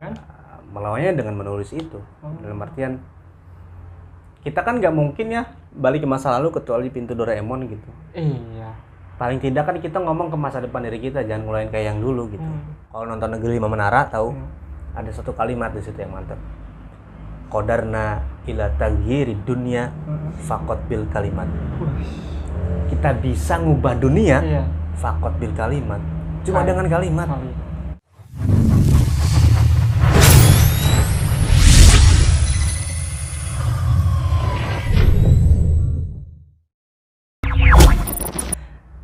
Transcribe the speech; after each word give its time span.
kan? 0.00 0.16
Melawannya 0.70 1.12
dengan 1.12 1.34
menulis 1.36 1.70
itu. 1.70 2.00
Oh. 2.24 2.32
dalam 2.40 2.56
artian 2.58 2.96
kita 4.40 4.64
kan 4.64 4.80
nggak 4.80 4.94
mungkin 4.96 5.26
ya 5.28 5.44
balik 5.70 6.00
ke 6.00 6.08
masa 6.08 6.32
lalu 6.32 6.56
kecuali 6.56 6.88
pintu 6.88 7.12
Doraemon 7.12 7.68
gitu. 7.68 7.90
Iya. 8.16 8.72
Paling 9.20 9.36
tidak 9.36 9.68
kan 9.68 9.76
kita 9.76 10.00
ngomong 10.00 10.32
ke 10.32 10.38
masa 10.40 10.64
depan 10.64 10.80
diri 10.80 10.96
kita 10.98 11.20
jangan 11.20 11.44
ngulain 11.44 11.68
kayak 11.68 11.92
yang 11.92 12.00
dulu 12.00 12.32
gitu. 12.32 12.40
Hmm. 12.40 12.72
kalau 12.88 13.04
nonton 13.06 13.30
negeri 13.30 13.60
lima 13.60 13.68
menara 13.68 14.08
tahu 14.08 14.32
Hmm. 14.32 14.48
ada 14.96 15.10
satu 15.12 15.30
kalimat 15.30 15.70
di 15.70 15.84
situ 15.84 15.94
yang 15.94 16.10
mantap 16.10 16.40
kodarna 17.46 18.24
ila 18.48 18.72
taghyiri 18.74 19.36
dunia 19.44 19.92
Hmm. 20.08 20.32
fakot 20.40 20.80
bil 20.88 21.04
kalimat. 21.12 21.44
Kita 22.88 23.12
bisa 23.14 23.60
ngubah 23.60 23.94
dunia 23.94 24.40
iya. 24.40 24.64
fakot 24.96 25.36
bil 25.36 25.52
kalimat. 25.52 26.00
Cuma 26.40 26.64
Kali- 26.64 26.68
dengan 26.72 26.86
kalimat. 26.88 27.28
Kali 27.28 27.52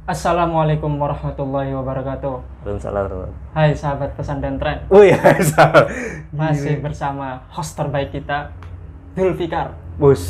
Assalamualaikum 0.07 1.03
warahmatullahi 1.03 1.75
wabarakatuh. 1.75 2.63
bro. 2.63 3.27
Hai 3.59 3.75
sahabat 3.75 4.15
pesan 4.15 4.39
dan 4.39 4.55
tren, 4.55 4.87
oh 4.87 5.03
iya 5.03 5.19
salah 5.43 5.83
masih 6.31 6.79
bersama 6.79 7.43
host 7.51 7.75
terbaik 7.75 8.15
kita, 8.15 8.55
Zulfikar. 9.19 9.75
bus 9.99 10.23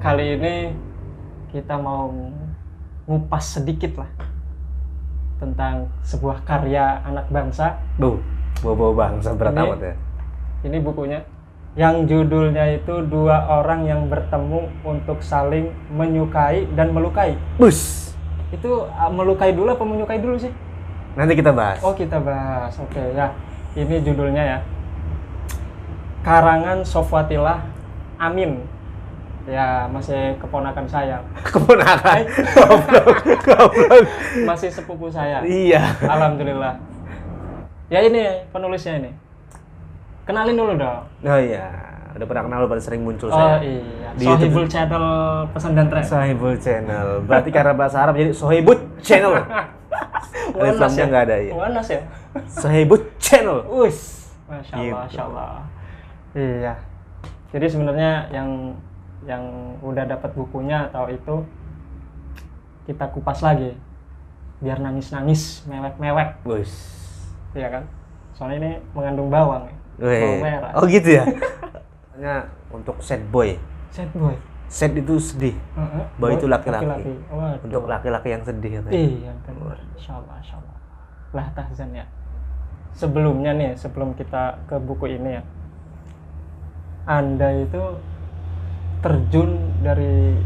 Kali 0.00 0.40
ini 0.40 0.72
kita 1.52 1.76
mau 1.76 2.08
ngupas 3.04 3.60
sedikit 3.60 4.00
lah 4.00 4.08
tentang 5.36 5.92
sebuah 6.00 6.40
karya 6.40 7.04
anak 7.04 7.28
bangsa. 7.28 7.76
bu 8.00 8.24
bawa 8.64 9.12
bangsa 9.12 9.36
berat 9.36 9.52
Ini- 9.52 9.60
amat 9.68 9.80
ya 9.84 9.94
Ini 10.64 10.78
bukunya 10.80 11.20
yang 11.76 12.08
judulnya 12.08 12.72
itu 12.72 13.04
dua 13.04 13.52
orang 13.52 13.84
yang 13.84 14.08
bertemu 14.08 14.64
untuk 14.80 15.20
saling 15.20 15.76
menyukai 15.92 16.64
dan 16.72 16.96
melukai. 16.96 17.36
bus 17.60 18.09
Itu 18.50 18.86
uh, 18.86 19.10
melukai 19.10 19.54
dulu 19.54 19.70
apa 19.70 19.84
menyukai 19.86 20.18
dulu 20.22 20.36
sih? 20.38 20.52
nanti 21.10 21.34
kita 21.34 21.50
bahas 21.50 21.82
Oh 21.82 21.90
kita 21.90 22.22
bahas, 22.22 22.70
oke 22.78 23.02
ya. 23.18 23.34
Ini 23.74 23.98
judulnya 24.02 24.42
ya. 24.46 24.58
Karangan 26.22 26.86
Sofwatilah 26.86 27.66
Amin. 28.20 28.62
Ya 29.48 29.88
masih 29.90 30.36
keponakan 30.38 30.86
saya, 30.86 31.18
keponakan 31.48 32.22
goblok 32.54 33.18
goblok 33.42 34.04
masih 34.52 34.68
sepupu 34.70 35.10
saya. 35.10 35.42
iya 35.42 35.96
Alhamdulillah. 36.06 36.76
Ya 37.90 38.04
ini 38.06 38.46
penulisnya 38.54 39.00
ini. 39.02 39.10
Kenalin 40.28 40.54
dulu 40.54 40.78
dong. 40.78 41.02
oh 41.26 41.40
iya 41.40 41.89
udah 42.20 42.28
pernah 42.28 42.44
kenal 42.44 42.68
pada 42.68 42.82
sering 42.84 43.00
muncul 43.00 43.28
Oh 43.28 43.34
saya 43.34 43.64
iya. 43.64 44.12
Di 44.12 44.24
Sohibul 44.28 44.68
channel 44.68 45.04
pesan 45.50 45.72
dan 45.72 45.86
tren. 45.88 46.04
Sohibul 46.04 46.54
Channel 46.60 47.08
berarti 47.24 47.48
karena 47.48 47.72
bahasa 47.72 47.96
Arab 48.04 48.14
jadi 48.14 48.30
Sohibul 48.30 48.76
Channel 49.00 49.40
Alif 50.60 50.76
lamnya 50.76 51.04
nggak 51.08 51.22
ada 51.24 51.36
ya 51.40 51.52
Wanas 51.56 51.88
ya. 51.88 52.02
Sohibul 52.46 53.00
Channel 53.16 53.64
Us. 53.66 54.28
Masya 54.44 54.74
Allah, 54.74 54.84
Gitu. 54.84 54.96
Masya 55.00 55.22
Allah. 55.24 55.50
Iya. 56.30 56.74
Jadi 57.50 57.66
sebenarnya 57.66 58.10
yang 58.30 58.48
yang 59.24 59.42
udah 59.80 60.04
dapat 60.04 60.30
bukunya 60.32 60.86
atau 60.86 61.08
itu 61.08 61.34
kita 62.84 63.08
kupas 63.10 63.40
lagi 63.40 63.72
biar 64.60 64.76
nangis-nangis, 64.76 65.64
mewek-mewek, 65.64 66.36
bus 66.44 66.68
ya 67.56 67.68
kan? 67.72 67.84
Soalnya 68.36 68.56
ini 68.60 68.70
mengandung 68.92 69.32
bawang, 69.32 69.64
ya. 69.66 69.76
Bawang 70.00 70.40
merah. 70.42 70.72
oh 70.76 70.84
gitu 70.84 71.10
ya 71.16 71.24
Hanya 72.14 72.50
untuk 72.70 72.98
sad 72.98 73.22
boy 73.30 73.54
Sad 73.90 74.10
boy. 74.14 74.34
sad 74.70 74.94
itu 74.94 75.18
sedih 75.18 75.54
Heeh. 75.74 76.04
Boy 76.18 76.38
itu 76.38 76.46
laki-laki. 76.46 77.18
Untuk 77.66 77.90
laki-laki 77.90 78.28
yang 78.30 78.42
sedih 78.46 78.78
katanya. 78.78 78.94
Iya, 78.94 79.32
benar. 79.46 79.78
Insya 79.98 80.12
Allah, 80.18 80.34
insya 80.38 80.54
Allah. 80.62 80.76
Lah 81.34 81.46
tahzan 81.58 81.90
ya. 81.90 82.06
Sebelumnya 82.94 83.50
nih, 83.54 83.74
sebelum 83.74 84.14
kita 84.14 84.62
ke 84.70 84.78
buku 84.78 85.10
ini 85.18 85.38
ya, 85.38 85.42
Anda 87.06 87.50
itu 87.66 87.82
terjun 89.02 89.74
dari 89.82 90.38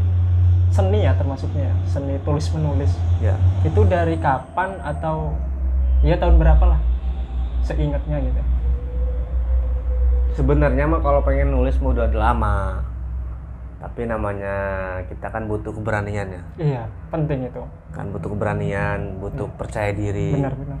seni 0.73 1.05
ya 1.05 1.13
termasuknya, 1.13 1.69
ya, 1.69 1.75
seni 1.85 2.17
tulis 2.25 2.49
menulis. 2.55 2.91
ya 3.21 3.37
Itu 3.61 3.85
dari 3.85 4.17
kapan 4.17 4.81
atau 4.81 5.37
ya 6.01 6.17
tahun 6.17 6.41
berapa 6.41 6.65
lah? 6.65 6.79
Seingatnya 7.61 8.21
gitu. 8.25 8.41
Sebenarnya 10.35 10.85
mah 10.85 10.99
kalau 10.99 11.21
pengen 11.21 11.49
nulis 11.49 11.79
mau 11.79 11.89
udah 11.89 12.11
lama 12.11 12.83
tapi 13.77 14.03
namanya 14.03 14.55
kita 15.05 15.27
kan 15.27 15.45
butuh 15.45 15.71
keberanian 15.71 16.27
ya 16.27 16.41
Iya, 16.57 16.81
penting 17.07 17.45
itu. 17.45 17.61
kan 17.89 18.09
butuh 18.09 18.29
keberanian 18.29 19.19
butuh 19.19 19.47
percaya 19.53 19.91
diri 19.91 20.35
Benar-benar. 20.35 20.79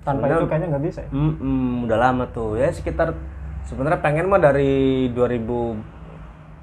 Tanpa 0.00 0.16
Sebenarnya- 0.18 0.38
itu 0.38 0.46
kayaknya 0.46 0.68
nggak 0.70 0.84
bisa. 0.86 1.00
ya? 1.02 1.10
Mm-mm, 1.10 1.84
udah 1.84 1.98
lama 2.00 2.24
tuh 2.26 2.56
ya 2.56 2.68
sekitar 2.68 3.12
sebenarnya 3.62 4.00
pengen 4.00 4.26
mah 4.26 4.40
dari 4.40 4.72
2000 5.10 5.76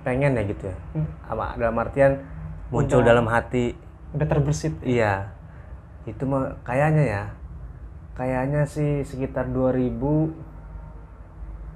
pengen 0.03 0.33
ya 0.33 0.43
gitu 0.43 0.63
ya 0.65 0.77
Hmm. 0.93 1.07
apa 1.27 1.45
dalam 1.55 1.77
artian 1.77 2.11
muncul 2.67 2.99
Udah. 2.99 3.07
dalam 3.07 3.25
hati 3.25 3.77
Udah 4.11 4.25
terbersit. 4.25 4.73
iya 4.81 5.31
itu 6.03 6.23
mah 6.23 6.59
kayaknya 6.61 7.03
ya 7.03 7.23
kayaknya 8.13 8.65
sih 8.65 9.01
sekitar 9.01 9.47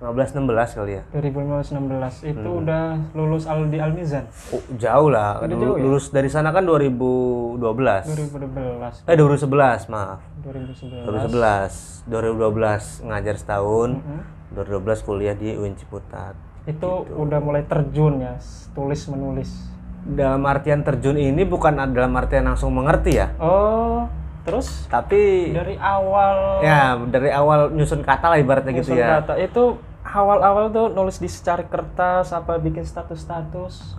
2015 0.02 0.34
16 0.34 0.78
kali 0.82 0.92
ya? 0.98 1.04
2015-16 1.14 2.34
itu 2.34 2.50
udah 2.50 2.84
lulus 3.14 3.46
al 3.46 3.70
di 3.70 3.78
Al 3.78 3.94
Mizan. 3.94 4.26
Oh, 4.50 4.58
jauh 4.74 5.14
lah. 5.14 5.38
Udah 5.38 5.54
jauh 5.54 5.78
ya? 5.78 5.84
lulus 5.86 6.10
dari 6.10 6.26
sana 6.26 6.50
kan 6.50 6.66
2012 6.66 7.62
2012 7.62 9.06
eh 9.06 9.14
2011 9.14 9.94
maaf. 9.94 10.20
2011 10.42 12.10
2011 12.10 12.10
2012 12.10 13.06
ngajar 13.06 13.36
setahun. 13.38 13.90
Mm-mm. 13.96 14.22
2012 14.52 15.06
kuliah 15.06 15.38
di 15.38 15.54
UIN 15.54 15.78
Ciputat. 15.78 16.34
Itu 16.66 17.06
Gitu. 17.06 17.16
udah 17.16 17.38
mulai 17.38 17.62
terjun 17.64 18.20
ya 18.20 18.42
tulis 18.74 19.06
menulis? 19.06 19.54
Dalam 20.02 20.42
artian 20.44 20.82
terjun 20.82 21.14
ini 21.14 21.46
bukan 21.46 21.78
dalam 21.78 22.18
artian 22.18 22.50
langsung 22.50 22.74
mengerti 22.74 23.22
ya? 23.22 23.38
Oh 23.38 24.10
terus? 24.42 24.90
Tapi 24.90 25.54
dari 25.54 25.78
awal 25.78 26.66
ya 26.66 26.98
dari 26.98 27.30
awal 27.30 27.70
nyusun 27.70 28.02
kata 28.02 28.34
lah 28.34 28.38
ibaratnya 28.42 28.74
gitu 28.74 28.92
nyusun 28.92 28.98
ya. 28.98 29.22
kata. 29.22 29.38
Itu 29.38 29.78
awal-awal 30.12 30.68
tuh 30.70 30.86
nulis 30.90 31.18
di 31.18 31.28
secari 31.28 31.66
kertas 31.66 32.32
apa 32.32 32.58
bikin 32.58 32.84
status-status? 32.84 33.96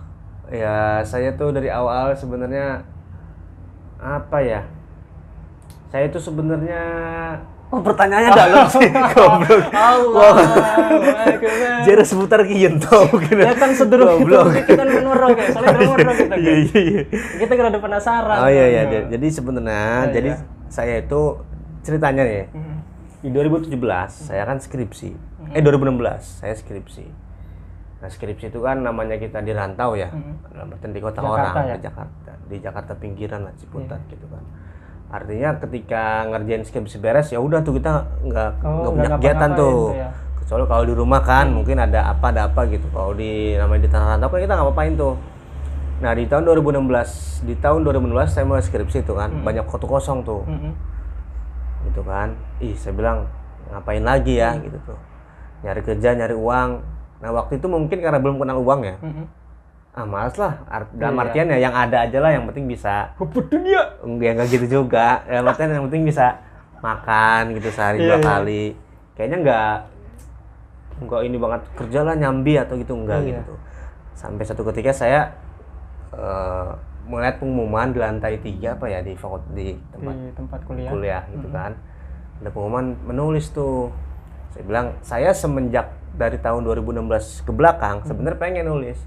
Ya 0.47 1.01
saya 1.01 1.33
tuh 1.33 1.49
dari 1.49 1.67
awal 1.67 2.13
sebenarnya 2.13 2.85
apa 3.97 4.37
ya? 4.39 4.61
Saya 5.89 6.09
tuh 6.09 6.19
sebenarnya 6.19 6.81
oh 7.69 7.81
pertanyaannya 7.81 8.31
dalam 8.31 8.65
sih 8.67 8.85
goblok. 9.13 9.65
Allah 9.71 10.33
jadi 11.83 12.03
seputar 12.03 12.45
kian 12.45 12.77
tau 12.77 13.09
mungkin 13.09 13.33
ya 13.35 13.53
kan 13.53 13.73
sederhana 13.73 14.13
Goblok. 14.13 14.45
kita 14.61 14.77
kan 14.77 14.87
menurut 14.93 15.33
ya 15.33 15.45
soalnya 15.49 15.73
menurut 15.89 16.15
kita 16.15 16.35
iya 16.35 16.53
kan. 16.53 16.61
Iya 16.61 16.81
iya 16.81 17.01
kita 17.41 17.53
kan 17.53 17.65
ada 17.69 17.79
penasaran. 17.81 18.37
Oh 18.39 18.49
iya 18.49 18.65
iya 18.67 18.81
kan. 18.83 18.91
Jadi- 18.93 19.07
jadi 19.11 19.27
sebenarnya 19.31 19.81
Oh, 19.81 20.11
jadi 20.11 20.29
iya. 20.29 20.45
saya 20.69 20.95
itu 21.01 21.21
ceritanya 21.81 22.23
nih 22.23 22.45
Mm. 22.53 22.77
di 23.19 23.29
2017 23.31 23.73
saya 24.29 24.43
kan 24.43 24.57
skripsi 24.59 25.09
eh 25.49 25.59
2016 25.59 26.39
saya 26.39 26.53
skripsi. 26.53 27.05
Nah 27.99 28.07
skripsi 28.07 28.47
itu 28.47 28.59
kan 28.59 28.79
namanya 28.79 29.15
kita 29.15 29.39
di 29.39 29.51
rantau 29.51 29.95
ya. 29.95 30.07
Mm. 30.07 30.35
dalam 30.49 30.67
artian 30.69 30.91
di 30.91 30.99
kota 30.99 31.19
Jakarta 31.19 31.39
orang 31.51 31.65
ya? 31.65 31.75
di 31.75 31.81
Jakarta 31.81 32.31
di 32.43 32.57
Jakarta 32.59 32.91
pinggiran 32.93 33.41
lah 33.43 33.53
Ciputat 33.55 33.99
Iya. 34.01 34.11
gitu 34.11 34.25
kan. 34.27 34.43
Artinya 35.09 35.49
ketika 35.57 36.03
ngerjain 36.25 36.63
skripsi 36.63 36.97
beres 36.97 37.29
ya 37.29 37.37
udah 37.37 37.61
tuh 37.61 37.77
kita 37.77 37.91
nggak 38.21 38.49
Oh, 38.61 38.81
nggak 38.81 38.91
punya 38.91 39.03
nggak 39.05 39.19
kegiatan 39.19 39.49
ngapa-ngapain 39.51 39.61
tuh. 39.61 39.87
ya. 39.95 40.09
kecuali 40.35 40.63
kalau 40.67 40.83
di 40.83 40.93
rumah 40.93 41.21
kan 41.23 41.45
mungkin 41.47 41.77
ada 41.77 41.99
apa 42.05 42.25
ada 42.29 42.41
apa 42.47 42.61
gitu. 42.67 42.87
Kalau 42.89 43.11
di 43.11 43.31
namanya 43.55 43.81
di 43.81 43.89
tanah 43.89 44.07
rantau 44.11 44.27
kan 44.27 44.39
kita 44.41 44.53
nggak 44.53 44.67
ngapain 44.67 44.93
tuh. 44.93 45.15
Nah 45.99 46.11
di 46.11 46.23
tahun 46.27 46.43
2016 46.43 47.47
di 47.47 47.55
tahun 47.55 47.79
2016 47.81 48.27
saya 48.27 48.43
mulai 48.43 48.59
skripsi 48.59 48.99
tuh 49.01 49.15
kan 49.15 49.31
banyak 49.39 49.63
waktu 49.63 49.87
kosong 49.87 50.19
tuh. 50.21 50.43
Mm-mm. 50.43 50.73
gitu 51.87 52.01
kan. 52.03 52.35
Ih 52.59 52.75
saya 52.75 52.91
bilang 52.91 53.23
ngapain 53.71 54.03
lagi 54.03 54.35
ya? 54.35 54.59
Gitu 54.59 54.75
tuh 54.83 54.99
nyari 55.63 55.81
kerja 55.81 56.09
nyari 56.13 56.35
uang. 56.35 56.69
Nah 57.19 57.29
waktu 57.31 57.55
itu 57.55 57.67
mungkin 57.67 57.97
karena 57.97 58.19
belum 58.19 58.37
kenal 58.37 58.59
uang 58.59 58.81
ya. 58.83 58.95
Mm-mm. 58.99 59.27
ah 59.93 60.09
males 60.09 60.33
lah. 60.35 60.57
Dalam 60.91 61.13
Iya. 61.13 61.21
artian 61.21 61.47
ya 61.47 61.57
yang 61.61 61.75
ada 61.77 61.97
aja 62.01 62.17
lah 62.17 62.33
yang 62.33 62.49
penting 62.49 62.65
bisa. 62.65 63.13
Hubud 63.15 63.45
dunia. 63.45 63.93
Enggak 64.01 64.29
enggak 64.35 64.47
gitu 64.51 64.65
juga. 64.81 65.21
Dalam 65.23 65.45
artian 65.45 65.69
yang 65.69 65.85
penting 65.85 66.03
bisa 66.03 66.41
makan 66.81 67.53
gitu 67.53 67.69
sehari 67.69 68.01
Iya, 68.01 68.07
dua 68.09 68.17
iya. 68.17 68.25
kali. 68.25 68.63
Kayaknya 69.13 69.37
enggak 69.45 69.73
enggak 70.97 71.21
ini 71.23 71.37
banget 71.37 71.61
kerja 71.75 71.99
lah 72.01 72.15
nyambi 72.15 72.53
atau 72.57 72.73
gitu 72.75 72.93
enggak 72.97 73.21
Iya. 73.21 73.29
gitu. 73.39 73.53
Sampai 74.17 74.43
satu 74.43 74.65
ketika 74.65 74.89
saya 74.91 75.29
eh, 76.09 76.69
melihat 77.05 77.37
pengumuman 77.37 77.89
di 77.89 77.99
lantai 77.99 78.39
tiga 78.39 78.73
apa 78.73 78.85
ya 78.87 79.01
di 79.01 79.13
fakult 79.13 79.43
di 79.51 79.75
tempat 79.91 80.13
di 80.15 80.29
tempat 80.33 80.59
kuliah. 80.65 80.89
kuliah 80.89 81.21
gitu 81.29 81.47
kan. 81.49 81.77
Ada 82.41 82.49
pengumuman 82.49 82.97
menulis 83.05 83.49
tuh 83.49 83.93
Saya 84.53 84.63
bilang 84.63 84.87
saya 85.01 85.33
semenjak 85.33 85.89
dari 86.13 86.37
tahun 86.37 86.61
2016 86.63 87.01
ke 87.41 87.51
belakang 87.51 88.05
sebenarnya 88.05 88.37
pengen 88.37 88.65
nulis. 88.67 89.01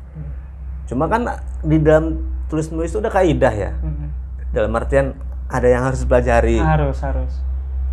Cuma 0.85 1.07
kan 1.07 1.23
di 1.63 1.79
dalam 1.79 2.19
tulis 2.47 2.67
nulis 2.69 2.91
itu 2.91 2.99
udah 2.99 3.11
kaidah 3.11 3.51
ya. 3.51 3.71
Mm-mm. 3.77 4.09
Dalam 4.51 4.71
artian 4.73 5.15
ada 5.47 5.67
yang 5.67 5.83
harus 5.83 6.03
pelajari 6.03 6.59
harus 6.59 6.99
harus 6.99 7.33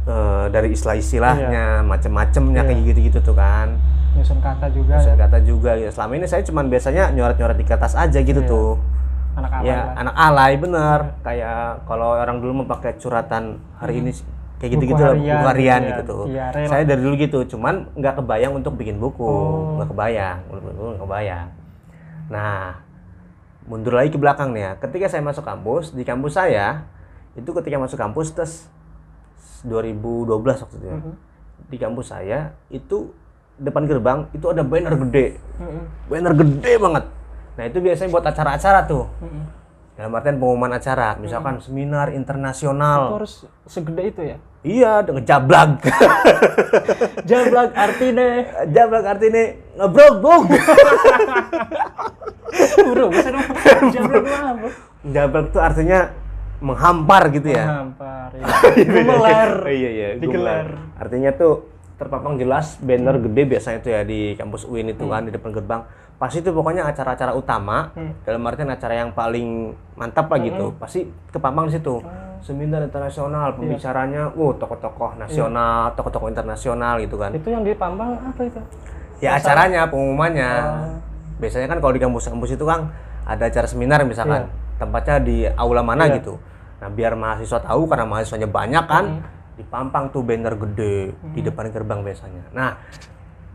eh, 0.04 0.46
dari 0.50 0.74
istilah-istilahnya, 0.74 1.82
macam-macamnya 1.84 2.62
kayak 2.64 2.82
gitu-gitu 2.88 3.20
tuh 3.22 3.38
kan. 3.38 3.78
nyusun 4.14 4.38
kata 4.38 4.70
juga 4.70 4.94
Kata 4.94 5.10
ya 5.10 5.16
kata 5.18 5.38
juga 5.42 5.72
gitu. 5.74 5.90
Selama 5.90 6.14
ini 6.14 6.26
saya 6.26 6.42
cuman 6.42 6.70
biasanya 6.70 7.10
nyoret-nyoret 7.10 7.58
di 7.58 7.66
kertas 7.66 7.94
aja 7.94 8.20
gitu 8.20 8.40
Iya. 8.40 8.50
tuh. 8.50 8.78
anak 9.34 9.50
anak 9.52 9.66
ya 9.66 9.78
anak 9.98 10.14
alay 10.16 10.54
bener 10.54 11.00
kayak 11.26 11.90
kalau 11.90 12.14
orang 12.14 12.38
dulu 12.38 12.62
mau 12.62 12.68
pakai 12.70 12.94
curhatan 13.02 13.58
hari 13.82 13.98
ini 13.98 14.14
kayak 14.64 14.72
gitu 14.74 14.84
gitu 14.90 15.02
lah 15.02 15.12
harian, 15.12 15.36
buku 15.36 15.46
harian 15.46 15.82
iya, 15.82 15.90
gitu 15.92 16.02
tuh 16.08 16.24
diare 16.26 16.56
lah. 16.58 16.70
saya 16.72 16.84
dari 16.86 17.02
dulu 17.04 17.16
gitu 17.20 17.40
cuman 17.52 17.74
nggak 17.94 18.14
kebayang 18.16 18.54
untuk 18.56 18.74
bikin 18.74 18.96
buku 18.96 19.20
Oh. 19.22 19.76
nggak 19.76 19.92
kebayang 19.92 20.40
dulu 20.48 20.84
nggak 20.90 21.02
kebayang 21.04 21.48
nah 22.32 22.80
mundur 23.64 23.94
lagi 23.94 24.08
ke 24.08 24.18
belakang 24.18 24.52
nih 24.52 24.64
ya 24.64 24.72
ketika 24.80 25.06
saya 25.06 25.20
masuk 25.20 25.44
kampus 25.44 25.92
di 25.92 26.02
kampus 26.02 26.34
saya 26.34 26.88
itu 27.34 27.52
ketika 27.52 27.76
masuk 27.76 28.00
kampus 28.00 28.32
tes 28.32 28.72
2012 29.62 30.32
waktu 30.60 30.76
itu 30.78 30.86
ya 30.86 30.98
Mhm. 30.98 31.14
di 31.66 31.78
kampus 31.78 32.08
saya 32.10 32.40
itu 32.70 33.12
depan 33.56 33.84
gerbang 33.84 34.28
itu 34.32 34.44
ada 34.46 34.64
banner 34.64 34.96
gede 34.98 35.40
Mm-mm. 35.58 35.84
banner 36.08 36.34
gede 36.34 36.74
banget 36.78 37.06
nah 37.54 37.64
itu 37.64 37.78
biasanya 37.80 38.10
buat 38.10 38.26
acara-acara 38.26 38.80
tuh 38.84 39.06
Mm-mm. 39.20 39.44
dalam 39.94 40.12
artian 40.12 40.38
pengumuman 40.38 40.72
acara 40.72 41.16
misalkan 41.16 41.60
seminar 41.60 42.10
itu 42.10 42.18
internasional 42.18 43.14
harus 43.14 43.44
segede 43.64 44.04
itu 44.06 44.22
ya 44.26 44.38
iya 44.64 45.04
dengan 45.04 45.24
jablag 45.28 45.72
jablak 47.28 47.72
artinya 47.86 48.28
jablag 48.72 49.06
artinya 49.06 49.44
ngebrok 49.78 50.16
brok 50.24 50.44
bro 52.94 53.10
bisa 53.10 53.30
dong. 53.34 53.48
Jablak 53.90 54.24
apa? 54.30 54.68
Jablag 55.10 55.46
itu 55.50 55.60
artinya 55.60 56.00
menghampar 56.64 57.24
gitu 57.34 57.50
ya? 57.52 57.66
Hampar 57.84 58.30
ya. 58.38 58.46
gemelar 58.88 59.52
iya 59.74 59.90
iya. 59.90 60.10
Digelar. 60.16 60.70
gumelar. 60.70 60.96
artinya 61.02 61.32
tuh 61.36 61.54
terpapang 62.00 62.40
jelas 62.40 62.78
banner 62.82 63.20
gede 63.22 63.44
biasanya 63.58 63.80
tuh 63.84 63.92
ya 63.94 64.02
di 64.06 64.34
kampus 64.38 64.66
UIN 64.66 64.92
itu 64.92 65.06
kan 65.08 65.28
di 65.28 65.32
depan 65.32 65.52
gerbang 65.54 65.82
pasti 66.24 66.40
itu 66.40 66.56
pokoknya 66.56 66.88
acara-acara 66.88 67.36
utama 67.36 67.92
Hmm. 67.92 68.16
dalam 68.24 68.40
artian 68.48 68.72
acara 68.72 68.96
yang 68.96 69.12
paling 69.12 69.76
mantap 70.00 70.32
lah 70.32 70.40
gitu. 70.40 70.72
Pasti 70.80 71.04
kepampang 71.28 71.68
di 71.68 71.76
situ. 71.76 72.00
Seminar 72.40 72.80
internasional 72.80 73.52
pembicaranya 73.52 74.32
wow 74.32 74.56
tokoh-tokoh 74.56 75.20
nasional 75.20 75.92
tokoh-tokoh 75.92 76.32
internasional 76.32 76.96
gitu 76.98 77.20
kan. 77.20 77.36
Itu 77.36 77.52
yang 77.52 77.68
di 77.68 77.76
Pambang 77.76 78.16
apa 78.16 78.40
itu? 78.40 78.64
Ya 79.20 79.36
acaranya 79.36 79.92
pengumumannya. 79.92 80.52
Biasanya 81.40 81.68
kan 81.68 81.84
kalau 81.84 81.92
di 81.92 82.00
kampus-kampus 82.00 82.56
itu 82.56 82.64
kan 82.64 82.88
ada 83.28 83.44
acara 83.44 83.68
seminar 83.68 84.00
misalkan. 84.08 84.48
Tempatnya 84.80 85.20
di 85.20 85.44
aula 85.50 85.84
mana 85.84 86.08
Iya. 86.08 86.24
gitu. 86.24 86.40
Nah 86.80 86.88
biar 86.88 87.20
mahasiswa 87.20 87.60
tahu 87.60 87.84
karena 87.84 88.08
mahasiswanya 88.08 88.48
banyak 88.48 88.86
kan 88.88 89.06
dipampang 89.54 90.08
tuh 90.10 90.24
banner 90.24 90.56
gede 90.56 91.12
di 91.36 91.42
depan 91.44 91.68
gerbang 91.68 92.00
biasanya. 92.00 92.48
Nah 92.56 92.80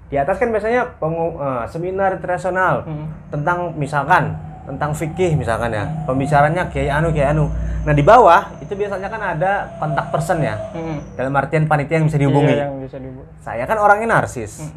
di 0.08 0.16
atas 0.16 0.36
kan 0.36 0.48
biasanya 0.48 0.96
pengu- 0.96 1.36
eh, 1.36 1.64
seminar 1.68 2.16
internasional 2.16 2.82
Hmm. 2.82 3.06
tentang 3.28 3.76
misalkan 3.76 4.32
tentang 4.64 4.92
fikih 4.92 5.32
misalkan 5.32 5.72
ya. 5.72 5.84
Pembicaranya 6.04 6.68
kiai 6.68 6.88
anu 6.88 7.08
kiai 7.08 7.32
anu. 7.32 7.48
Nah 7.84 7.92
di 7.92 8.04
bawah 8.04 8.52
itu 8.60 8.72
biasanya 8.72 9.08
kan 9.08 9.22
ada 9.26 9.52
kontak 9.76 10.12
person 10.12 10.44
ya. 10.44 10.60
Mm-mm. 10.72 11.16
dalam 11.16 11.32
artian 11.32 11.64
panitia 11.64 11.96
yang 11.96 12.04
bisa 12.04 12.20
dihubungi. 12.20 12.52
Iya, 12.52 12.68
yang 12.68 12.76
bisa 12.78 13.00
dihubungi. 13.00 13.28
Saya 13.38 13.64
kan 13.64 13.80
orangnya 13.80 14.08
narsis. 14.10 14.68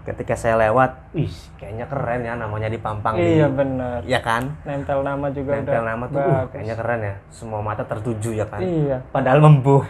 Ketika 0.00 0.34
saya 0.34 0.58
lewat 0.58 1.12
wih 1.12 1.30
kayaknya 1.54 1.86
keren 1.86 2.24
ya 2.24 2.34
namanya 2.34 2.66
dipampang 2.66 3.20
iya 3.20 3.46
di 3.46 3.54
benar. 3.54 3.98
Ya 4.02 4.18
kan? 4.18 4.50
Nempel 4.64 4.98
nama 5.04 5.26
juga 5.30 5.50
nempel 5.54 5.78
udah 5.78 5.82
nama 5.84 6.04
tuh 6.08 6.18
uh, 6.18 6.44
kayaknya 6.50 6.74
keren 6.74 7.00
ya. 7.00 7.14
Semua 7.30 7.60
mata 7.60 7.84
tertuju 7.84 8.34
ya 8.34 8.46
kan? 8.46 8.58
Iya. 8.58 8.98
Padahal 9.14 9.38
membuh 9.38 9.86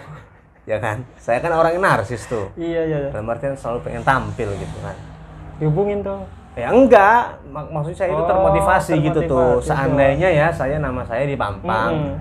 ya 0.62 0.76
kan? 0.76 1.02
Saya 1.16 1.38
kan 1.38 1.50
orangnya 1.50 1.80
narsis 1.80 2.24
tuh. 2.24 2.52
Iya 2.54 2.82
iya 2.84 2.98
iya. 2.98 3.10
dalam 3.10 3.26
artian 3.26 3.54
selalu 3.54 3.78
pengen 3.82 4.02
tampil 4.02 4.48
gitu 4.54 4.76
kan. 4.80 4.96
Dihubungin 5.56 6.00
tuh. 6.00 6.20
Ya 6.52 6.68
enggak. 6.68 7.40
Mak 7.46 7.70
maksud 7.70 7.94
saya 7.94 8.10
itu 8.10 8.18
Oh, 8.18 8.26
termotivasi, 8.26 8.92
gitu 8.98 9.20
tuh. 9.22 9.38
termotivasi 9.62 9.66
seandainya 9.66 10.28
ya 10.28 10.46
saya 10.50 10.76
nama 10.76 11.00
saya 11.02 11.24
dipampang 11.24 11.92
Mm-mm. 11.94 12.16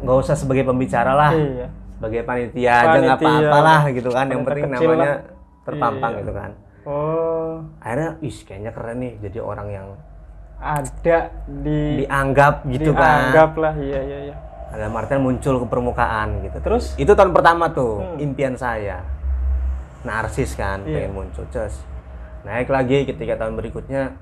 nggak 0.00 0.16
usah 0.18 0.34
sebagai 0.34 0.62
pembicara 0.62 1.12
lah. 1.12 1.32
Iya. 1.32 1.66
Sebagai 1.92 2.20
panitia 2.22 2.72
aja 2.74 2.98
nggak 2.98 3.18
Panitia. 3.18 3.28
apa-apa 3.44 3.58
lah 3.60 3.80
gitu 3.90 4.08
kan. 4.08 4.24
Yang 4.26 4.40
Panitia 4.40 4.48
penting 4.48 4.64
namanya 4.70 4.96
lah. 5.00 5.16
terpampang 5.62 6.12
Iya. 6.12 6.20
gitu 6.20 6.32
kan. 6.32 6.50
Oh. 6.82 7.52
Akhirnya 7.78 8.10
ih 8.20 8.36
kayaknya 8.40 8.70
keren 8.70 8.96
nih 8.98 9.12
jadi 9.20 9.38
orang 9.38 9.68
yang 9.68 9.86
ada 10.56 11.18
di 11.46 12.04
dianggap 12.04 12.54
gitu 12.66 12.92
kan. 12.92 13.32
dianggap 13.32 13.50
lah. 13.56 13.74
Iya 13.74 14.00
iya 14.00 14.18
iya 14.26 14.36
dalam 14.70 14.94
artian 14.94 15.20
muncul 15.20 15.58
ke 15.58 15.66
permukaan 15.66 16.42
gitu. 16.42 16.58
Terus 16.60 16.84
itu 16.94 17.10
tahun 17.10 17.30
pertama 17.30 17.68
tuh 17.68 18.00
Hmm. 18.00 18.22
impian 18.22 18.54
saya. 18.54 19.02
Narsis 20.00 20.54
kan 20.54 20.80
Iya. 20.82 21.04
pengen 21.04 21.12
muncul 21.14 21.44
cus 21.46 21.84
naik 22.40 22.66
lagi 22.66 23.04
ketika 23.04 23.36
tahun 23.36 23.52
berikutnya. 23.54 24.16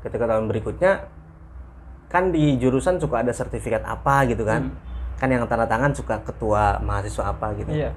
Ketika 0.00 0.24
tahun 0.26 0.44
berikutnya 0.46 1.08
kan 2.06 2.28
di 2.28 2.56
jurusan 2.56 2.98
suka 2.98 3.20
ada 3.20 3.30
sertifikat 3.30 3.80
apa 3.82 4.26
gitu 4.26 4.42
kan? 4.42 4.72
Kan 5.16 5.28
yang 5.28 5.44
tanda 5.46 5.64
tangan 5.64 5.92
suka 5.92 6.20
ketua 6.20 6.80
mahasiswa 6.80 7.28
apa 7.28 7.52
gitu. 7.54 7.70
Iya. 7.70 7.92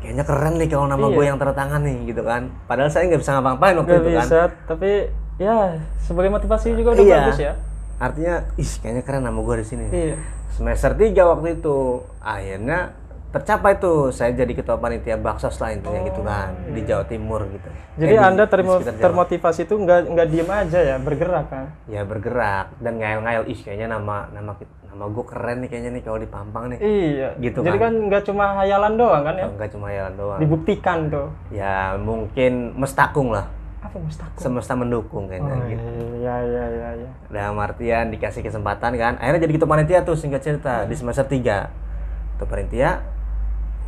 Kayaknya 0.00 0.24
keren 0.24 0.54
nih 0.56 0.68
kalau 0.68 0.86
nama 0.86 1.02
Iya. 1.02 1.14
gue 1.14 1.24
yang 1.24 1.36
tanda 1.36 1.54
tangan 1.54 1.80
nih 1.80 1.98
gitu 2.06 2.22
kan. 2.22 2.42
Padahal 2.64 2.90
saya 2.90 3.06
nggak 3.06 3.20
bisa 3.20 3.30
ngapa-ngapain 3.32 3.74
waktu 3.76 3.90
nggak 3.90 4.00
itu 4.00 4.10
kan. 4.12 4.24
bisa 4.26 4.40
tapi 4.66 4.90
ya 5.36 5.56
sebagai 5.98 6.30
motivasi 6.30 6.66
juga 6.74 6.92
udah 6.92 7.00
Iya. 7.00 7.18
bagus 7.24 7.40
ya 7.40 7.52
artinya 8.00 8.48
ih 8.56 8.70
kayaknya 8.80 9.02
keren 9.04 9.22
nama 9.22 9.36
gue 9.36 9.56
di 9.60 9.66
sini. 9.66 9.86
Iya. 9.92 10.16
Semester 10.50 10.92
3 10.92 11.12
waktu 11.22 11.48
itu 11.54 11.76
akhirnya 12.18 12.96
tercapai 13.30 13.78
tuh 13.78 14.10
saya 14.10 14.34
jadi 14.34 14.50
ketua 14.50 14.74
panitia 14.74 15.14
baksos 15.14 15.54
lah 15.62 15.70
intinya 15.70 16.02
gitu 16.02 16.18
kan 16.20 16.50
di 16.66 16.82
Jawa 16.82 17.06
Timur 17.06 17.46
gitu. 17.46 17.68
Oh, 17.70 17.94
jadi 17.94 18.14
Eh, 18.16 18.26
anda 18.26 18.44
termo- 18.44 18.82
termotivasi 18.82 19.64
itu 19.64 19.74
nggak 19.78 20.10
nggak 20.10 20.26
diem 20.26 20.50
aja 20.50 20.78
ya 20.82 20.96
bergerak 20.98 21.46
kan? 21.46 21.64
Ya 21.86 22.02
bergerak 22.02 22.74
dan 22.82 22.98
ngayal-ngayal 22.98 23.46
ih 23.46 23.54
kayaknya 23.54 23.94
nama 23.94 24.26
nama 24.34 24.58
nama 24.90 25.04
gue 25.06 25.22
keren 25.22 25.62
nih 25.62 25.68
kayaknya 25.70 25.90
nih 25.94 26.02
kalau 26.02 26.18
di 26.18 26.26
Pampang 26.26 26.64
nih. 26.74 26.78
Iya. 26.82 27.28
Gitu 27.38 27.62
jadi 27.62 27.78
kan. 27.78 27.94
kan 27.94 28.08
nggak 28.10 28.22
cuma 28.26 28.44
hayalan 28.58 28.92
doang 28.98 29.22
kan 29.22 29.34
ya? 29.38 29.46
Enggak 29.46 29.68
cuma 29.70 29.86
hayalan 29.86 30.14
doang. 30.18 30.38
Dibuktikan 30.42 30.98
tuh. 31.06 31.28
Ya 31.54 31.94
mungkin 31.94 32.74
mestakung 32.74 33.30
lah 33.30 33.46
apa 33.80 33.96
mustahil 33.96 34.36
semesta 34.36 34.76
mendukung 34.76 35.24
kayaknya 35.24 35.56
oh, 35.56 35.64
gitu. 35.64 35.84
iya 36.20 36.36
iya 36.44 36.64
iya 36.68 36.88
iya 37.00 37.10
dalam 37.32 37.56
artian 37.56 38.12
dikasih 38.12 38.44
kesempatan 38.44 38.92
kan. 38.94 39.16
Akhirnya 39.16 39.48
jadi 39.48 39.52
ketua 39.56 39.70
panitia 39.72 39.98
tuh 40.04 40.20
singkat 40.20 40.44
cerita 40.44 40.84
di 40.84 40.92
semester 40.92 41.24
3 41.24 42.36
ketua 42.36 42.48
panitia 42.48 43.00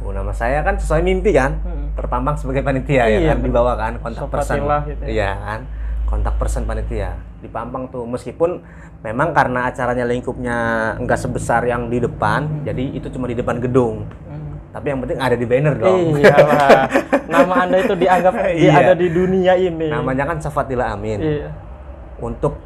oh, 0.00 0.10
nama 0.10 0.32
saya 0.32 0.64
kan 0.64 0.80
sesuai 0.80 1.04
mimpi 1.04 1.36
kan. 1.36 1.60
Mm-mm. 1.60 1.92
terpampang 1.92 2.40
sebagai 2.40 2.64
panitia 2.64 3.04
ya 3.04 3.20
Iya, 3.20 3.36
kan 3.36 3.38
di 3.44 3.50
bawah 3.52 3.74
kan 3.76 3.92
kontak 4.00 4.32
person. 4.32 4.64
gitu 4.88 5.02
ya. 5.04 5.08
iya 5.12 5.30
kan 5.36 5.60
kontak 6.08 6.34
person 6.40 6.64
panitia. 6.64 7.20
Dipampang 7.44 7.92
tuh 7.92 8.08
meskipun 8.08 8.64
memang 9.04 9.36
karena 9.36 9.68
acaranya 9.68 10.08
lingkupnya 10.08 10.56
enggak 10.96 11.20
sebesar 11.20 11.68
yang 11.68 11.92
di 11.92 12.00
depan 12.00 12.64
jadi 12.64 12.96
itu 12.96 13.12
cuma 13.12 13.28
di 13.28 13.36
depan 13.36 13.60
gedung. 13.60 14.08
Hmm. 14.24 14.31
Tapi 14.72 14.86
yang 14.86 14.98
penting 14.98 15.18
ada 15.18 15.36
di 15.36 15.44
banner 15.44 15.74
dong 15.76 16.16
Iya 16.16 16.32
lah. 16.34 16.80
Nama 17.32 17.54
Anda 17.62 17.76
itu 17.78 17.94
dianggap 17.94 18.32
di- 18.34 18.56
Iya. 18.62 18.72
ada 18.74 18.92
di 18.94 19.08
dunia 19.08 19.52
ini. 19.54 19.86
namanya 19.86 20.24
kan 20.26 20.36
Safatila 20.38 20.90
Amin 20.90 21.20
Iya. 21.20 21.52
untuk 22.18 22.56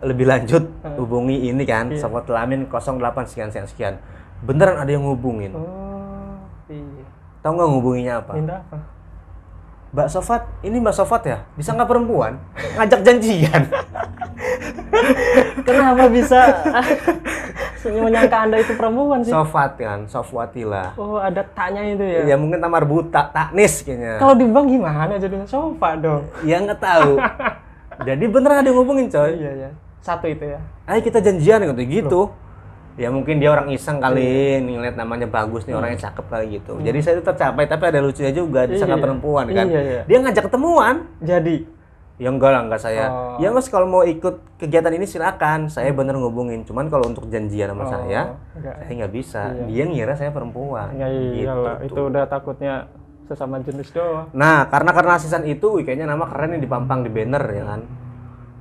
lebih 0.00 0.24
lanjut 0.24 0.64
Hmm. 0.80 0.96
hubungi 0.96 1.36
ini 1.44 1.62
kan 1.62 1.88
Iya. 1.90 2.00
Safatila 2.00 2.40
Amin 2.40 2.64
08 2.64 2.96
sekian 3.26 3.48
sekian 3.48 3.66
sekian 3.66 3.94
beneran 4.40 4.74
ada 4.74 4.88
yang 4.88 5.04
ngubungin 5.04 5.52
Oh, 5.52 6.40
iya. 6.66 7.04
tahu 7.38 7.52
nggak 7.54 7.68
ngubunginya 7.70 8.14
apa 8.18 8.32
Minta 8.32 8.56
apa? 8.58 8.76
Mbak 9.90 10.06
Sofat, 10.06 10.42
ini 10.62 10.78
Mbak 10.78 10.94
Sofat 10.94 11.22
ya? 11.26 11.38
Bisa 11.58 11.74
nggak 11.74 11.90
perempuan? 11.90 12.38
Ngajak 12.78 13.00
janjian. 13.02 13.62
Kenapa 15.66 16.06
bisa 16.06 16.40
menyangka 17.82 18.36
Anda 18.38 18.62
itu 18.62 18.78
perempuan 18.78 19.26
sih? 19.26 19.34
Sofat 19.34 19.74
kan, 19.82 20.06
Sofwatila. 20.06 20.94
Oh, 20.94 21.18
ada 21.18 21.42
taknya 21.42 21.82
itu 21.90 22.06
ya. 22.06 22.22
Ya 22.22 22.36
mungkin 22.38 22.62
tamar 22.62 22.86
buta, 22.86 23.34
taknis 23.34 23.82
kayaknya. 23.82 24.22
Kalau 24.22 24.38
di 24.38 24.46
bank 24.46 24.66
gimana 24.70 25.12
jadinya 25.18 25.46
sofa 25.50 25.98
dong? 25.98 26.22
Ya 26.46 26.62
nggak 26.62 26.78
tahu. 26.78 27.18
Jadi 28.08 28.24
beneran 28.30 28.62
ada 28.62 28.68
yang 28.70 28.78
ngubungin 28.78 29.10
coy. 29.10 29.42
Iya 29.42 29.52
ya. 29.58 29.70
Satu 30.00 30.30
itu 30.30 30.54
ya. 30.54 30.62
Ayo 30.86 31.02
kita 31.02 31.18
janjian 31.18 31.66
gitu 31.66 31.82
gitu. 31.82 32.20
Ya 33.00 33.08
mungkin 33.08 33.40
dia 33.40 33.48
orang 33.48 33.72
iseng 33.72 33.96
kali, 33.96 34.20
Iya. 34.20 34.60
nih 34.60 34.72
ngeliat 34.76 34.94
namanya 34.94 35.24
bagus 35.24 35.64
nih 35.64 35.72
orangnya 35.72 36.04
cakep 36.04 36.26
kali 36.28 36.46
gitu. 36.52 36.76
Jadi 36.78 36.98
saya 37.00 37.16
itu 37.16 37.24
tercapai, 37.24 37.64
tapi 37.64 37.88
ada 37.88 37.98
lucunya 37.98 38.28
juga, 38.28 38.68
disangka 38.68 38.94
Iya. 38.94 39.02
perempuan 39.02 39.44
kan. 39.48 39.66
Iya, 39.66 39.80
iya. 39.80 40.02
Dia 40.04 40.18
ngajak 40.20 40.44
ketemuan. 40.46 40.96
Jadi 41.18 41.56
Ya 42.20 42.28
enggak 42.28 42.52
lah, 42.52 42.68
enggak 42.68 42.84
saya. 42.84 43.08
Oh. 43.08 43.40
Ya 43.40 43.48
mas 43.48 43.64
kalau 43.66 43.88
mau 43.88 44.04
ikut 44.04 44.44
kegiatan 44.60 44.92
ini 44.92 45.08
silakan. 45.08 45.72
Saya 45.72 45.88
bener 45.88 46.12
ngubungin. 46.12 46.68
Cuman 46.68 46.92
kalau 46.92 47.08
untuk 47.08 47.24
janjian 47.32 47.72
sama 47.72 47.80
Oh, 47.80 47.88
saya, 47.88 48.36
enggak. 48.52 48.74
saya 48.76 48.92
nggak 48.92 49.14
bisa. 49.16 49.42
Iya. 49.48 49.64
Dia 49.64 49.84
ngira 49.88 50.12
saya 50.14 50.28
perempuan. 50.28 50.92
Ya 50.92 51.08
iyalah, 51.08 51.80
Gitu 51.80 51.88
itu 51.88 51.96
tuh. 51.96 52.12
udah 52.12 52.28
takutnya 52.28 52.92
sesama 53.24 53.64
jenis 53.64 53.88
doang 53.88 54.28
Nah, 54.36 54.68
karena 54.68 54.92
karena 54.92 55.16
asisan 55.16 55.48
itu, 55.48 55.80
kayaknya 55.80 56.04
nama 56.04 56.28
keren 56.28 56.52
nih 56.52 56.60
dipampang 56.60 57.00
di 57.00 57.08
banner 57.08 57.40
ya 57.46 57.64
kan. 57.64 57.80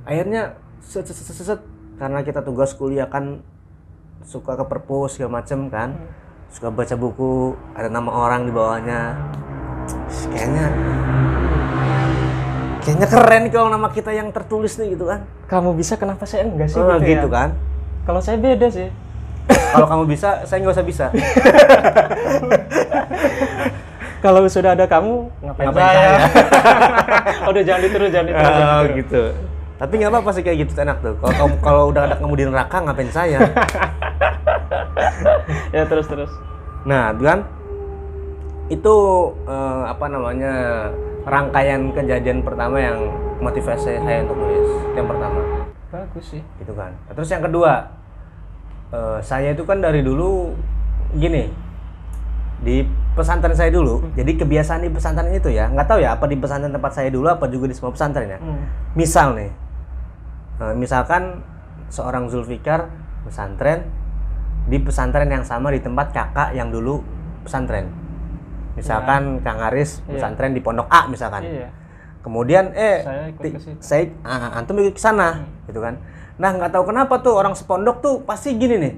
Akhirnya 0.07 0.41
set, 0.79 1.03
set, 1.03 1.19
set, 1.19 1.35
set, 1.35 1.45
set, 1.49 1.61
karena 1.99 2.23
kita 2.23 2.39
tugas 2.39 2.71
kuliah 2.71 3.11
kan 3.11 3.43
suka 4.21 4.53
ke 4.53 4.65
perpus 4.65 5.15
segala 5.15 5.39
macem 5.39 5.67
kan, 5.67 5.95
suka 6.49 6.69
baca 6.69 6.95
buku, 6.95 7.33
ada 7.73 7.87
nama 7.87 8.09
orang 8.09 8.43
di 8.43 8.51
bawahnya. 8.51 9.15
Kayaknya 10.29 10.65
kayaknya 12.79 13.07
keren 13.07 13.43
kalau 13.47 13.69
nama 13.69 13.87
kita 13.87 14.09
yang 14.09 14.29
tertulis 14.29 14.73
nih 14.75 14.93
gitu 14.93 15.05
kan. 15.05 15.21
kamu 15.45 15.73
bisa 15.73 15.93
kenapa 15.93 16.23
saya 16.23 16.45
enggak 16.45 16.69
sih 16.69 16.77
Oh, 16.77 16.95
gitu, 16.95 17.05
gitu 17.17 17.27
ya? 17.27 17.33
kan. 17.35 17.49
kalau 18.03 18.17
saya 18.19 18.37
beda 18.37 18.67
sih 18.67 18.89
kalau 19.73 19.85
kamu 19.87 20.03
bisa, 20.07 20.41
saya 20.43 20.57
nggak 20.59 20.73
usah 20.73 20.85
bisa. 20.85 21.05
kalau 24.19 24.45
sudah 24.45 24.73
ada 24.73 24.85
kamu 24.85 25.25
ngapain, 25.41 25.65
Ngapain 25.65 25.85
saya, 25.85 26.09
udah 27.45 27.61
jangan 27.67 27.81
diterus 27.81 28.09
jangan 28.09 28.27
diterus, 28.27 28.45
jangan 28.47 28.67
Oh, 28.69 28.81
diterus. 28.83 28.97
gitu. 28.99 29.23
Tapi 29.79 29.93
nggak 29.95 30.11
apa-apa 30.11 30.29
sih 30.29 30.43
kayak 30.43 30.57
gitu 30.59 30.71
enak 30.77 30.97
tuh. 30.99 31.15
Kalau 31.17 31.47
kalau 31.63 31.83
udah 31.87 32.01
ada 32.03 32.15
kamu 32.15 32.33
di 32.35 32.43
neraka 32.45 32.77
ngapain 32.79 33.09
saya? 33.09 33.39
ya 35.75 35.83
terus 35.89 36.05
terus 36.05 36.31
Nah, 36.87 37.11
itu 37.11 37.23
kan 37.27 37.39
itu 38.69 38.95
eh, 39.49 39.83
apa 39.89 40.05
namanya 40.07 40.53
rangkaian 41.25 41.91
kejadian 41.91 42.45
pertama 42.45 42.77
yang 42.79 42.97
motivasi 43.43 43.99
saya 43.99 44.23
untuk 44.23 44.37
nulis. 44.39 44.69
Itu 44.69 44.95
Yang 44.95 45.07
pertama, 45.09 45.39
bagus 45.89 46.25
sih 46.37 46.41
gitu 46.61 46.73
kan. 46.77 46.93
Nah, 46.93 47.13
Terus 47.17 47.29
yang 47.33 47.43
kedua, 47.43 47.71
eh, 48.93 49.17
saya 49.25 49.51
itu 49.51 49.63
kan 49.67 49.83
dari 49.83 50.05
dulu 50.05 50.53
gini 51.17 51.51
di 52.63 52.85
pesantren 53.17 53.55
saya 53.57 53.71
dulu. 53.73 54.13
Jadi 54.15 54.31
kebiasaan 54.39 54.85
di 54.85 54.91
pesantren 54.91 55.33
itu 55.35 55.51
ya, 55.51 55.67
nggak 55.67 55.87
tahu 55.89 55.99
ya 55.99 56.15
apa 56.15 56.29
di 56.29 56.37
pesantren 56.39 56.71
tempat 56.71 56.95
saya 56.95 57.09
dulu 57.11 57.27
apa 57.27 57.49
juga 57.51 57.67
di 57.67 57.75
semua 57.75 57.91
pesantren 57.91 58.37
ya. 58.37 58.39
Hmm. 58.39 58.63
Misal 58.95 59.35
nih, 59.35 59.51
eh, 60.63 60.73
misalkan 60.77 61.43
seorang 61.89 62.29
Zulfikar 62.29 62.87
pesantren 63.25 63.98
di 64.69 64.77
pesantren 64.77 65.27
yang 65.27 65.41
sama 65.41 65.73
di 65.73 65.81
tempat 65.81 66.13
kakak 66.13 66.53
yang 66.53 66.69
dulu 66.69 67.01
pesantren. 67.41 67.89
Misalkan 68.77 69.41
Kang 69.41 69.59
Aris 69.59 69.99
Iya. 70.05 70.15
pesantren 70.15 70.53
di 70.53 70.61
Pondok 70.61 70.87
A 70.87 71.09
misalkan. 71.09 71.43
iya 71.43 71.69
Kemudian 72.19 72.75
eh 72.75 72.99
Saya 73.01 73.23
ikut 73.31 73.41
ke 73.41 73.59
situ. 73.59 73.79
saya 73.79 74.03
ah, 74.21 74.53
antum 74.53 74.75
ikut 74.77 74.93
ke 74.93 75.01
sana 75.01 75.47
gitu 75.65 75.79
kan. 75.79 75.97
Nah, 76.35 76.51
nggak 76.51 76.71
tahu 76.71 76.87
kenapa 76.87 77.19
tuh 77.19 77.35
orang 77.35 77.51
sepondok 77.51 77.99
tuh 77.99 78.15
pasti 78.23 78.55
gini 78.55 78.75
nih. 78.77 78.93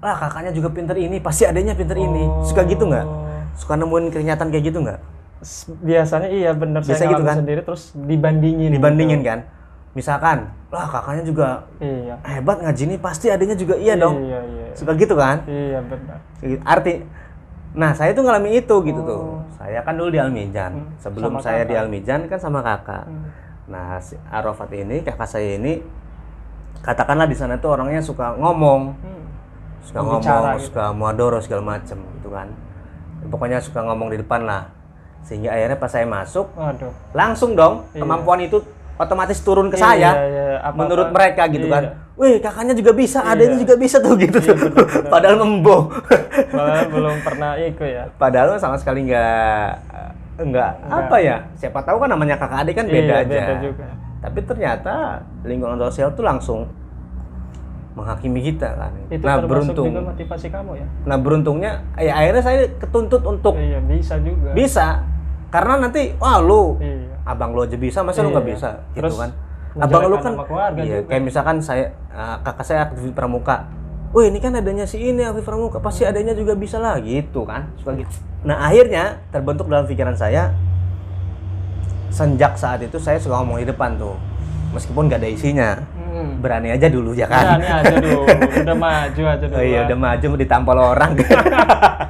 Lah 0.00 0.16
kakaknya 0.16 0.50
juga 0.50 0.70
pinter 0.70 0.96
ini, 0.96 1.18
pasti 1.18 1.44
adanya 1.44 1.74
pinter 1.74 1.94
ini. 1.94 2.26
Suka 2.42 2.62
gitu 2.64 2.86
nggak? 2.86 3.06
Suka 3.54 3.74
nemuin 3.74 4.10
kenyataan 4.10 4.48
kayak 4.48 4.64
gitu 4.70 4.78
nggak? 4.82 4.98
Biasanya 5.82 6.28
iya 6.30 6.50
benar 6.52 6.82
Biasa 6.82 6.94
saya 6.96 7.10
gitu 7.10 7.22
kan? 7.22 7.36
sendiri 7.42 7.60
terus 7.62 7.90
dibandingin 7.92 8.70
Dibandingin 8.70 9.20
gitu. 9.20 9.28
kan. 9.28 9.38
Misalkan, 9.90 10.46
lah 10.70 10.86
kakaknya 10.86 11.24
juga 11.24 11.48
iya 11.78 12.14
hebat 12.22 12.62
ngaji 12.62 12.82
nih, 12.86 12.98
pasti 12.98 13.26
adanya 13.26 13.54
juga 13.54 13.74
iya 13.74 13.98
dong. 13.98 14.22
iya 14.22 14.38
iya 14.40 14.66
Suka 14.70 14.94
gitu 14.94 15.18
kan? 15.18 15.42
iya 15.44 15.82
benar 15.82 16.18
Gitu. 16.38 16.62
Arti 16.62 17.02
Nah, 17.70 17.94
saya 17.94 18.10
tuh 18.10 18.26
ngalamin 18.26 18.58
itu 18.58 18.76
gitu 18.82 18.98
Oh. 18.98 19.06
tuh. 19.06 19.22
Saya 19.54 19.78
kan 19.82 19.94
dulu 19.94 20.10
di 20.10 20.18
Almijan. 20.18 20.74
Hmm, 20.74 20.90
Sebelum 20.98 21.38
sama 21.38 21.40
saya 21.40 21.62
di 21.62 21.70
kakak. 21.70 21.82
Almijan 21.86 22.20
kan 22.26 22.38
sama 22.38 22.58
kakak. 22.60 23.06
Hmm. 23.06 23.30
Nah, 23.66 23.94
si 23.96 24.18
Arafat 24.26 24.70
ini 24.72 24.98
kakak 25.00 25.22
saya 25.24 25.54
ini 25.54 25.78
katakanlah 26.80 27.26
di 27.26 27.36
sana 27.36 27.54
tuh 27.56 27.70
orangnya 27.70 28.00
suka 28.00 28.34
ngomong, 28.34 28.90
Hmm. 28.96 29.22
suka 29.80 29.98
Pembicara 30.00 30.34
ngomong, 30.40 30.54
gitu. 30.56 30.66
suka 30.66 30.84
muadoro 30.90 31.38
segala 31.38 31.62
macem 31.68 31.98
gitu 32.16 32.28
kan. 32.28 32.48
Pokoknya 33.26 33.58
suka 33.60 33.80
ngomong 33.82 34.10
di 34.10 34.18
depan 34.18 34.42
lah. 34.42 34.66
Sehingga 35.20 35.52
akhirnya 35.52 35.76
pas 35.76 35.92
saya 35.92 36.08
masuk, 36.08 36.50
waduh 36.56 36.90
langsung 37.12 37.54
dong 37.54 37.86
Iya. 37.92 38.02
kemampuan 38.02 38.40
itu 38.40 38.58
otomatis 39.00 39.40
turun 39.40 39.72
ke 39.72 39.80
Iya, 39.80 39.82
saya. 39.82 40.10
iya, 40.28 40.46
apa-apa. 40.60 40.76
Menurut 40.76 41.08
mereka 41.08 41.42
gitu 41.48 41.66
Iya. 41.66 41.74
kan. 41.74 41.82
Wih, 42.20 42.36
kakaknya 42.36 42.76
juga 42.76 42.92
bisa, 42.92 43.24
adanya 43.24 43.56
Iya. 43.56 43.62
juga 43.64 43.74
bisa 43.80 43.96
tuh 43.96 44.12
gitu 44.20 44.36
tuh. 44.44 44.56
Padahal 45.08 45.40
memboh. 45.40 45.88
malah 46.52 46.84
belum 46.84 47.16
pernah 47.24 47.56
ikut 47.56 47.80
ya 47.88 48.04
Padahal 48.20 48.60
sama 48.60 48.76
sekali 48.76 49.08
nggak 49.08 49.72
nggak 50.40 50.70
apa 50.84 51.16
ya? 51.16 51.36
Siapa 51.56 51.80
tahu 51.80 51.96
kan 52.04 52.12
namanya 52.12 52.36
kakak 52.36 52.68
adik 52.68 52.76
kan 52.76 52.86
beda 52.86 53.14
Iya, 53.16 53.24
aja. 53.24 53.32
beda 53.40 53.54
juga. 53.64 53.86
Tapi 54.20 54.38
ternyata 54.44 54.94
lingkungan 55.48 55.80
sosial 55.80 56.12
tuh 56.12 56.24
langsung 56.24 56.68
menghakimi 57.90 58.40
kita 58.40 58.68
kan. 58.78 58.92
itu 59.10 59.24
nah 59.26 59.42
beruntung, 59.42 59.90
motivasi 59.90 60.46
kamu 60.48 60.78
ya 60.78 60.86
nah 61.04 61.16
beruntungnya 61.18 61.82
ya 61.98 62.14
akhirnya 62.16 62.42
saya 62.42 62.60
ketuntut 62.78 63.18
untuk 63.26 63.58
iya 63.58 63.82
bisa 63.82 64.14
juga 64.22 64.54
bisa 64.54 65.02
karena 65.50 65.74
nanti 65.82 66.14
wah 66.16 66.38
lu 66.38 66.78
iya 66.78 67.10
abang 67.20 67.52
lu 67.52 67.62
aja 67.62 67.76
bisa 67.76 68.00
masa 68.00 68.22
lu 68.22 68.32
nggak 68.32 68.42
Iya. 68.42 68.52
bisa 68.54 68.70
gitu 68.90 69.02
Terus 69.06 69.16
kan. 69.18 69.30
Abang 69.78 70.02
lu 70.06 70.16
kan 70.18 70.34
iya, 70.82 70.98
juga. 70.98 71.14
kayak 71.14 71.22
misalkan 71.22 71.56
saya 71.60 71.94
eh, 72.10 72.36
kakak 72.42 72.64
saya 72.64 72.80
aktif 72.86 73.06
pramuka. 73.12 73.70
Wih 74.10 74.26
ini 74.26 74.42
kan 74.42 74.50
adanya 74.50 74.82
si 74.82 74.98
ini 74.98 75.22
aktif 75.22 75.46
pramuka, 75.46 75.78
pasti 75.78 76.02
adanya 76.02 76.34
juga 76.34 76.58
bisa 76.58 76.82
lah 76.82 76.98
gitu 76.98 77.46
kan. 77.46 77.70
Suka 77.78 77.94
gitu. 77.94 78.10
Nah 78.42 78.66
akhirnya 78.66 79.22
terbentuk 79.30 79.70
dalam 79.70 79.86
pikiran 79.86 80.18
saya 80.18 80.50
sejak 82.10 82.58
saat 82.58 82.82
itu 82.82 82.98
saya 82.98 83.22
suka 83.22 83.38
ngomong 83.38 83.62
di 83.62 83.70
depan 83.70 83.94
tuh. 83.94 84.18
Meskipun 84.70 85.06
gak 85.06 85.22
ada 85.22 85.30
isinya. 85.30 85.78
hmm. 85.94 86.42
Berani 86.42 86.74
aja 86.74 86.86
dulu 86.86 87.14
ya 87.14 87.26
kan. 87.26 87.58
Berani 87.58 87.66
aja 87.70 87.94
dulu 87.96 88.20
udah 88.66 88.76
maju 88.76 89.22
aja 89.28 89.44
dulu 89.46 89.54
Oh 89.54 89.62
iya 89.62 89.78
udah 89.86 89.98
maju 89.98 90.26
ditampol 90.34 90.78
orang. 90.78 91.10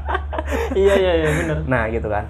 iya 0.80 0.94
iya 0.96 1.12
iya 1.18 1.28
bener 1.34 1.56
Nah 1.66 1.82
gitu 1.88 2.08
kan. 2.08 2.24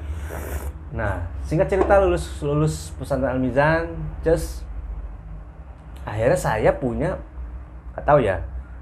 Nah 0.90 1.22
singkat 1.46 1.70
cerita 1.70 2.02
lulus 2.02 2.26
lulus 2.42 2.90
pesantren 2.98 3.38
Al 3.38 3.40
Mizan, 3.40 3.94
just 4.26 4.66
akhirnya 6.02 6.38
saya 6.38 6.70
punya 6.74 7.14
nggak 7.94 8.04
tahu 8.06 8.18
ya 8.24 8.40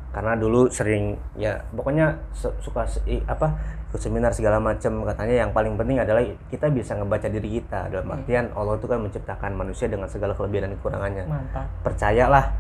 karena 0.09 0.33
dulu 0.41 0.73
sering 0.73 1.21
ya 1.37 1.61
pokoknya 1.77 2.17
su- 2.33 2.55
suka 2.65 2.89
apa 3.29 3.53
ikut 3.89 4.01
seminar 4.01 4.33
segala 4.33 4.57
macam 4.57 5.05
katanya 5.05 5.45
yang 5.45 5.51
paling 5.53 5.77
penting 5.77 6.01
adalah 6.01 6.21
kita 6.49 6.69
bisa 6.73 6.97
ngebaca 6.97 7.29
diri 7.29 7.61
kita. 7.61 7.89
Dalam 7.93 8.09
artian 8.13 8.49
Allah 8.53 8.77
itu 8.77 8.89
kan 8.89 9.01
menciptakan 9.01 9.53
manusia 9.57 9.89
dengan 9.89 10.09
segala 10.09 10.33
kelebihan 10.37 10.69
dan 10.69 10.73
kekurangannya. 10.81 11.25
Mantap. 11.29 11.67
Percayalah 11.85 12.53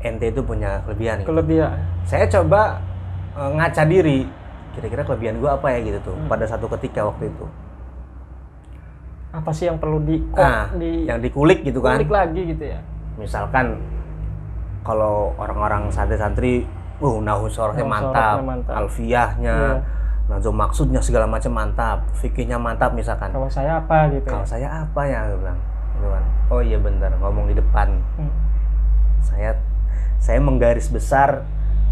ente 0.00 0.32
itu 0.32 0.40
punya 0.40 0.80
kelebihan 0.88 1.20
gitu. 1.20 1.28
kelebihan. 1.32 1.76
Saya 2.08 2.24
coba 2.28 2.80
eh, 3.36 3.50
ngaca 3.56 3.84
diri 3.84 4.24
kira-kira 4.76 5.02
kelebihan 5.04 5.36
gua 5.42 5.58
apa 5.60 5.68
ya 5.76 5.78
gitu 5.84 5.98
tuh 6.00 6.16
pada 6.30 6.46
satu 6.48 6.64
ketika 6.78 7.04
waktu 7.04 7.28
itu 7.28 7.44
apa 9.30 9.50
sih 9.54 9.70
yang 9.70 9.78
perlu 9.78 10.02
di 10.02 10.18
nah 10.34 10.66
di 10.74 11.06
yang 11.06 11.22
dikulik 11.22 11.62
gitu 11.62 11.78
kan? 11.78 12.02
kulik 12.02 12.10
lagi 12.10 12.40
gitu 12.50 12.64
ya? 12.66 12.80
Misalkan 13.14 13.78
kalau 14.82 15.30
orang-orang 15.38 15.86
santri-santri 15.92 16.66
uh 16.98 17.16
nahu 17.22 17.46
sorahnya 17.46 17.86
Nahu 17.86 17.94
mantap, 17.94 18.36
mantap. 18.42 18.74
alfiahnya 18.74 19.56
Iya. 19.56 19.82
nazom 20.30 20.54
maksudnya 20.54 21.02
segala 21.02 21.26
macam 21.26 21.50
mantap 21.54 22.06
fikihnya 22.18 22.58
mantap 22.58 22.90
misalkan. 22.94 23.30
Kalau 23.30 23.50
saya 23.50 23.78
apa 23.82 24.10
gitu 24.14 24.26
kalau 24.30 24.46
ya 24.46 24.50
saya 24.50 24.68
apa 24.86 25.00
ya 25.06 25.18
aku 25.26 25.36
bilang. 25.42 25.58
Gitu 25.94 26.06
kan. 26.10 26.24
Oh 26.50 26.60
iya 26.62 26.78
bener 26.78 27.10
ngomong 27.18 27.46
di 27.50 27.54
depan. 27.54 27.88
Hmm. 28.18 28.32
saya 29.20 29.52
saya 30.16 30.40
menggaris 30.40 30.88
besar 30.88 31.44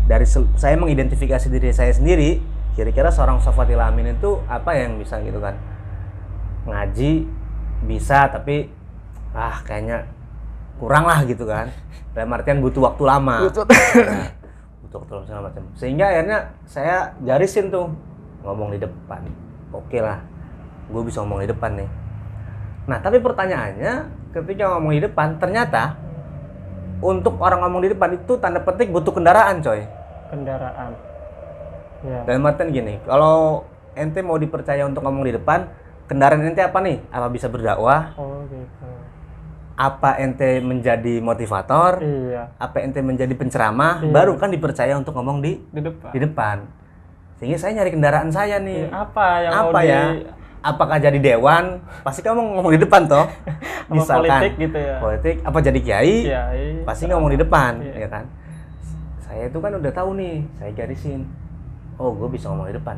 dari 0.09 0.25
saya 0.57 0.75
mengidentifikasi 0.81 1.53
diri 1.53 1.77
saya 1.77 1.93
sendiri 1.93 2.41
kira-kira 2.73 3.13
seorang 3.13 3.37
sofatil 3.45 3.77
amin 3.77 4.17
itu 4.17 4.41
apa 4.49 4.73
yang 4.73 4.97
bisa 4.97 5.21
gitu 5.21 5.37
kan 5.37 5.61
ngaji 6.69 7.27
bisa 7.89 8.29
tapi 8.29 8.69
ah 9.33 9.61
kayaknya 9.65 10.05
kurang 10.79 11.09
lah 11.09 11.25
gitu 11.25 11.49
kan. 11.49 11.73
Dalam 12.13 12.35
artian 12.35 12.61
butuh 12.61 12.93
waktu 12.93 13.03
lama. 13.05 13.49
Nah, 13.49 13.51
butuh 14.85 14.97
waktu 15.03 15.13
lama 15.13 15.25
segala 15.27 15.43
macam. 15.51 15.65
Sehingga 15.75 16.07
akhirnya 16.13 16.39
saya 16.69 17.17
garisin 17.23 17.73
tuh 17.73 17.91
ngomong 18.47 18.77
di 18.77 18.79
depan. 18.83 19.23
Oke 19.75 20.01
lah 20.01 20.23
gue 20.89 21.03
bisa 21.05 21.21
ngomong 21.21 21.45
di 21.45 21.49
depan 21.51 21.71
nih. 21.77 21.91
Nah 22.89 22.99
tapi 23.05 23.21
pertanyaannya 23.21 23.93
ketika 24.33 24.65
ngomong 24.77 24.93
di 24.97 25.03
depan 25.05 25.37
ternyata 25.37 25.97
untuk 27.05 27.39
orang 27.39 27.63
ngomong 27.63 27.85
di 27.85 27.91
depan 27.93 28.17
itu 28.17 28.41
tanda 28.41 28.65
petik 28.65 28.89
butuh 28.89 29.13
kendaraan 29.13 29.61
coy. 29.61 29.85
Kendaraan. 30.33 30.93
Ya. 32.03 32.21
Dalam 32.25 32.49
artian 32.49 32.73
gini 32.73 32.97
kalau 33.05 33.69
ente 33.93 34.25
mau 34.25 34.41
dipercaya 34.41 34.87
untuk 34.89 35.05
ngomong 35.05 35.29
di 35.29 35.35
depan 35.37 35.69
kendaraan 36.09 36.41
ente 36.43 36.65
apa 36.65 36.79
nih? 36.81 37.05
Apa 37.13 37.29
bisa 37.29 37.47
berdakwah? 37.47 38.17
Oh 38.17 38.43
gitu. 38.49 38.89
Apa 39.79 40.19
ente 40.19 40.59
menjadi 40.59 41.21
motivator? 41.23 42.03
Iya. 42.03 42.51
Apa 42.59 42.83
ente 42.83 42.99
menjadi 42.99 43.31
penceramah? 43.37 44.03
Iya. 44.03 44.11
baru 44.11 44.35
kan 44.41 44.51
dipercaya 44.51 44.97
untuk 44.97 45.15
ngomong 45.15 45.45
di 45.45 45.61
di 45.71 45.81
depan. 45.85 46.11
di 46.11 46.19
depan. 46.19 46.57
Sehingga 47.39 47.55
saya 47.61 47.79
nyari 47.79 47.95
kendaraan 47.95 48.33
saya 48.35 48.59
nih. 48.59 48.91
Iya, 48.91 49.07
apa 49.07 49.27
yang 49.45 49.53
mau 49.55 49.71
apa 49.71 49.81
di 49.85 49.89
ya? 49.93 50.03
Apakah 50.59 50.97
jadi 50.99 51.19
dewan? 51.23 51.79
Pasti 52.03 52.19
kamu 52.19 52.59
ngomong 52.59 52.73
di 52.75 52.83
depan 52.83 53.07
toh. 53.07 53.31
Apa 53.89 54.21
politik 54.21 54.59
gitu 54.59 54.77
ya. 54.77 55.01
Politik. 55.01 55.35
Apa 55.41 55.59
jadi 55.65 55.79
kiai? 55.81 56.17
Kiai. 56.29 56.67
Pasti 56.83 57.07
ngomong 57.09 57.31
di 57.33 57.39
depan 57.39 57.79
Iya. 57.81 58.05
ya 58.05 58.09
kan? 58.11 58.25
Saya 59.23 59.47
itu 59.49 59.59
kan 59.63 59.73
udah 59.79 59.93
tahu 59.95 60.19
nih 60.19 60.43
saya 60.59 60.75
garisin 60.75 61.25
oh 61.99 62.15
gue 62.15 62.29
bisa 62.31 62.49
ngomong 62.49 62.71
di 62.71 62.77
depan 62.79 62.97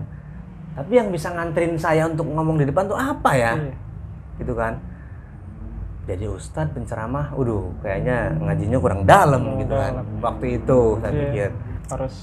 tapi 0.72 0.92
yang 0.94 1.08
bisa 1.08 1.28
nganterin 1.28 1.74
saya 1.74 2.06
untuk 2.06 2.26
ngomong 2.26 2.56
di 2.56 2.64
depan 2.64 2.86
tuh 2.86 2.94
apa 2.94 3.30
ya 3.32 3.52
Iya. 3.54 3.74
gitu 4.38 4.54
kan 4.54 4.78
jadi 6.04 6.26
ustadz 6.26 6.72
penceramah 6.72 7.30
waduh 7.32 7.70
kayaknya 7.80 8.34
ngajinya 8.36 8.78
kurang 8.78 9.02
dalam 9.04 9.42
Kurang 9.42 9.60
gitu 9.60 9.74
kan 9.74 9.92
dalam. 9.94 10.06
waktu 10.20 10.46
itu 10.56 10.80
saya 10.98 11.10
Iya. 11.10 11.20
pikir 11.22 11.48
harus 11.88 12.14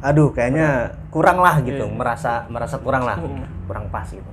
aduh 0.00 0.28
kayaknya 0.30 0.68
kurang 1.08 1.38
lah 1.38 1.56
gitu 1.60 1.84
Iya. 1.84 1.92
merasa 1.92 2.32
merasa 2.46 2.76
kurang 2.78 3.04
lah 3.04 3.16
Mm. 3.16 3.44
kurang 3.64 3.86
pas 3.88 4.06
gitu 4.06 4.30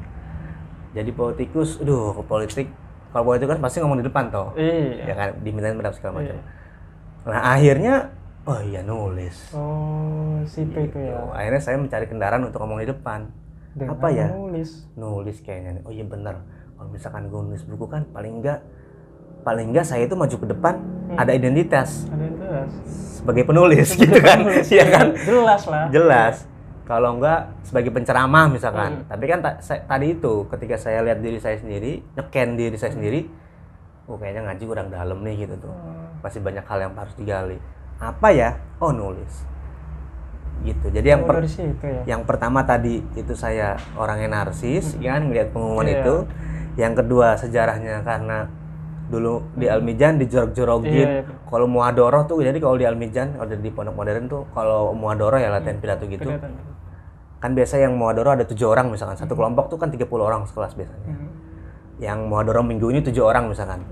jadi 0.91 1.07
politikus 1.09 1.79
aduh 1.79 2.11
ke 2.13 2.23
politik 2.23 2.67
kalau 3.11 3.23
politik 3.25 3.47
kan 3.47 3.59
pasti 3.59 3.79
ngomong 3.79 3.99
di 3.99 4.05
depan 4.05 4.27
toh 4.27 4.51
ya 4.53 5.07
iya 5.07 5.13
kan 5.13 5.29
dimintain 5.39 5.75
pendapat 5.75 5.95
segala 5.95 6.13
macam 6.19 6.35
Iya. 6.35 6.43
nah 7.23 7.41
akhirnya 7.49 7.95
oh 8.41 8.59
iya 8.61 8.81
nulis 8.81 9.37
oh 9.51 10.39
itu 10.43 10.61
Gitu. 10.67 10.97
ya 10.99 11.19
akhirnya 11.31 11.61
saya 11.61 11.77
mencari 11.77 12.05
kendaraan 12.05 12.43
untuk 12.43 12.59
ngomong 12.59 12.79
di 12.79 12.87
depan 12.87 13.27
Dengan 13.71 13.93
apa 13.93 14.07
ya? 14.09 14.27
nulis. 14.29 14.83
Nulis 14.93 15.37
kayaknya. 15.39 15.71
Nih. 15.73 15.83
oh 15.83 15.91
iya 15.91 16.03
bener. 16.03 16.35
Kalau 16.73 16.89
misalkan 16.89 17.23
gue 17.25 17.41
nulis 17.43 17.63
buku 17.63 17.85
kan 17.85 18.03
paling 18.09 18.39
enggak 18.39 18.59
paling 19.41 19.69
enggak 19.69 19.85
saya 19.85 20.05
itu 20.05 20.13
maju 20.13 20.35
ke 20.35 20.47
depan 20.47 20.75
Hmm. 21.03 21.17
ada 21.17 21.31
identitas. 21.31 22.07
Ada 22.07 22.23
jelas 22.31 22.71
sebagai 23.13 23.43
penulis 23.43 23.87
gitu 23.93 24.17
kan? 24.17 24.47
iya 24.65 24.85
kan? 24.87 25.07
Jelas 25.17 25.61
lah. 25.65 25.85
Jelas. 25.89 26.35
Kalau 26.81 27.15
enggak 27.15 27.51
sebagai 27.61 27.91
penceramah 27.91 28.47
misalkan. 28.47 28.91
Hmm. 28.97 29.07
tapi 29.07 29.25
kan 29.25 29.39
ta- 29.39 29.59
saya- 29.59 29.83
tadi 29.83 30.13
itu 30.13 30.33
ketika 30.47 30.75
saya 30.75 30.99
lihat 31.01 31.19
diri 31.19 31.35
saya 31.37 31.55
sendiri 31.55 31.99
nyeken 32.11 32.55
diri 32.55 32.75
saya 32.75 32.91
sendiri 32.91 33.27
oh 34.05 34.15
kayaknya 34.15 34.43
ngaji 34.45 34.63
kurang 34.65 34.87
dalam 34.87 35.19
nih 35.21 35.45
gitu 35.45 35.55
tuh. 35.59 35.71
Hmm. 35.71 36.19
masih 36.19 36.39
banyak 36.39 36.63
hal 36.63 36.79
yang 36.79 36.93
harus 36.93 37.13
digali. 37.13 37.57
Apa 37.97 38.27
ya? 38.29 38.49
Oh 38.77 38.89
nulis 38.89 39.43
gitu. 40.63 40.87
Jadi 40.87 41.07
yang 41.09 41.23
Oh, 41.23 41.27
per- 41.27 41.43
ya? 41.43 42.01
yang 42.07 42.21
pertama 42.23 42.61
tadi 42.61 43.01
itu 43.13 43.33
saya 43.33 43.75
orangnya 43.93 44.29
narsis 44.31 44.97
ya 44.97 45.15
kan 45.15 45.27
ngelihat 45.27 45.51
pengumuman 45.51 45.85
Iya. 45.85 45.97
itu. 45.97 46.15
Yang 46.73 46.93
kedua 47.03 47.35
sejarahnya 47.35 48.01
karena 48.01 48.47
dulu 49.07 49.43
di 49.53 49.67
Almijan 49.67 50.15
dijorok-jorokin 50.17 50.87
Iya, 50.87 51.09
iya. 51.19 51.23
kalau 51.43 51.67
muadoroh 51.67 52.23
tuh 52.23 52.39
jadi 52.39 52.55
kalau 52.57 52.79
di 52.79 52.87
Almijan 52.87 53.35
ada 53.35 53.53
di 53.53 53.67
pondok 53.67 53.91
modern 53.93 54.23
tuh 54.25 54.47
kalau 54.49 54.93
muadoroh 54.93 55.35
ya 55.35 55.49
latihan 55.49 55.77
pidato 55.77 56.07
gitu. 56.07 56.23
Kelihatan. 56.23 56.55
Kan 57.37 57.51
biasa 57.51 57.75
yang 57.77 57.93
muadoroh 57.93 58.33
ada 58.33 58.45
tujuh 58.45 58.65
orang 58.65 58.87
misalkan. 58.87 59.17
Satu 59.17 59.33
kelompok 59.33 59.67
tuh 59.67 59.75
kan 59.75 59.89
30 59.89 60.07
orang 60.21 60.45
sekelas 60.45 60.73
biasanya. 60.73 61.07
Hmm. 61.07 61.29
yang 62.01 62.25
muadoroh 62.25 62.65
minggu 62.65 62.89
ini 62.89 63.05
tujuh 63.05 63.21
orang 63.21 63.45
misalkan. 63.45 63.85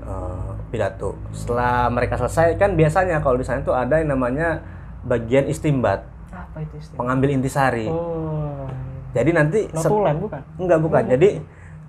Eh, 0.00 0.50
pidato 0.70 1.18
setelah 1.30 1.90
mereka 1.90 2.14
selesai 2.14 2.54
kan 2.54 2.72
biasanya 2.72 3.18
kalau 3.18 3.34
di 3.34 3.42
sana 3.42 3.58
tuh 3.60 3.74
ada 3.74 3.98
yang 3.98 4.10
namanya 4.10 4.62
bagian 5.06 5.46
istimbat 5.46 6.04
apa 6.28 6.58
itu 6.60 6.74
istilah 6.76 6.98
pengambil 6.98 7.28
intisari 7.32 7.86
oh 7.88 8.66
jadi 9.16 9.30
nanti 9.32 9.58
notulen 9.72 10.20
bukan 10.20 10.40
Enggak 10.60 10.78
bukan. 10.84 11.02
Jadi 11.08 11.28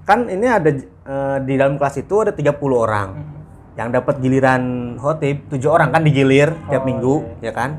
kan 0.08 0.32
ini 0.32 0.48
ada 0.48 0.72
eh, 0.72 1.38
di 1.44 1.54
dalam 1.60 1.76
kelas 1.76 2.00
itu 2.00 2.16
ada 2.24 2.32
30 2.32 2.56
orang. 2.72 3.10
Hmm. 3.20 3.36
Yang 3.76 3.90
dapat 4.00 4.16
giliran 4.24 4.64
khotib 4.96 5.38
7 5.52 5.60
orang 5.68 5.90
kan 5.92 6.02
digilir 6.08 6.56
tiap 6.72 6.82
Oh, 6.82 6.88
minggu, 6.88 7.16
ya 7.44 7.52
kan? 7.52 7.76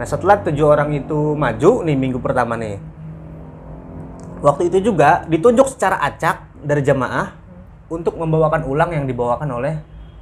Nah, 0.00 0.06
setelah 0.08 0.40
7 0.40 0.56
orang 0.64 0.96
itu 0.96 1.36
maju 1.36 1.84
nih 1.84 1.96
minggu 1.96 2.18
pertama 2.24 2.56
nih. 2.56 2.80
Waktu 4.40 4.72
itu 4.72 4.90
juga 4.90 5.28
ditunjuk 5.28 5.68
secara 5.70 6.00
acak 6.00 6.48
dari 6.64 6.80
jamaah 6.80 7.36
untuk 7.86 8.16
membawakan 8.16 8.64
ulang 8.64 8.90
yang 8.96 9.04
dibawakan 9.04 9.60
oleh 9.60 9.74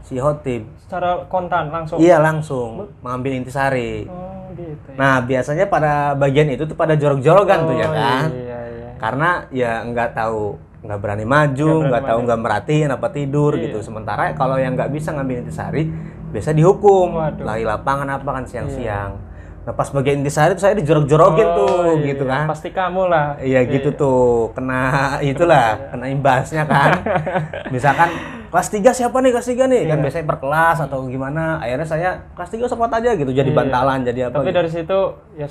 si 0.05 0.19
khotib. 0.21 0.67
secara 0.77 1.25
kontan 1.33 1.73
langsung 1.73 1.97
Iya, 1.97 2.21
langsung 2.21 2.93
mengambil 3.01 3.41
intisari. 3.41 4.05
oh 4.05 4.44
gitu 4.57 4.89
ya. 4.89 4.97
Nah, 4.97 5.17
biasanya 5.21 5.67
pada 5.67 5.93
bagian 6.13 6.49
itu 6.49 6.63
tuh 6.63 6.75
pada 6.75 6.95
jorok-jorokan 6.95 7.59
tuh 7.65 7.75
ya 7.75 7.87
Oh, 7.87 7.93
kan? 7.93 8.27
iya 8.31 8.59
iya 8.69 8.89
karena 8.95 9.31
ya 9.51 9.73
nggak 9.85 10.11
tahu 10.13 10.43
nggak 10.81 10.99
berani 10.99 11.25
maju 11.25 11.73
nggak 11.83 12.03
tahu 12.05 12.19
nggak 12.23 12.41
merhatiin 12.41 12.89
apa 12.89 13.09
tidur 13.09 13.53
Iya. 13.53 13.63
gitu 13.67 13.79
sementara 13.81 14.33
kalau 14.33 14.57
yang 14.57 14.73
nggak 14.73 14.89
bisa 14.89 15.11
ngambil 15.11 15.41
intisari 15.41 15.89
biasa 16.29 16.51
dihukum 16.51 17.13
Waduh. 17.13 17.45
lari 17.45 17.63
lapangan 17.63 18.09
apa 18.11 18.31
kan 18.33 18.45
siang-siang 18.45 19.17
nah 19.65 19.73
pas 19.73 19.89
bagian 19.89 20.21
intisari 20.21 20.53
saya 20.55 20.77
dijorok-jorokin 20.77 21.47
Oh, 21.47 21.57
tuh 21.57 21.73
iya, 21.97 22.13
gitu 22.13 22.25
kan. 22.25 22.45
Pasti 22.45 22.69
kamu 22.69 23.03
lah. 23.07 23.41
Iya 23.41 23.65
gitu 23.65 23.91
tuh. 23.93 24.53
Kena 24.53 24.81
itulah 25.25 25.89
kena 25.89 26.07
imbasnya 26.07 26.65
kan. 26.65 27.01
Misalkan 27.75 28.13
kelas 28.49 28.69
3 28.69 28.85
siapa 28.93 29.17
nih 29.19 29.33
kelas 29.33 29.49
3 29.49 29.65
nih? 29.65 29.83
Kan 29.87 29.99
Iya. 29.99 30.05
biasanya 30.05 30.27
per 30.27 30.39
kelas 30.39 30.79
atau 30.81 30.99
gimana. 31.05 31.59
Akhirnya 31.59 31.89
saya 31.89 32.11
kelas 32.33 32.51
3 32.51 32.69
support 32.69 32.93
aja 32.93 33.11
gitu 33.13 33.31
jadi 33.31 33.49
Iya. 33.49 33.57
bantalan 33.57 34.05
jadi 34.05 34.21
apa 34.29 34.37
tapi 34.37 34.47
gitu. 34.47 34.59
dari 34.59 34.71
situ 34.71 34.99
ya 35.35 35.47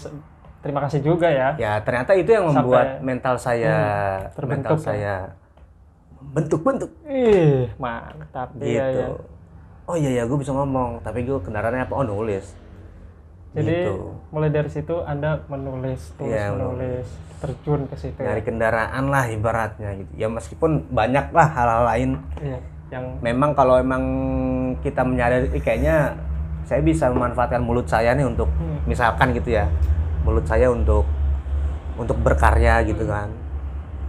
terima 0.59 0.79
kasih 0.79 0.99
juga 1.01 1.27
ya. 1.27 1.49
Ya 1.57 1.73
ternyata 1.79 2.13
itu 2.13 2.29
yang 2.29 2.45
membuat 2.45 2.85
Sampai- 2.93 3.03
mental 3.03 3.35
saya 3.35 3.73
Hmm, 3.73 4.29
terbentuk 4.31 4.71
mental 4.71 4.77
ya. 4.77 4.85
saya 4.85 5.15
bentuk-bentuk 6.23 6.91
ih 7.05 7.67
mantap. 7.75 8.53
Gitu. 8.55 8.69
iya, 8.69 8.85
iya. 8.89 9.07
oh 9.83 9.95
iya 9.95 10.09
ya 10.15 10.23
gue 10.23 10.37
bisa 10.37 10.49
ngomong 10.49 11.01
tapi 11.01 11.21
gue 11.21 11.35
kendaraannya 11.35 11.83
apa? 11.83 11.93
Oh 11.93 12.05
nulis 12.05 12.53
jadi 13.53 13.77
gitu. 13.85 14.17
mulai 14.33 14.49
dari 14.49 14.69
situ 14.69 14.95
anda 15.05 15.45
menulis 15.45 16.13
tulis 16.17 16.33
Iya, 16.33 16.53
menulis 16.57 17.07
terjun 17.37 17.85
ke 17.85 17.95
situ 18.01 18.17
ya. 18.17 18.33
Nyari 18.33 18.41
kendaraan 18.41 19.03
lah 19.13 19.29
ibaratnya 19.29 19.89
gitu. 19.99 20.11
Ya 20.17 20.27
meskipun 20.31 20.89
banyak 20.89 21.29
lah 21.29 21.47
hal-hal 21.53 21.83
lain. 21.85 22.09
Iya, 22.41 22.59
yang 22.89 23.05
memang 23.21 23.53
kalau 23.53 23.77
emang 23.77 24.03
kita 24.81 25.05
menyadari 25.05 25.53
"Ih, 25.53 25.61
kayaknya 25.61 26.17
saya 26.65 26.81
bisa 26.81 27.11
memanfaatkan 27.13 27.61
mulut 27.61 27.85
saya 27.85 28.15
nih 28.15 28.25
untuk 28.25 28.47
Hmm. 28.57 28.79
misalkan 28.87 29.35
gitu 29.35 29.53
ya 29.53 29.67
mulut 30.23 30.47
saya 30.47 30.71
untuk 30.71 31.03
untuk 31.99 32.17
berkarya 32.25 32.81
gitu 32.87 33.05
kan. 33.05 33.29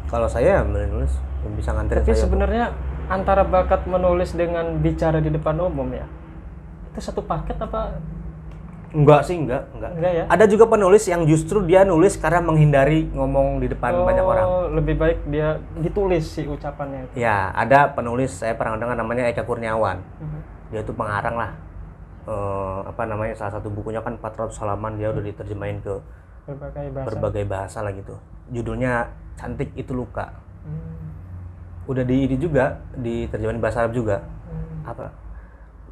Kalau 0.08 0.30
saya 0.30 0.62
menulis 0.62 1.10
bisa 1.52 1.76
nganterin 1.76 2.00
tapi 2.00 2.16
saya 2.16 2.24
sebenarnya 2.24 2.64
antara 3.12 3.44
bakat 3.44 3.84
menulis 3.84 4.32
dengan 4.32 4.80
bicara 4.80 5.20
di 5.20 5.28
depan 5.28 5.60
umum 5.60 5.92
ya 5.92 6.08
itu 6.88 7.04
satu 7.04 7.20
paket 7.20 7.58
apa 7.60 8.00
enggak 8.94 9.20
sih 9.26 9.36
enggak 9.36 9.62
enggak. 9.74 9.92
Enggak 9.98 10.12
ya? 10.14 10.24
Ada 10.30 10.44
juga 10.46 10.64
penulis 10.70 11.04
yang 11.10 11.26
justru 11.26 11.58
dia 11.66 11.82
nulis 11.82 12.14
karena 12.16 12.40
menghindari 12.40 13.10
ngomong 13.10 13.58
di 13.58 13.66
depan 13.68 13.92
banyak 14.06 14.24
orang. 14.24 14.46
Oh, 14.46 14.66
lebih 14.70 14.94
baik 14.94 15.18
dia 15.28 15.58
ditulis 15.76 16.24
si 16.24 16.46
ucapannya 16.46 17.10
itu. 17.10 17.14
Ya 17.18 17.50
ada 17.52 17.90
penulis 17.90 18.30
saya 18.38 18.54
pernah 18.54 18.78
dengar 18.78 18.94
namanya 18.94 19.26
Eka 19.28 19.42
Kurniawan. 19.42 19.98
Mhm. 20.00 20.40
dia 20.72 20.82
itu 20.82 20.90
pengarang 20.96 21.36
lah. 21.38 21.52
Eh, 22.24 22.78
apa 22.88 23.02
namanya 23.04 23.36
salah 23.36 23.60
satu 23.60 23.68
bukunya 23.68 24.00
kan 24.00 24.16
400 24.16 24.56
halaman 24.64 24.96
dia 24.96 25.12
udah 25.12 25.22
diterjemahin 25.22 25.78
ke 25.84 26.00
berbagai 26.48 26.86
bahasa. 26.90 27.06
berbagai 27.12 27.44
bahasa 27.44 27.78
lah 27.84 27.92
gitu. 27.92 28.16
Judulnya 28.48 29.12
cantik 29.36 29.70
itu 29.76 29.92
luka. 29.92 30.32
Hmm, 30.64 31.12
udah 31.84 32.00
di 32.00 32.16
ini 32.24 32.36
juga 32.40 32.80
diterjemahin 32.96 33.60
bahasa 33.60 33.84
Arab 33.84 33.92
juga. 33.92 34.24
Hmm. 34.24 34.88
apa? 34.88 35.12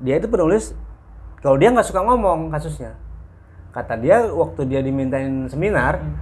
Dia 0.01 0.19
itu 0.19 0.27
penulis 0.27 0.73
kalau 1.43 1.57
dia 1.57 1.69
nggak 1.69 1.85
suka 1.85 2.01
ngomong 2.01 2.49
kasusnya 2.49 2.95
kata 3.71 3.95
dia 3.97 4.23
waktu 4.25 4.65
dia 4.65 4.81
dimintain 4.81 5.47
seminar 5.47 5.99
Hmm. 5.99 6.15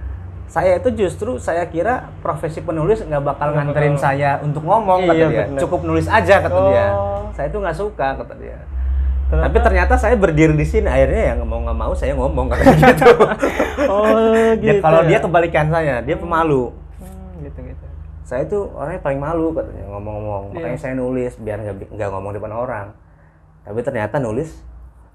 saya 0.47 0.75
itu 0.75 0.89
justru 0.97 1.37
saya 1.37 1.63
kira 1.65 1.93
profesi 2.19 2.59
penulis 2.59 2.99
nggak 2.99 3.21
bakal 3.21 3.49
Nggak 3.49 3.63
nganterin 3.65 3.93
bakal. 3.93 4.03
saya 4.03 4.31
untuk 4.39 4.61
ngomong 4.61 4.99
kata 5.05 5.13
Iya, 5.13 5.27
dia 5.27 5.43
bener. 5.45 5.59
cukup 5.59 5.79
nulis 5.81 6.07
aja 6.07 6.35
kata 6.39 6.59
dia 6.67 6.85
Oh. 6.89 7.23
saya 7.31 7.47
itu 7.47 7.57
nggak 7.57 7.77
suka 7.77 8.07
kata 8.17 8.33
dia 8.35 8.57
Ternyata- 9.23 9.47
tapi 9.47 9.57
ternyata 9.61 9.93
saya 9.95 10.15
berdiri 10.15 10.51
di 10.53 10.65
sini 10.65 10.83
akhirnya 10.85 11.23
ya 11.23 11.33
mau 11.39 11.59
nggak 11.61 11.77
mau 11.77 11.93
saya 11.93 12.11
ngomong 12.13 12.45
kata 12.49 12.67
gitu 12.73 13.09
oh 13.87 14.19
Dia- 14.53 14.59
gitu 14.59 14.81
kalau 14.85 15.01
ya? 15.01 15.07
dia 15.07 15.19
kebalikan 15.19 15.65
saya 15.67 15.95
dia 16.01 16.15
pemalu 16.15 16.71
Hmm, 16.99 17.39
gitu 17.41 17.59
gitu 17.63 17.85
saya 18.21 18.43
tuh 18.43 18.71
orangnya 18.73 18.99
paling 18.99 19.19
malu 19.19 19.51
katanya 19.51 19.87
ngomong-ngomong 19.87 20.43
Iya. 20.47 20.55
makanya 20.57 20.79
saya 20.79 20.93
nulis 20.93 21.31
biar 21.37 21.57
nggak 21.63 22.09
ngomong 22.09 22.31
depan 22.33 22.51
orang 22.53 22.87
tapi 23.61 23.79
ternyata 23.79 24.17
nulis 24.17 24.51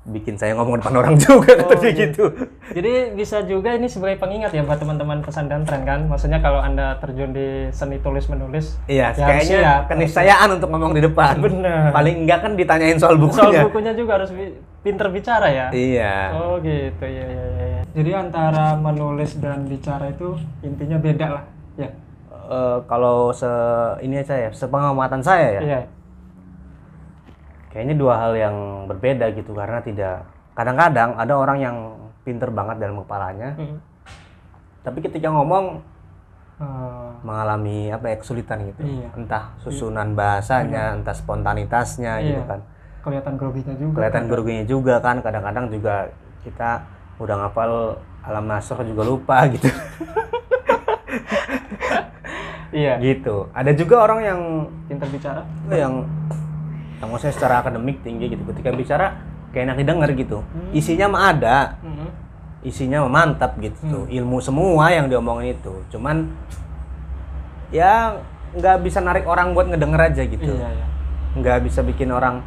bikin 0.06 0.34
saya 0.34 0.54
ngomong 0.54 0.78
depan 0.78 0.94
orang 0.96 1.14
juga 1.20 1.50
Oh, 1.56 1.66
kata 1.66 1.74
dia 1.76 1.88
iya. 1.88 1.98
gitu 2.06 2.24
Jadi 2.68 2.92
bisa 3.12 3.42
juga 3.42 3.72
ini 3.72 3.86
sebagai 3.86 4.16
pengingat 4.16 4.50
ya 4.50 4.62
buat 4.62 4.76
teman-teman 4.76 5.18
pesantren 5.18 5.62
kan. 5.66 6.06
Maksudnya 6.06 6.38
kalau 6.38 6.58
anda 6.58 6.94
terjun 6.96 7.30
di 7.30 7.48
seni 7.70 7.98
tulis 7.98 8.26
menulis, 8.26 8.78
iya 8.86 9.10
Ya, 9.10 9.26
kayaknya 9.26 9.58
siap. 9.58 9.80
keniscayaan 9.88 10.48
untuk 10.52 10.68
ngomong 10.68 10.92
di 10.92 11.02
depan 11.02 11.38
Bener. 11.38 11.90
paling 11.90 12.22
enggak 12.22 12.38
kan 12.40 12.52
ditanyain 12.54 12.96
soal 12.96 13.14
soal 13.16 13.22
bukunya 13.48 13.60
bukunya 13.64 13.92
juga 13.92 14.12
harus 14.16 14.30
bi- 14.30 14.54
pinter 14.80 15.06
bicara 15.08 15.46
ya. 15.48 15.66
iya 15.70 16.30
Oh 16.32 16.58
gitu 16.58 17.02
ya 17.02 17.24
ya 17.24 17.44
ya. 17.52 17.66
ya. 17.72 17.82
Jadi 17.92 18.10
antara 18.12 18.74
menulis 18.74 19.34
dan 19.36 19.64
bicara 19.64 20.06
itu 20.08 20.34
intinya 20.60 20.96
beda 20.96 21.26
lah. 21.32 21.44
Ya. 21.74 21.90
Eh, 22.46 22.78
kalau 22.84 23.32
se 23.32 23.48
ini 24.00 24.16
aja 24.16 24.36
ya 24.36 24.50
sepengamatan 24.50 25.18
saya 25.18 25.48
ya 25.52 25.60
Iya. 25.60 25.80
Kayaknya 27.76 27.92
dua 27.94 28.14
hal 28.16 28.32
yang 28.32 28.56
berbeda 28.86 29.28
gitu 29.30 29.52
karena 29.52 29.78
tidak 29.78 30.24
kadang-kadang 30.52 31.12
ada 31.12 31.34
orang 31.36 31.58
yang 31.60 31.76
pinter 32.22 32.48
banget 32.48 32.80
dalam 32.80 32.96
kepalanya 32.98 33.52
Hmm. 33.54 33.76
tapi 34.80 34.98
ketika 35.00 35.28
ngomong 35.28 35.84
Eh, 36.56 37.10
mengalami 37.20 37.92
apa 37.92 38.08
ya 38.08 38.16
kesulitan 38.16 38.64
gitu. 38.64 38.80
Iya. 38.80 39.12
entah 39.12 39.52
susunan 39.60 40.16
bahasanya 40.16 40.96
entah 40.96 41.12
spontanitasnya 41.12 42.16
gitu 42.24 42.40
Iya. 42.40 42.48
kan. 42.48 42.60
Kelihatan 43.04 43.34
groginya 43.36 43.74
juga. 43.76 43.92
kelihatan 43.92 44.24
groginya 44.24 44.64
juga 44.64 44.94
kan 44.98 45.20
kadang-kadang 45.20 45.68
juga 45.68 46.08
kita 46.40 46.80
udah 47.20 47.36
ngapal 47.36 48.00
alam 48.24 48.48
nasr 48.48 48.80
juga 48.82 49.04
lupa 49.04 49.44
gitu. 49.52 49.68
Iya. 52.72 52.94
Gitu. 53.00 53.36
Ada 53.52 53.70
juga 53.72 53.96
orang 54.00 54.20
yang 54.22 54.40
pintar 54.86 55.08
bicara. 55.08 55.42
yang 55.68 56.08
yang 57.00 57.08
maksudnya 57.12 57.34
secara 57.36 57.54
akademik 57.60 58.00
tinggi 58.00 58.32
gitu. 58.32 58.42
Ketika 58.52 58.72
bicara 58.72 59.06
kayak 59.52 59.72
enak 59.72 59.76
didengar 59.80 60.10
gitu. 60.12 60.40
Hmm. 60.42 60.70
isinya 60.72 61.06
mah 61.10 61.22
ada. 61.32 61.58
Mhm. 61.82 62.08
isinya 62.66 63.06
mah 63.06 63.12
mantap 63.22 63.54
gitu. 63.62 63.78
Hmm. 63.86 63.92
tuh 63.92 64.04
ilmu 64.10 64.38
semua 64.42 64.90
yang 64.90 65.06
diomongin 65.06 65.54
itu. 65.54 65.74
Cuman 65.94 66.26
ya 67.70 68.16
nggak 68.56 68.76
bisa 68.82 68.98
narik 69.04 69.26
orang 69.28 69.52
buat 69.52 69.70
ngedenger 69.70 70.00
aja 70.12 70.22
gitu. 70.24 70.52
Iya 70.56 70.68
iya. 70.72 70.86
Nggak 71.36 71.58
bisa 71.68 71.84
bikin 71.84 72.10
orang 72.10 72.40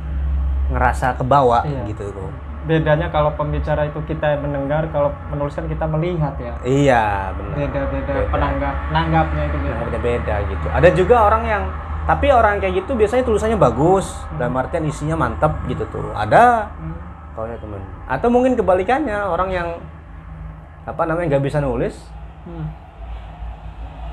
ngerasa 0.69 1.17
kebawa 1.17 1.65
Iya. 1.65 1.81
gitu 1.89 2.13
tuh 2.13 2.29
bedanya 2.69 3.09
kalau 3.09 3.33
pembicara 3.33 3.89
itu 3.89 3.97
kita 4.05 4.37
yang 4.37 4.45
mendengar 4.45 4.85
kalau 4.93 5.09
menuliskan 5.33 5.65
kita 5.65 5.89
melihat 5.89 6.37
ya. 6.37 6.53
Iya 6.61 7.33
benar. 7.33 7.55
Beda 7.57 7.81
beda. 7.89 8.11
Beda. 8.13 8.29
penanggap 8.29 8.75
nanggapnya 8.93 9.43
itu 9.49 9.57
beda. 9.57 9.81
Beda 9.89 9.99
beda 10.05 10.35
gitu. 10.45 10.65
Ada 10.69 10.89
juga 10.93 11.15
orang 11.25 11.43
yang 11.49 11.63
tapi 12.09 12.25
orang 12.27 12.57
kayak 12.57 12.73
gitu 12.75 12.97
biasanya 12.97 13.21
tulisannya 13.21 13.53
bagus 13.55 14.09
dalam 14.35 14.57
artian 14.57 14.81
isinya 14.83 15.13
mantap 15.15 15.61
gitu 15.65 15.85
tuh 15.87 16.09
ada 16.11 16.73
Hmm. 16.73 16.97
kalau 17.31 17.45
ya 17.45 17.57
temen 17.57 17.81
atau 18.03 18.27
mungkin 18.27 18.57
kebalikannya 18.57 19.13
orang 19.21 19.49
yang 19.49 19.67
apa 20.83 21.01
namanya 21.05 21.37
nggak 21.37 21.45
bisa 21.45 21.61
nulis 21.61 21.93
Hmm. 22.41 22.65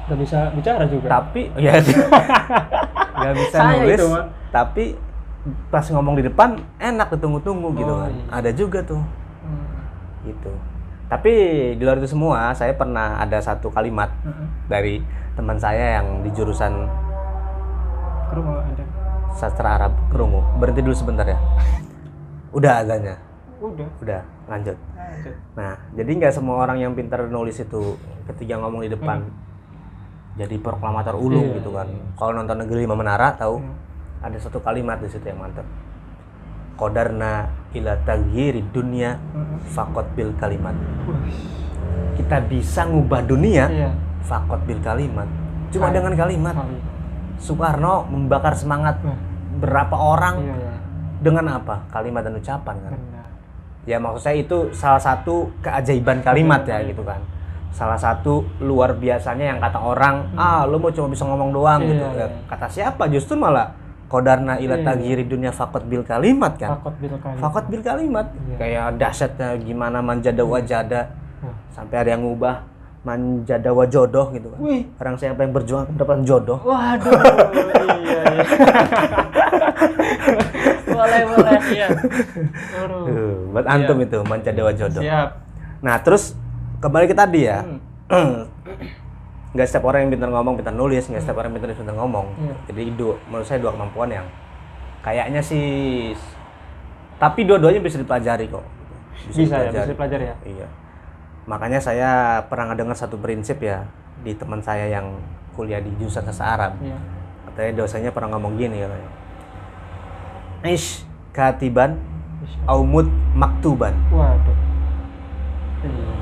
Gak 0.06 0.18
bisa 0.20 0.38
bicara 0.52 0.84
juga 0.84 1.08
tapi 1.18 1.48
ya 1.58 1.80
nggak 3.16 3.34
bisa 3.34 3.56
Saya 3.56 3.80
nulis 3.80 3.98
itu, 3.98 4.08
tapi 4.52 4.84
pas 5.66 5.82
ngomong 5.82 6.14
di 6.14 6.26
depan 6.26 6.48
enak 6.76 7.10
ditunggu-tunggu 7.10 7.74
gitu 7.74 7.90
Oh, 7.90 8.02
kan 8.02 8.12
iya. 8.12 8.24
ada 8.30 8.50
juga 8.52 8.82
tuh 8.82 9.00
Hmm. 9.40 9.66
gitu 10.22 10.52
tapi 11.06 11.32
di 11.74 11.82
luar 11.82 11.96
itu 11.96 12.10
semua 12.10 12.50
saya 12.52 12.74
pernah 12.74 13.16
ada 13.16 13.38
satu 13.38 13.70
kalimat 13.70 14.10
Hmm. 14.20 14.46
dari 14.66 15.00
teman 15.32 15.56
saya 15.56 15.98
yang 15.98 16.20
di 16.20 16.30
jurusan 16.30 16.86
Ke 18.26 18.34
rumah 18.34 18.60
ada. 18.60 18.84
Sastra 19.32 19.76
Arab 19.76 19.92
kerungu. 20.08 20.40
Berhenti 20.56 20.80
dulu 20.80 20.94
sebentar 20.94 21.24
ya. 21.24 21.38
Udah 22.50 22.80
adanya 22.80 23.14
udah. 23.56 23.88
Udah 23.98 24.20
lanjut. 24.46 24.76
Lanjut. 24.94 25.34
Nah 25.54 25.72
jadi 25.92 26.10
nggak 26.12 26.32
semua 26.32 26.56
orang 26.58 26.78
yang 26.78 26.92
pintar 26.92 27.24
nulis 27.24 27.56
itu 27.56 27.96
ketika 28.26 28.58
ngomong 28.58 28.84
di 28.84 28.90
depan 28.90 29.24
jadi 30.36 30.56
proklamator 30.56 31.16
ulung 31.16 31.48
Iya, 31.48 31.56
gitu 31.56 31.70
kan. 31.72 31.88
Iya. 31.88 32.04
kalau 32.14 32.32
nonton 32.32 32.56
negeri 32.58 32.84
lima 32.84 32.92
menara 32.94 33.32
tahu? 33.32 33.56
Hmm. 33.58 33.72
ada 34.18 34.36
satu 34.36 34.58
kalimat 34.58 34.96
di 34.96 35.06
situ 35.06 35.22
yang 35.22 35.38
mantap 35.38 35.64
kodarna 36.74 37.48
ila 37.72 37.96
taghyiri 38.02 38.64
dunia 38.66 39.16
Hmm. 39.32 39.56
fakot 39.66 40.04
bil 40.12 40.32
kalimat. 40.34 40.76
Kita 42.14 42.40
bisa 42.42 42.84
ngubah 42.84 43.20
dunia 43.22 43.64
iya. 43.66 43.90
fakot 44.22 44.60
bil 44.64 44.80
kalimat. 44.80 45.28
Cuma 45.68 45.88
Kali- 45.88 45.94
dengan 45.94 46.12
kalimat. 46.14 46.54
Kali 46.54 46.76
Soekarno 47.36 48.06
membakar 48.06 48.52
semangat 48.52 48.96
Wah, 49.00 49.16
berapa 49.58 49.96
orang 49.96 50.36
iya 50.40 50.54
iya. 50.54 50.74
dengan 51.20 51.44
apa? 51.52 51.84
Kalimat 51.88 52.24
dan 52.24 52.34
ucapan 52.34 52.76
kan? 52.80 52.92
Benar. 52.94 53.26
Ya 53.86 53.96
maksud 53.96 54.20
saya 54.20 54.36
itu 54.36 54.58
salah 54.72 54.98
satu 54.98 55.52
keajaiban 55.60 56.18
kalimat 56.20 56.64
ya 56.64 56.80
Betul. 56.80 56.90
gitu 56.90 57.02
kan. 57.04 57.20
Salah 57.70 58.00
satu 58.00 58.40
luar 58.58 58.96
biasanya 58.96 59.52
yang 59.52 59.58
kata 59.60 59.76
orang 59.76 60.32
ah 60.34 60.64
lu 60.64 60.76
mau 60.76 60.88
cuma 60.88 61.06
bisa 61.06 61.22
ngomong 61.22 61.52
doang 61.52 61.80
Iya, 61.80 61.90
gitu. 61.92 62.06
iya. 62.08 62.24
Ya, 62.24 62.28
kata 62.48 62.66
siapa? 62.66 63.02
Justru 63.06 63.36
malah 63.36 63.76
kodarna 64.06 64.56
ila 64.56 64.80
Iya. 64.80 64.86
taghyiri 64.86 65.24
dunia 65.26 65.52
fakot 65.52 65.84
bil 65.84 66.00
kalimat 66.02 66.56
kan? 66.56 66.78
Fakot 66.78 66.94
bil 66.96 67.14
kali 67.16 67.36
fakot 67.36 67.64
bil 67.68 67.82
kalimat. 67.82 68.26
Iya. 68.32 68.56
kayak 68.56 68.84
dahsyatnya 68.96 69.48
gimana 69.60 69.98
manjada 70.00 70.42
wajada 70.42 71.00
Wah. 71.38 71.52
sampai 71.70 71.96
ada 72.00 72.10
yang 72.10 72.24
ngubah 72.24 72.64
manjada 73.06 73.70
wajodoh 73.70 74.34
gitu 74.34 74.50
kan. 74.50 74.58
Wih. 74.58 74.82
Orang 74.98 75.14
siapa 75.14 75.46
yang 75.46 75.54
berjuang 75.54 75.86
mendapatkan 75.94 76.26
jodoh. 76.26 76.58
Waduh. 76.66 77.14
Iya 77.54 77.82
iya. 78.02 78.22
Boleh 80.96 81.22
boleh 81.28 81.60
iya. 81.70 81.88
Tuh, 81.92 83.52
buat 83.52 83.66
antum 83.68 84.00
Iya. 84.02 84.06
itu 84.10 84.18
manjada 84.26 84.60
wajodoh 84.66 85.02
siap. 85.04 85.28
Nah 85.86 85.96
terus 86.02 86.34
kembali 86.82 87.06
ke 87.06 87.14
tadi 87.14 87.40
ya. 87.46 87.62
Hmm. 88.10 88.48
nggak 89.54 89.66
setiap 89.70 89.88
orang 89.88 90.04
yang 90.04 90.10
pintar 90.18 90.28
ngomong 90.28 90.54
pintar 90.60 90.74
nulis 90.74 91.06
nggak 91.08 91.22
setiap 91.22 91.40
orang 91.40 91.54
yang 91.54 91.56
pintar 91.62 91.68
nulis 91.70 91.80
pintar 91.86 91.96
ngomong. 91.96 92.26
Iya. 92.42 92.54
jadi 92.72 92.80
itu 92.90 93.06
menurut 93.30 93.46
saya 93.46 93.58
dua 93.62 93.72
kemampuan 93.72 94.08
yang 94.10 94.26
kayaknya 95.06 95.40
sih 95.44 95.66
tapi 97.22 97.46
dua-duanya 97.46 97.78
bisa 97.78 98.02
dipelajari 98.02 98.50
kok. 98.50 98.64
Bisa 99.30 99.56
ya 99.62 99.70
bisa 99.70 99.88
dipelajari 99.94 100.24
ya? 100.26 100.36
Iya 100.42 100.68
makanya 101.46 101.78
saya 101.78 102.42
pernah 102.50 102.74
dengar 102.74 102.98
satu 102.98 103.16
prinsip 103.16 103.62
ya 103.62 103.86
di 104.20 104.34
teman 104.34 104.58
saya 104.58 104.90
yang 104.90 105.14
kuliah 105.54 105.78
di 105.80 105.88
jurusan 105.96 106.26
bahasa 106.26 106.44
Arab. 106.44 106.72
Iya. 106.82 106.98
Katanya 107.48 107.72
dosanya 107.80 108.10
pernah 108.12 108.36
ngomong 108.36 108.58
gini 108.58 108.82
katanya. 108.82 109.10
Ish 110.66 111.06
katiban 111.30 111.96
aumut 112.66 113.06
maktuban. 113.32 113.94
Waduh. 114.10 114.56
Iya. 115.86 116.12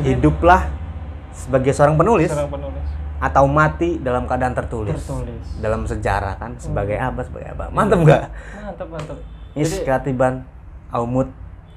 Jadi, 0.00 0.08
hiduplah 0.16 0.72
sebagai 1.36 1.70
seorang 1.76 2.00
penulis 2.00 2.32
seorang 2.32 2.48
penulis. 2.50 2.84
atau 3.20 3.44
mati 3.44 4.00
dalam 4.00 4.24
keadaan 4.24 4.56
tertulis, 4.56 4.96
tertulis. 4.96 5.44
Dalam 5.60 5.84
sejarah 5.84 6.40
kan 6.40 6.56
sebagai 6.56 6.96
apa 6.96 7.20
sebagai 7.20 7.52
apa. 7.52 7.68
Mantap 7.68 8.00
nggak? 8.00 8.22
Mantap 8.64 8.88
mantap 8.88 9.18
is 9.52 9.68
Jadi- 9.68 9.86
katiban 9.86 10.46
aumut 10.90 11.28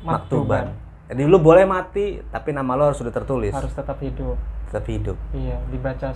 Maktuban. 0.04 0.72
maktuban 0.72 0.83
jadi 1.12 1.22
lu 1.28 1.38
boleh 1.40 1.68
mati 1.68 2.24
tapi 2.32 2.56
nama 2.56 2.76
lo 2.78 2.92
harus 2.92 3.00
sudah 3.00 3.12
tertulis. 3.12 3.52
Harus 3.52 3.74
tetap 3.76 3.98
hidup. 4.00 4.38
Tetap 4.72 4.86
hidup. 4.88 5.18
Iya 5.36 5.58
dibaca 5.70 6.10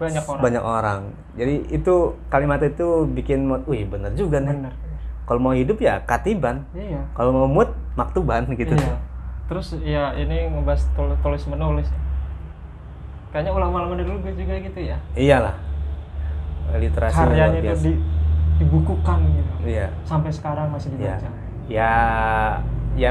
banyak 0.00 0.24
orang. 0.26 0.42
Banyak 0.42 0.64
orang. 0.64 1.00
Jadi 1.38 1.54
itu 1.70 1.94
kalimat 2.26 2.60
itu 2.64 3.06
bikin 3.06 3.46
mood 3.46 3.62
wih 3.70 3.86
bener 3.86 4.10
juga 4.18 4.42
nih. 4.42 4.56
Benar 4.58 4.74
kalau 5.22 5.38
mau 5.38 5.54
hidup 5.54 5.78
ya 5.78 6.02
katiban. 6.02 6.66
Iya. 6.74 7.08
Kalau 7.14 7.30
mau 7.32 7.48
mood 7.48 7.70
maktuban 7.94 8.44
gitu. 8.60 8.74
Iya. 8.74 8.96
Terus 9.46 9.78
ya 9.80 10.12
ini 10.18 10.50
ngebahas 10.50 10.82
tul- 10.92 11.18
tulis 11.22 11.44
menulis. 11.46 11.88
Kayaknya 13.32 13.52
ulama-ulama 13.56 13.96
dulu 13.96 14.20
juga 14.28 14.60
gitu 14.60 14.80
ya? 14.82 14.98
Iyalah. 15.16 15.56
Literasi 16.72 17.16
karyanya 17.16 17.60
itu 17.64 17.76
di, 17.80 17.92
dibukukan 18.60 19.18
gitu. 19.24 19.52
Iya. 19.64 19.88
Sampai 20.04 20.28
sekarang 20.34 20.68
masih 20.68 20.92
dibaca. 20.92 21.24
Ya 21.24 21.32
ya 21.70 21.92
ya 22.98 23.10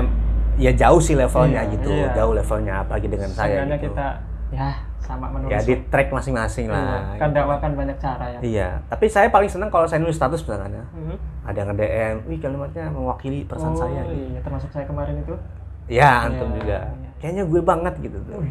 jauh 0.69 1.02
sih 1.02 1.17
levelnya 1.17 1.65
Iya, 1.65 1.71
gitu 1.74 1.89
iya. 1.89 2.13
jauh 2.13 2.34
levelnya 2.38 2.86
apalagi 2.86 3.10
dengan 3.10 3.34
saya 3.34 3.65
gitu. 3.65 3.89
kita 3.89 4.08
ya 4.54 4.69
sama 5.02 5.26
menulis 5.34 5.50
ya 5.50 5.60
di 5.65 5.76
track 5.89 6.13
masing-masing 6.13 6.69
Iya, 6.69 6.78
lah 6.78 7.02
kan 7.17 7.30
dakwakan 7.34 7.71
banyak 7.74 7.97
cara 7.97 8.26
ya. 8.38 8.39
Iya 8.45 8.69
tapi 8.86 9.10
saya 9.10 9.28
paling 9.34 9.50
senang 9.50 9.74
kalau 9.74 9.89
saya 9.89 9.97
nulis 9.97 10.13
status 10.13 10.45
misalnya 10.45 10.86
Mhm. 10.93 11.15
ada 11.41 11.58
yang 11.58 11.69
nge-DM 11.74 12.15
wih 12.30 12.38
kalimatnya 12.38 12.86
mewakili 12.93 13.39
perasaan 13.50 13.74
oh, 13.74 13.82
saya. 13.82 14.06
gitu. 14.06 14.38
iya 14.38 14.39
termasuk 14.45 14.69
saya 14.69 14.86
kemarin 14.86 15.17
itu. 15.17 15.34
Ya 15.89 16.30
antum 16.30 16.54
Iya, 16.54 16.58
juga. 16.62 16.78
iya. 17.02 17.10
kayaknya 17.17 17.43
gue 17.50 17.62
banget 17.65 17.93
gitu 17.97 18.17
tuh. 18.30 18.43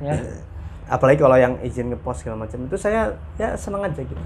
Ya 0.00 0.12
apalagi 0.96 1.18
kalau 1.20 1.36
yang 1.36 1.54
izin 1.60 1.92
ngepost 1.92 2.24
segala 2.24 2.46
macam 2.46 2.62
itu 2.64 2.76
saya 2.80 3.12
ya 3.36 3.52
seneng 3.58 3.84
aja 3.84 4.00
gitu. 4.00 4.22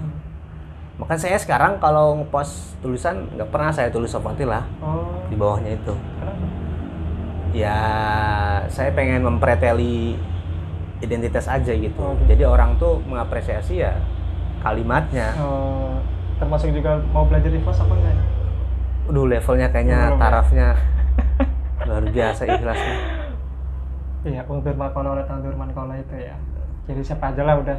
Makanya 1.01 1.17
saya 1.19 1.37
sekarang 1.41 1.81
kalau 1.81 2.21
ngepost 2.21 2.77
tulisan 2.79 3.25
nggak 3.33 3.49
pernah 3.49 3.73
saya 3.73 3.89
tulis 3.89 4.13
lah 4.13 4.63
oh. 4.85 5.25
di 5.27 5.35
bawahnya 5.35 5.73
itu. 5.73 5.93
Kenapa 5.97 6.60
ya 7.51 7.77
saya 8.67 8.91
pengen 8.91 9.21
mempreteli 9.21 10.15
identitas 10.99 11.45
aja 11.45 11.71
gitu 11.71 11.97
Oh, 11.97 12.15
gitu. 12.15 12.23
jadi 12.29 12.43
orang 12.45 12.77
tuh 12.77 13.01
mengapresiasi 13.03 13.81
ya 13.81 13.97
kalimatnya 14.59 15.33
Oh, 15.35 15.97
termasuk 16.37 16.71
juga 16.71 17.01
mau 17.09 17.25
belajar 17.25 17.49
di 17.49 17.59
pos 17.59 17.75
apa 17.75 17.91
enggak? 17.91 18.17
Udah 19.05 19.23
levelnya 19.27 19.67
kayaknya 19.67 19.99
Belum 20.07 20.15
ya? 20.15 20.21
tarafnya 20.21 20.67
luar 21.87 22.03
biasa 22.07 22.41
ikhlasnya 22.45 22.95
Iya, 24.21 24.45
untuk 24.45 24.77
makola 24.77 25.17
oleh 25.17 25.25
tandur 25.25 25.49
mankola 25.51 25.97
itu 25.97 26.13
ya. 26.13 26.37
Jadi 26.85 27.01
siapa 27.01 27.33
aja 27.33 27.41
lah 27.41 27.57
udah 27.57 27.73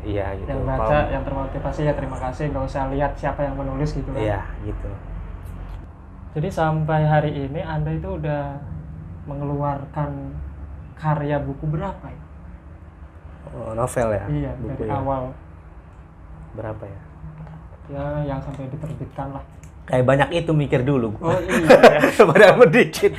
iya 0.00 0.32
gitu 0.34 0.48
yang 0.48 0.64
baca, 0.64 0.80
Kalau- 0.82 1.08
yang 1.10 1.22
termotivasi 1.22 1.80
ya 1.82 1.92
terima 1.92 2.16
kasih, 2.16 2.48
nggak 2.48 2.64
usah 2.64 2.88
lihat 2.88 3.12
siapa 3.12 3.42
yang 3.42 3.54
menulis 3.54 3.92
gitu 3.92 4.08
kan. 4.08 4.16
iya 4.16 4.40
gitu 4.62 4.88
Jadi 6.32 6.48
sampai 6.48 7.00
hari 7.04 7.32
ini 7.34 7.60
Anda 7.60 7.92
itu 7.92 8.08
udah 8.10 8.56
mengeluarkan 9.26 10.10
karya 10.94 11.36
buku 11.38 11.64
berapa 11.66 12.06
ya? 12.06 12.22
Oh, 13.48 13.70
novel 13.72 14.08
ya 14.10 14.24
iya, 14.26 14.50
buku 14.56 14.74
dari 14.76 14.90
ya. 14.90 14.96
awal 14.96 15.22
berapa 16.52 16.82
ya 16.82 17.00
ya 17.86 18.04
yang 18.24 18.40
sampai 18.40 18.66
diterbitkan 18.66 19.30
lah. 19.30 19.44
kayak 19.84 20.02
banyak 20.02 20.28
itu 20.36 20.50
mikir 20.50 20.82
dulu 20.82 21.14
Oh 21.16 21.38
iya, 21.38 21.78
padahal 22.26 22.58
sedikit 22.64 23.12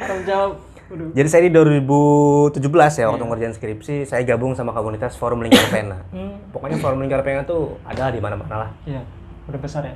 harus 0.00 0.22
jawab. 0.24 0.52
Waduh. 0.86 1.10
jadi 1.12 1.28
saya 1.28 1.42
di 1.44 1.52
2017 1.52 2.58
ya 2.96 3.06
waktu 3.06 3.16
Iya. 3.16 3.28
ngerjain 3.28 3.54
skripsi 3.54 3.96
saya 4.04 4.22
gabung 4.24 4.52
sama 4.52 4.70
komunitas 4.70 5.14
forum 5.14 5.38
lingkar 5.40 5.62
pena 5.68 6.02
Hmm, 6.10 6.34
pokoknya 6.50 6.78
forum 6.78 6.98
lingkar 6.98 7.22
pena 7.22 7.42
tuh 7.42 7.78
ada 7.84 8.10
di 8.10 8.18
mana-mana 8.18 8.54
lah 8.60 8.70
iya, 8.84 9.02
udah 9.46 9.58
besar 9.58 9.82
ya. 9.84 9.94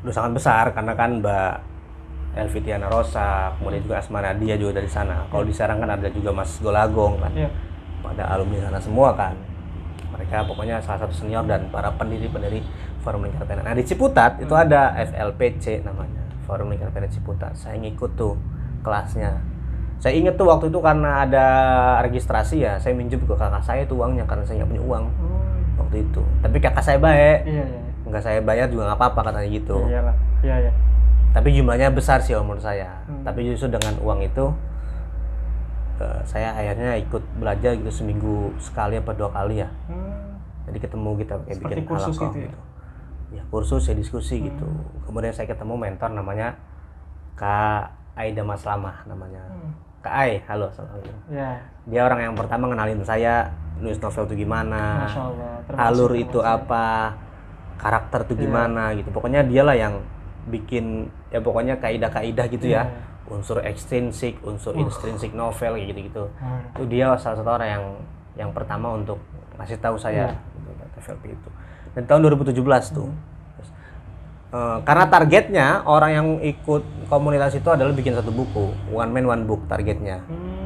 udah 0.00 0.10
sangat 0.12 0.32
besar 0.32 0.64
karena 0.70 0.94
kan 0.94 1.18
Mbak 1.18 1.54
Elvitiana 2.36 2.86
Rosa, 2.92 3.56
kemudian 3.58 3.82
juga 3.82 3.96
Asma 4.00 4.20
Nadia 4.20 4.54
juga 4.60 4.78
dari 4.82 4.90
sana. 4.90 5.26
Kalau 5.32 5.44
di 5.44 5.54
Serang 5.54 5.80
kan 5.80 5.90
ada 5.90 6.08
juga 6.12 6.30
Mas 6.32 6.56
Golagong 6.60 7.20
kan. 7.22 7.32
Iya. 7.34 7.50
pada 7.98 8.30
alumni 8.30 8.62
sana 8.62 8.78
semua 8.78 9.10
kan 9.10 9.34
mereka 10.14 10.46
pokoknya 10.46 10.80
salah 10.82 11.02
satu 11.04 11.14
senior 11.14 11.44
dan 11.44 11.70
para 11.70 11.92
pendiri-pendiri 11.94 12.64
Forum 13.06 13.26
Lingkar 13.26 13.46
Pena. 13.46 13.62
Nah 13.62 13.74
di 13.76 13.84
Ciputat 13.86 14.42
itu 14.42 14.50
ada 14.54 14.94
FLPC 14.98 15.86
namanya 15.86 16.26
Forum 16.48 16.72
Lingkar 16.74 16.90
Pena 16.90 17.06
Ciputat. 17.06 17.54
Saya 17.54 17.78
ngikut 17.78 18.18
tuh 18.18 18.34
kelasnya. 18.82 19.38
Saya 19.98 20.14
inget 20.14 20.38
tuh 20.38 20.46
waktu 20.46 20.70
itu 20.70 20.78
karena 20.78 21.26
ada 21.26 21.46
registrasi 22.06 22.62
ya, 22.62 22.78
saya 22.78 22.94
minjem 22.94 23.18
ke 23.18 23.34
kakak 23.34 23.62
saya 23.66 23.82
tuh 23.82 23.98
uangnya 23.98 24.22
karena 24.30 24.46
saya 24.46 24.62
nggak 24.62 24.70
punya 24.70 24.84
uang 24.86 25.04
Oh, 25.10 25.42
waktu 25.82 26.06
itu. 26.06 26.22
Tapi 26.38 26.56
kakak 26.62 26.84
saya 26.86 26.98
baik, 27.02 27.38
iya 27.50 27.64
iya. 27.66 27.80
nggak 28.06 28.22
saya 28.22 28.38
bayar 28.38 28.70
juga 28.70 28.90
nggak 28.90 28.98
apa-apa 28.98 29.20
katanya 29.26 29.48
gitu. 29.50 29.78
Iya 29.90 30.00
lah. 30.06 30.16
Iya 30.46 30.56
iya. 30.66 30.72
Tapi 31.32 31.48
jumlahnya 31.54 31.92
besar 31.92 32.18
sih 32.24 32.34
menurut 32.36 32.62
saya. 32.62 33.04
Hmm. 33.04 33.22
Tapi 33.22 33.44
justru 33.52 33.68
dengan 33.72 33.94
uang 34.00 34.20
itu 34.24 34.44
eh, 36.00 36.20
saya 36.24 36.56
akhirnya 36.56 36.96
ikut 36.98 37.22
belajar 37.38 37.76
gitu 37.76 37.90
seminggu 37.92 38.54
sekali 38.58 38.98
apa 38.98 39.12
dua 39.12 39.28
kali 39.32 39.62
ya. 39.62 39.68
Hmm. 39.88 40.40
Jadi 40.68 40.78
ketemu 40.84 41.10
kita 41.24 41.34
kayak 41.44 41.56
Seperti 41.60 41.80
bikin 41.80 41.88
kursus 41.88 42.16
gitu 42.16 42.38
ya? 42.44 42.52
Ya 43.28 43.42
kursus 43.52 43.82
ya 43.88 43.94
diskusi 43.94 44.40
gitu. 44.40 44.66
Hmm. 44.66 45.04
Kemudian 45.04 45.32
saya 45.36 45.48
ketemu 45.48 45.74
mentor 45.76 46.10
namanya 46.12 46.56
Kak 47.36 47.92
Aida 48.18 48.42
Maslamah 48.42 49.04
namanya. 49.06 49.44
Hmm. 49.46 49.72
Kak 49.98 50.14
Ai, 50.14 50.32
halo 50.46 50.70
assalamualaikum. 50.70 51.16
Ya. 51.30 51.58
Dia 51.90 52.00
orang 52.06 52.20
yang 52.30 52.34
pertama 52.38 52.70
ngenalin 52.70 53.02
saya 53.02 53.50
nulis 53.82 53.98
novel 53.98 54.26
itu 54.30 54.46
gimana, 54.46 55.06
Allah. 55.10 55.58
Alur 55.74 56.14
itu 56.14 56.38
apa, 56.38 57.14
karakter 57.78 58.26
itu 58.30 58.34
Iya. 58.38 58.42
gimana 58.46 58.82
gitu. 58.94 59.10
Pokoknya 59.10 59.42
dialah 59.46 59.74
yang 59.74 59.98
bikin 60.48 61.06
ya 61.28 61.38
pokoknya 61.38 61.76
kaidah-kaidah 61.76 62.46
gitu 62.48 62.66
ya. 62.66 62.88
Iya. 62.88 63.06
Unsur 63.28 63.60
ekstrinsik, 63.60 64.40
unsur 64.40 64.72
Uh. 64.72 64.88
intrinsik 64.88 65.32
novel 65.32 65.76
kayak 65.76 65.88
gitu-gitu. 65.92 66.24
Hmm. 66.40 66.64
Itu 66.74 66.84
dia 66.88 67.12
salah 67.16 67.36
satu 67.36 67.50
orang 67.52 67.68
yang 67.68 67.84
yang 68.34 68.50
pertama 68.50 68.96
untuk 68.96 69.20
ngasih 69.54 69.76
tahu 69.78 69.94
saya 69.94 70.32
Iya. 70.32 70.40
gitu, 70.56 70.70
TVLP 70.96 71.24
itu. 71.36 71.48
Dan 71.92 72.02
tahun 72.06 72.20
2017 72.24 72.88
tuh. 72.88 73.04
Hmm. 73.04 73.20
Terus, 73.54 73.68
eh, 74.48 74.78
karena 74.82 75.04
targetnya 75.06 75.66
orang 75.84 76.10
yang 76.10 76.28
ikut 76.40 76.82
komunitas 77.06 77.52
itu 77.52 77.68
adalah 77.68 77.92
bikin 77.92 78.14
satu 78.14 78.30
buku, 78.30 78.72
one 78.88 79.10
man 79.10 79.26
one 79.26 79.44
book 79.44 79.66
targetnya. 79.66 80.24
Hmm. 80.24 80.56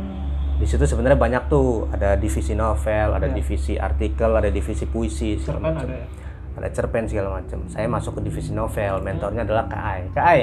Di 0.56 0.70
situ 0.70 0.86
sebenarnya 0.86 1.18
banyak 1.18 1.42
tuh, 1.50 1.90
ada 1.90 2.14
divisi 2.14 2.54
novel, 2.54 3.18
ada 3.18 3.26
Iya. 3.26 3.34
divisi 3.34 3.74
artikel, 3.74 4.30
ada 4.30 4.46
divisi 4.46 4.86
puisi 4.86 5.34
segala 5.34 5.74
macam. 5.74 5.90
ada 5.90 5.98
ya? 5.98 6.06
Ada 6.52 6.68
cerpen 6.70 7.04
segala 7.04 7.38
macam. 7.38 7.64
Saya 7.66 7.86
masuk 7.86 8.18
ke 8.18 8.28
divisi 8.28 8.50
novel, 8.50 9.00
mentornya 9.00 9.42
adalah 9.42 9.64
Kak 9.66 9.82
Ai. 9.82 10.02
Kak 10.10 10.26
Ai, 10.26 10.42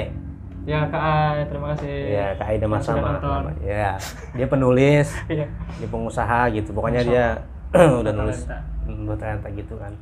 Ya 0.60 0.84
Kak 0.84 1.00
Ai, 1.00 1.38
terima 1.46 1.72
kasih. 1.72 1.94
ya 2.10 2.26
Kak 2.34 2.46
Ai 2.46 2.52
Yang 2.52 2.62
Damas 2.62 2.80
sudah 2.82 2.94
sama. 2.94 3.10
nonton. 3.14 3.42
Ya, 3.60 3.90
dia 4.32 4.46
penulis, 4.46 5.08
Iya. 5.32 5.46
dia 5.48 5.88
pengusaha 5.88 6.40
gitu. 6.50 6.70
Pokoknya 6.70 7.02
dia 7.02 7.24
udah 8.02 8.12
nulis 8.12 8.42
Talenta. 8.42 8.58
buat 9.06 9.18
talenta 9.18 9.48
gitu 9.48 9.74
kan. 9.74 9.94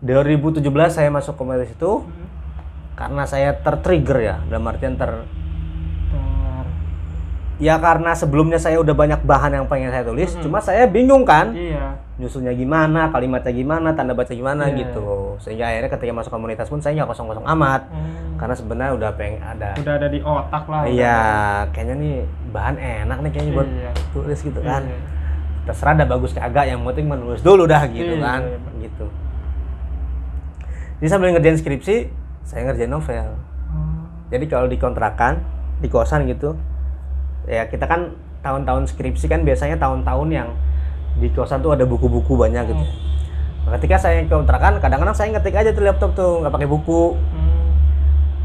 2017 0.00 0.60
saya 0.90 1.08
masuk 1.08 1.34
komunitas 1.34 1.70
itu 1.70 1.92
Hmm. 2.02 2.26
karena 2.94 3.24
saya 3.24 3.56
tertrigger 3.56 4.18
ya, 4.20 4.36
dalam 4.44 4.64
artian 4.64 4.94
Ter- 4.94 5.24
ya 7.54 7.78
karena 7.78 8.10
sebelumnya 8.12 8.58
saya 8.58 8.82
udah 8.82 8.90
banyak 8.90 9.20
bahan 9.22 9.54
yang 9.54 9.66
pengen 9.66 9.88
saya 9.88 10.02
tulis, 10.02 10.34
Mm-mm. 10.34 10.42
cuma 10.42 10.58
saya 10.58 10.84
bingung 10.84 11.22
kan, 11.22 11.54
Iya. 11.54 11.94
nyusunnya 12.18 12.50
gimana, 12.50 13.10
kalimatnya 13.10 13.50
gimana, 13.50 13.94
tanda 13.94 14.10
baca 14.10 14.30
gimana 14.30 14.66
Iya. 14.68 14.82
gitu. 14.82 15.38
Sehingga 15.38 15.70
akhirnya 15.70 15.90
ketika 15.90 16.12
masuk 16.12 16.30
komunitas 16.30 16.66
pun 16.66 16.82
saya 16.82 16.98
nggak 16.98 17.14
kosong-kosong 17.14 17.46
amat, 17.46 17.86
Hmm. 17.88 18.34
karena 18.36 18.54
sebenarnya 18.54 18.92
udah 18.98 19.10
pengen 19.14 19.38
ada. 19.40 19.70
Udah 19.78 19.94
ada 19.94 20.08
di 20.10 20.18
otak 20.18 20.64
lah. 20.66 20.82
Iya, 20.84 21.18
kayaknya 21.70 21.94
nih 21.94 22.16
bahan 22.50 22.76
enak 22.76 23.18
nih 23.22 23.30
kayaknya 23.30 23.52
buat 23.54 23.68
Iya. 23.70 23.90
tulis 24.10 24.38
gitu 24.40 24.58
Iya. 24.58 24.68
kan. 24.68 24.82
Terserah 25.64 25.94
dah 25.96 26.06
bagus 26.06 26.34
kagak, 26.34 26.66
yang 26.66 26.82
penting 26.82 27.06
menulis 27.06 27.40
dulu 27.40 27.64
dah 27.64 27.86
gitu 27.86 28.18
Iya, 28.18 28.20
kan, 28.20 28.40
iya, 28.42 28.58
iya. 28.58 28.70
gitu. 28.84 29.06
Jadi 30.98 31.08
sambil 31.10 31.30
ngerjain 31.32 31.58
skripsi, 31.58 31.96
saya 32.42 32.66
ngerjain 32.66 32.88
novel. 32.88 33.30
Oh. 33.70 34.04
Jadi 34.28 34.44
kalau 34.46 34.66
di 34.66 34.76
kontrakan, 34.76 35.40
di 35.78 35.88
kosan 35.88 36.24
gitu, 36.24 36.54
ya 37.48 37.68
kita 37.68 37.84
kan 37.84 38.16
tahun-tahun 38.44 38.92
skripsi 38.92 39.26
kan 39.28 39.40
biasanya 39.44 39.80
tahun-tahun 39.80 40.28
yang 40.28 40.48
di 41.16 41.30
kosan 41.32 41.62
tuh 41.64 41.72
ada 41.72 41.88
buku-buku 41.88 42.34
banyak 42.36 42.74
gitu. 42.74 42.84
Nah, 43.64 43.70
ketika 43.80 43.96
saya 43.96 44.28
ke 44.28 44.28
kontrakan, 44.28 44.76
kadang-kadang 44.76 45.16
saya 45.16 45.32
ngetik 45.32 45.56
aja 45.56 45.72
tuh 45.72 45.84
laptop 45.88 46.10
tuh, 46.12 46.44
nggak 46.44 46.52
pakai 46.52 46.68
buku. 46.68 47.16
Hmm. 47.16 47.72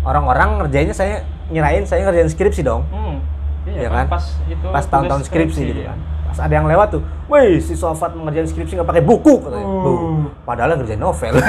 Orang-orang 0.07 0.63
ngerjainnya 0.63 0.95
saya 0.95 1.27
nyerain 1.51 1.83
saya 1.83 2.07
ngerjain 2.07 2.31
skripsi 2.31 2.63
dong. 2.63 2.87
Hmm. 2.87 3.19
Iya 3.67 3.83
Iya 3.83 3.89
kan? 3.91 4.05
Pas 4.07 4.25
itu 4.47 4.67
Pas 4.71 4.85
tahun-tahun 4.87 5.21
skripsi 5.27 5.61
gitu 5.75 5.81
ya. 5.83 5.91
kan. 5.91 5.99
Pas 6.31 6.39
ada 6.45 6.53
yang 6.55 6.69
lewat 6.69 6.87
tuh, 6.93 7.01
wih 7.27 7.59
si 7.59 7.75
Sofat 7.75 8.15
mengerjain 8.15 8.47
skripsi 8.47 8.79
nggak 8.79 8.87
pakai 8.87 9.03
buku 9.03 9.43
katanya. 9.43 9.65
Uh. 9.67 9.83
Tuh, 9.83 9.97
padahal 10.47 10.79
ngerjain 10.79 11.01
novel. 11.01 11.35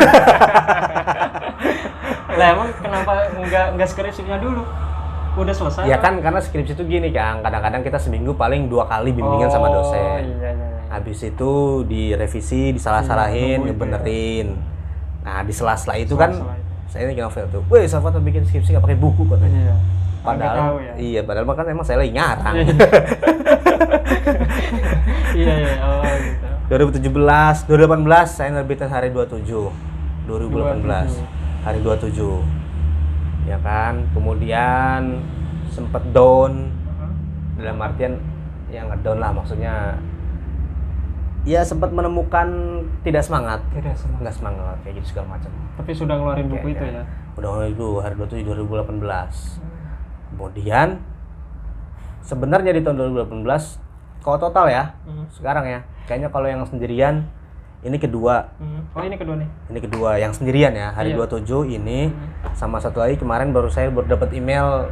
Lah 2.41 2.47
emang 2.57 2.71
kenapa 2.81 3.13
nggak 3.37 3.67
nggak 3.77 3.89
skripsinya 3.93 4.41
dulu? 4.41 4.65
Udah 5.33 5.53
selesai? 5.53 5.85
ya 5.85 5.97
kan 5.97 6.19
karena 6.19 6.39
skripsi 6.39 6.73
itu 6.73 6.85
gini 6.85 7.09
kan, 7.09 7.39
kadang-kadang 7.41 7.81
kita 7.81 7.97
seminggu 7.97 8.33
paling 8.33 8.67
dua 8.67 8.85
kali 8.85 9.11
bimbingan 9.11 9.47
sama 9.49 9.69
Oh, 9.69 9.75
dosen. 9.79 10.27
Iya, 10.27 10.51
iya, 10.51 10.51
iya. 10.53 10.81
Habis 10.91 11.23
itu 11.23 11.53
direvisi, 11.85 12.73
disalah-salahin, 12.73 13.59
Iya, 13.61 13.69
dibenerin. 13.69 14.59
Nah, 15.21 15.41
di 15.41 15.53
sela-sela 15.53 15.95
itu 15.95 16.15
kan 16.15 16.33
Sela-sela 16.33 16.57
itu. 16.57 16.73
saya 16.89 17.03
bikin 17.07 17.23
novel 17.23 17.45
tuh. 17.49 17.63
Wih, 17.69 17.87
Sofat 17.87 18.11
mau 18.11 18.21
bikin 18.21 18.43
skripsi 18.43 18.73
nggak 18.73 18.85
pakai 18.85 18.99
buku 18.99 19.23
katanya. 19.25 19.61
Iya. 19.61 19.75
Padahal 20.21 20.57
tahu 20.59 20.77
ya. 20.79 20.93
iya, 20.99 21.21
padahal 21.23 21.45
mah 21.45 21.55
kan 21.55 21.67
emang 21.67 21.81
saya 21.83 21.97
lagi 21.97 22.13
ngarang. 22.13 22.55
iya, 25.33 25.53
iya. 25.63 25.75
Oh, 25.81 26.05
gitu. 26.69 27.01
2017, 27.01 27.67
2018 27.67 28.05
saya 28.27 28.49
nerbitin 28.53 28.89
hari 28.89 29.09
27. 29.09 29.47
2018 30.27 30.85
hari 31.63 31.79
27. 31.81 32.21
Ya 33.43 33.57
kan? 33.59 34.05
Kemudian 34.11 35.21
sempet 35.67 36.03
down 36.11 36.71
Hah? 36.91 37.11
dalam 37.57 37.79
artian 37.79 38.19
yang 38.69 38.87
ngedown 38.87 39.19
lah 39.19 39.31
maksudnya 39.31 39.99
ya 41.43 41.61
sempat 41.61 41.89
menemukan 41.89 42.47
tidak 43.01 43.23
semangat 43.23 43.59
Tidak 43.71 43.95
semangat. 43.95 44.21
nggak 44.21 44.35
semangat 44.35 44.77
kayak 44.81 44.95
gitu 44.99 45.07
segala 45.11 45.27
macam 45.35 45.51
Tapi 45.75 45.91
sudah 45.91 46.15
ngeluarin 46.15 46.47
buku 46.47 46.61
Oke, 46.61 46.75
itu 46.75 46.85
oke. 46.85 46.93
ya. 46.93 47.05
udah 47.33 47.49
mulai 47.51 47.73
dulu 47.73 47.95
hari 47.99 48.15
27 48.15 48.45
2018 48.45 49.01
kemudian 50.31 50.89
sebenarnya 52.21 52.71
di 52.71 52.81
tahun 52.81 52.97
2018 53.17 53.81
kalau 54.21 54.37
total 54.39 54.67
ya 54.69 54.85
Hmm. 55.03 55.25
sekarang 55.29 55.65
ya 55.65 55.81
kayaknya 56.05 56.29
kalau 56.29 56.47
yang 56.47 56.63
sendirian 56.63 57.25
ini 57.83 57.97
kedua 57.97 58.53
Hmm. 58.55 58.85
Oh 58.91 59.01
ini 59.01 59.15
kedua 59.15 59.37
nih. 59.37 59.49
ini 59.69 59.79
kedua 59.81 60.11
yang 60.17 60.31
sendirian 60.31 60.73
ya 60.73 60.91
hari 60.91 61.11
Iya. 61.11 61.25
27 61.25 61.65
ini 61.67 62.09
Hmm. 62.09 62.53
sama 62.53 62.77
satu 62.77 62.99
lagi 62.99 63.17
kemarin 63.17 63.51
baru 63.51 63.67
saya 63.67 63.89
baru 63.89 64.05
dapat 64.11 64.33
email 64.33 64.89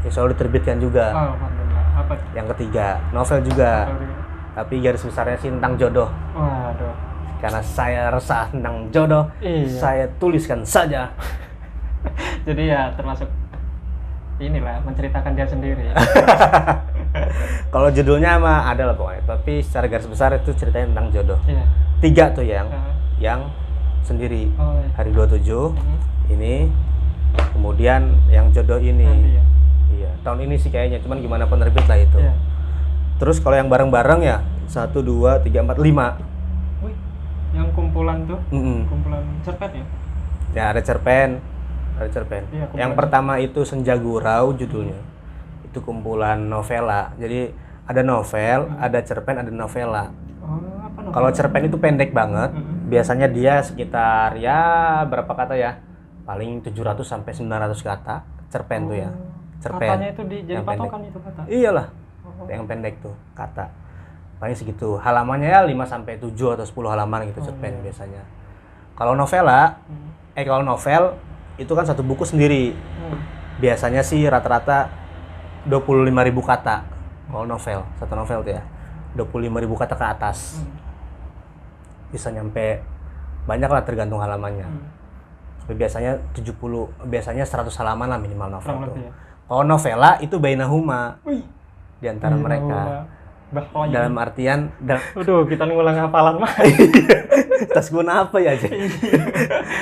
insya 0.00 0.20
Allah 0.20 0.32
diterbitkan 0.32 0.78
juga 0.78 1.10
Oh, 1.10 1.32
alhamdulillah. 1.32 1.82
Apa? 1.96 2.14
yang 2.32 2.46
ketiga 2.50 2.86
novel 3.10 3.38
juga 3.40 3.86
di- 3.88 4.12
tapi 4.52 4.74
garis 4.78 5.00
besarnya 5.00 5.36
sih 5.36 5.48
tentang 5.48 5.74
jodoh 5.74 6.08
Waduh. 6.32 6.94
karena 7.38 7.60
saya 7.60 8.08
resah 8.08 8.48
tentang 8.48 8.88
jodoh 8.88 9.24
Iya. 9.38 9.68
saya 9.68 10.04
tuliskan 10.16 10.62
saja 10.62 11.10
Jadi 12.44 12.68
ya 12.68 12.92
termasuk 12.92 13.24
inilah 14.36 14.76
menceritakan 14.82 15.32
dia 15.32 15.46
sendiri. 15.46 15.88
kalau 17.72 17.88
judulnya 17.88 18.36
mah 18.36 18.68
ada 18.68 18.84
lah 18.84 18.94
pokoknya 18.94 19.22
tapi 19.24 19.58
secara 19.58 19.86
garis 19.86 20.04
besar 20.04 20.34
itu 20.34 20.50
ceritanya 20.52 20.90
tentang 20.90 21.06
jodoh 21.10 21.40
Iya. 21.44 21.64
Tiga 22.04 22.28
tuh 22.30 22.44
yang 22.44 22.68
Ah. 22.68 22.92
yang 23.16 23.40
sendiri 24.00 24.52
Oh, 24.54 24.76
iya. 24.76 24.92
hari 24.94 25.10
27 25.10 25.72
Hmm. 25.72 25.96
ini 26.28 26.68
kemudian 27.50 28.00
yang 28.28 28.50
jodoh 28.50 28.76
ini 28.76 29.02
Nanti 29.02 29.30
ya. 29.32 29.44
iya 29.94 30.10
tahun 30.20 30.44
ini 30.44 30.54
sih 30.54 30.68
kayaknya 30.68 31.00
cuman 31.00 31.18
gimana 31.18 31.44
penerbit 31.44 31.82
lah 31.82 31.96
itu 31.96 32.18
Iya. 32.18 32.34
terus 33.16 33.38
kalau 33.38 33.56
yang 33.56 33.66
bareng-bareng 33.66 34.20
ya 34.20 34.36
satu 34.66 35.00
dua 35.00 35.40
tiga 35.40 35.60
empat 35.60 35.78
lima 35.78 36.20
Wih, 36.80 36.92
yang 37.52 37.68
kumpulan 37.70 38.24
tuh, 38.24 38.40
Mm-mm. 38.50 38.84
kumpulan 38.86 39.22
cerpen 39.40 39.70
ya? 39.72 39.84
ya 40.52 40.64
ada 40.70 40.80
cerpen 40.80 41.40
ada 41.94 42.08
cerpen 42.08 42.42
kumpulan 42.44 42.76
yang 42.76 42.92
pertama 42.92 43.32
itu 43.38 43.64
Senja 43.64 43.94
Gurau 43.94 44.52
judulnya 44.52 45.00
itu 45.64 45.78
kumpulan 45.80 46.38
novela 46.38 47.16
jadi 47.16 47.50
ada 47.84 48.00
novel 48.00 48.68
ada 48.76 48.98
cerpen 49.00 49.38
ada 49.38 49.48
novela 49.48 50.12
Oh? 50.44 50.60
Kalau 51.10 51.28
cerpen 51.28 51.64
itu 51.64 51.76
pendek 51.76 52.10
banget 52.10 52.50
Mm-mm. 52.50 52.86
biasanya 52.86 53.26
dia 53.26 53.60
sekitar 53.60 54.36
ya 54.36 54.60
berapa 55.04 55.28
kata 55.28 55.54
ya 55.54 55.82
paling 56.22 56.62
700 56.62 56.72
sampai 57.02 57.32
900 57.32 57.50
kata 57.76 58.16
cerpen 58.48 58.86
tuh 58.86 58.96
ya 58.96 59.10
cerpen 59.58 59.88
Katanya 59.90 60.08
itu 60.10 60.22
di, 60.22 60.36
jadi 60.42 60.54
Yang 60.54 60.64
pendek. 60.64 60.80
patokan 60.82 61.00
itu 61.02 61.18
kata. 61.18 61.40
iyalah 61.46 61.86
Oh. 62.24 62.48
yang 62.48 62.64
pendek 62.64 62.94
tuh 62.98 63.12
kata 63.32 63.68
paling 64.36 64.52
segitu 64.52 64.96
halamannya 64.96 65.46
ya 65.46 65.60
5 65.62 65.70
sampai 65.84 66.16
7 66.16 66.32
atau 66.50 66.64
10 66.64 66.90
halaman 66.90 67.28
gitu 67.28 67.38
Oh, 67.38 67.44
cerpen 67.44 67.72
iya. 67.74 67.82
biasanya 67.84 68.22
kalau 68.94 69.12
novela 69.12 69.78
Hmm. 69.84 70.10
eh 70.32 70.42
kalau 70.42 70.60
novel 70.60 71.14
itu 71.54 71.70
kan 71.70 71.84
satu 71.84 72.00
buku 72.00 72.24
sendiri 72.24 72.72
Hmm. 72.72 73.18
biasanya 73.56 74.00
sih 74.00 74.24
rata-rata 74.24 74.88
25.000 75.64 76.10
kata 76.40 76.76
kalau 77.26 77.44
novel 77.44 77.80
satu 77.94 78.12
novel 78.14 78.40
tuh 78.42 78.52
ya 78.52 78.62
25.000 79.14 79.48
kata 79.78 79.94
ke 79.94 80.06
atas 80.08 80.38
Hmm. 80.58 80.83
Bisa 82.14 82.30
nyampe 82.30 82.78
banyak 83.44 83.66
lah 83.66 83.82
tergantung 83.82 84.16
halamannya 84.16 84.64
Hmm. 84.64 84.86
tapi 85.60 85.74
biasanya 85.76 86.14
70 86.32 86.54
biasanya 87.04 87.42
100 87.42 87.66
halaman 87.74 88.06
lah 88.06 88.16
minimal 88.16 88.48
novel 88.52 88.70
Kurang 88.70 88.88
tuh 88.88 89.00
ya. 89.00 89.12
kalau 89.44 89.64
novela 89.64 90.10
itu 90.18 90.36
bainahuma 90.36 91.18
Wih. 91.22 91.42
di 91.98 92.06
antara 92.06 92.34
mereka 92.34 93.10
Bahwa 93.46 93.86
dalam 93.86 94.14
artian 94.16 94.66
dal- 94.78 94.98
Aduh, 95.14 95.46
kita 95.46 95.62
ngulang 95.62 95.94
hafalan 95.96 96.42
mah. 96.42 96.50
tas 97.70 97.86
guna 97.86 98.26
apa 98.26 98.36
ya 98.36 98.50
Cek? 98.52 98.72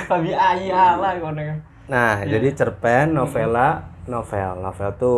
Fabi 0.05 0.29
ayala 0.29 1.17
kono. 1.17 1.41
nah 1.83 2.21
Iya. 2.21 2.37
jadi 2.37 2.47
cerpen 2.53 3.11
novela 3.11 3.81
novel 4.05 4.61
novel 4.61 4.89
tuh 4.95 5.17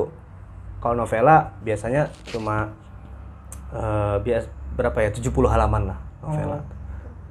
kalau 0.78 0.96
novela 0.98 1.52
biasanya 1.60 2.08
cuma 2.26 2.72
eh, 3.72 4.16
bias 4.20 4.46
berapa 4.74 4.98
ya 5.00 5.10
70 5.10 5.30
halaman 5.46 5.92
lah 5.92 6.00
novela 6.22 6.58
Oh. 6.58 6.75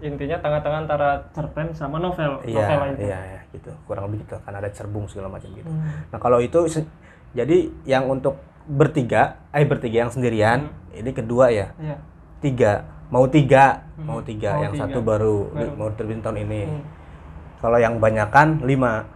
Intinya 0.00 0.36
tengah-tengah 0.36 0.78
antara 0.84 1.10
cerpen 1.30 1.70
sama 1.72 1.96
novel. 1.96 2.42
Iya, 2.42 2.60
Novela 2.60 2.84
itu. 2.90 3.00
iya, 3.02 3.18
iya, 3.24 3.40
gitu. 3.50 3.70
Kurang 3.84 4.08
lebih 4.08 4.26
gitu, 4.26 4.36
kan 4.38 4.52
ada 4.52 4.68
cerbung 4.68 5.06
segala 5.06 5.28
macam 5.28 5.48
gitu. 5.50 5.66
Hmm. 5.66 6.10
Nah, 6.10 6.18
kalau 6.18 6.38
itu 6.38 6.66
jadi 7.32 7.56
yang 7.84 8.06
untuk 8.06 8.36
bertiga, 8.64 9.38
eh 9.50 9.62
bertiga 9.62 10.04
yang 10.04 10.12
sendirian, 10.12 10.68
ini 10.90 11.10
kedua 11.10 11.48
ya. 11.48 11.72
Iya. 11.76 11.96
Tiga, 12.38 12.72
mau 13.08 13.24
tiga, 13.24 13.86
Hmm. 13.94 14.04
mau 14.04 14.20
tiga, 14.20 14.50
Mau 14.52 14.62
yang 14.62 14.72
tiga. 14.72 14.82
satu 14.84 14.98
baru, 15.00 15.48
Baru. 15.48 15.70
mau 15.74 15.88
terbit 15.90 16.20
tahun 16.20 16.42
ini. 16.42 16.62
Hmm. 16.64 16.82
Kalau 17.58 17.78
yang 17.78 17.96
banyakan 17.96 18.60
lima. 18.62 19.08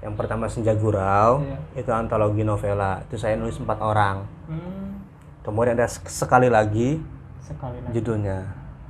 Yang 0.00 0.14
pertama 0.14 0.44
Senja 0.46 0.72
Gurau, 0.72 1.40
Iya. 1.40 1.80
itu 1.80 1.90
antologi 1.90 2.44
novela. 2.44 3.00
Itu 3.02 3.16
saya 3.16 3.36
nulis 3.36 3.56
empat 3.56 3.80
orang. 3.80 4.28
Hmm. 4.46 5.00
Kemudian 5.40 5.72
ada 5.74 5.84
sek- 5.84 6.08
sekali 6.08 6.48
lagi 6.48 7.00
Sekali 7.40 7.76
lagi. 7.80 7.92
judulnya 7.92 8.38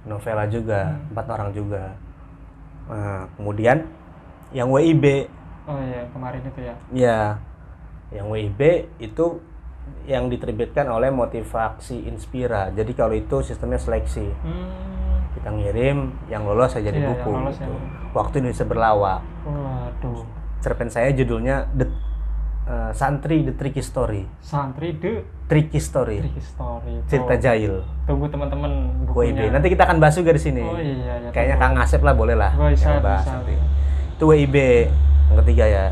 novela 0.04 0.44
juga, 0.46 0.92
Hmm. 0.92 1.10
empat 1.10 1.26
orang 1.28 1.50
juga. 1.50 1.84
Nah, 2.84 3.24
kemudian 3.34 3.88
yang 4.52 4.68
WIB 4.68 5.26
Oh 5.64 5.80
iya, 5.80 6.04
kemarin 6.12 6.44
itu 6.44 6.60
ya. 6.60 6.74
Ya, 6.92 7.20
yang 8.12 8.28
WIB 8.28 8.60
itu 9.00 9.40
yang 10.04 10.28
diterbitkan 10.28 10.84
oleh 10.86 11.08
Motivasi 11.08 12.04
Inspira. 12.04 12.68
Jadi 12.68 12.92
kalau 12.92 13.16
itu 13.16 13.40
sistemnya 13.40 13.80
seleksi. 13.80 14.28
Hmm. 14.44 15.24
Kita 15.32 15.48
ngirim, 15.50 16.12
yang 16.28 16.44
lolos 16.44 16.72
saya 16.72 16.92
jadi 16.92 17.00
Iya, 17.00 17.08
buku. 17.10 17.30
yang 17.32 17.40
lolos 17.42 17.56
gitu. 17.56 17.64
ya. 17.64 17.80
Waktu 18.12 18.34
Indonesia 18.38 18.66
berlawak. 18.68 19.20
Waduh. 19.44 20.24
Cerpen 20.60 20.88
saya 20.88 21.08
judulnya 21.10 21.64
The 21.72 21.88
eh, 22.64 22.90
Santri 22.92 23.42
The 23.42 23.52
Tricky 23.52 23.80
Story. 23.80 24.22
Santri 24.40 24.94
de 24.94 25.24
Tricky 25.44 25.76
Story. 25.78 26.20
Tricky 26.20 26.40
Story. 26.40 26.94
Cerita 27.04 27.34
jahil. 27.36 27.84
Tunggu 28.04 28.26
teman-teman 28.26 28.72
WIB. 29.04 29.08
bukunya. 29.36 29.52
Nanti 29.52 29.68
kita 29.68 29.84
akan 29.84 29.98
bahas 29.98 30.14
juga 30.14 30.32
di 30.32 30.40
sini. 30.40 30.60
Oh 30.60 30.76
iya 30.76 31.20
ya. 31.20 31.30
Kayaknya 31.30 31.56
Kang 31.58 31.74
Asep 31.76 32.00
lah 32.00 32.12
boleh 32.12 32.34
lah. 32.34 32.52
Bisa, 32.68 32.98
bahas 32.98 33.22
bisa. 33.22 33.32
nanti. 33.32 33.54
Itu 34.14 34.24
WIB. 34.26 34.56
Yang 35.28 35.36
ketiga 35.44 35.64
ya. 35.64 35.84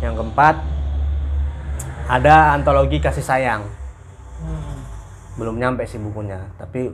Yang 0.00 0.14
keempat 0.16 0.56
ada 2.06 2.34
antologi 2.52 2.98
kasih 2.98 3.22
sayang. 3.22 3.62
Hmm. 4.40 4.80
belum 5.36 5.56
nyampe 5.56 5.84
sih 5.84 5.96
bukunya 5.96 6.40
tapi 6.56 6.88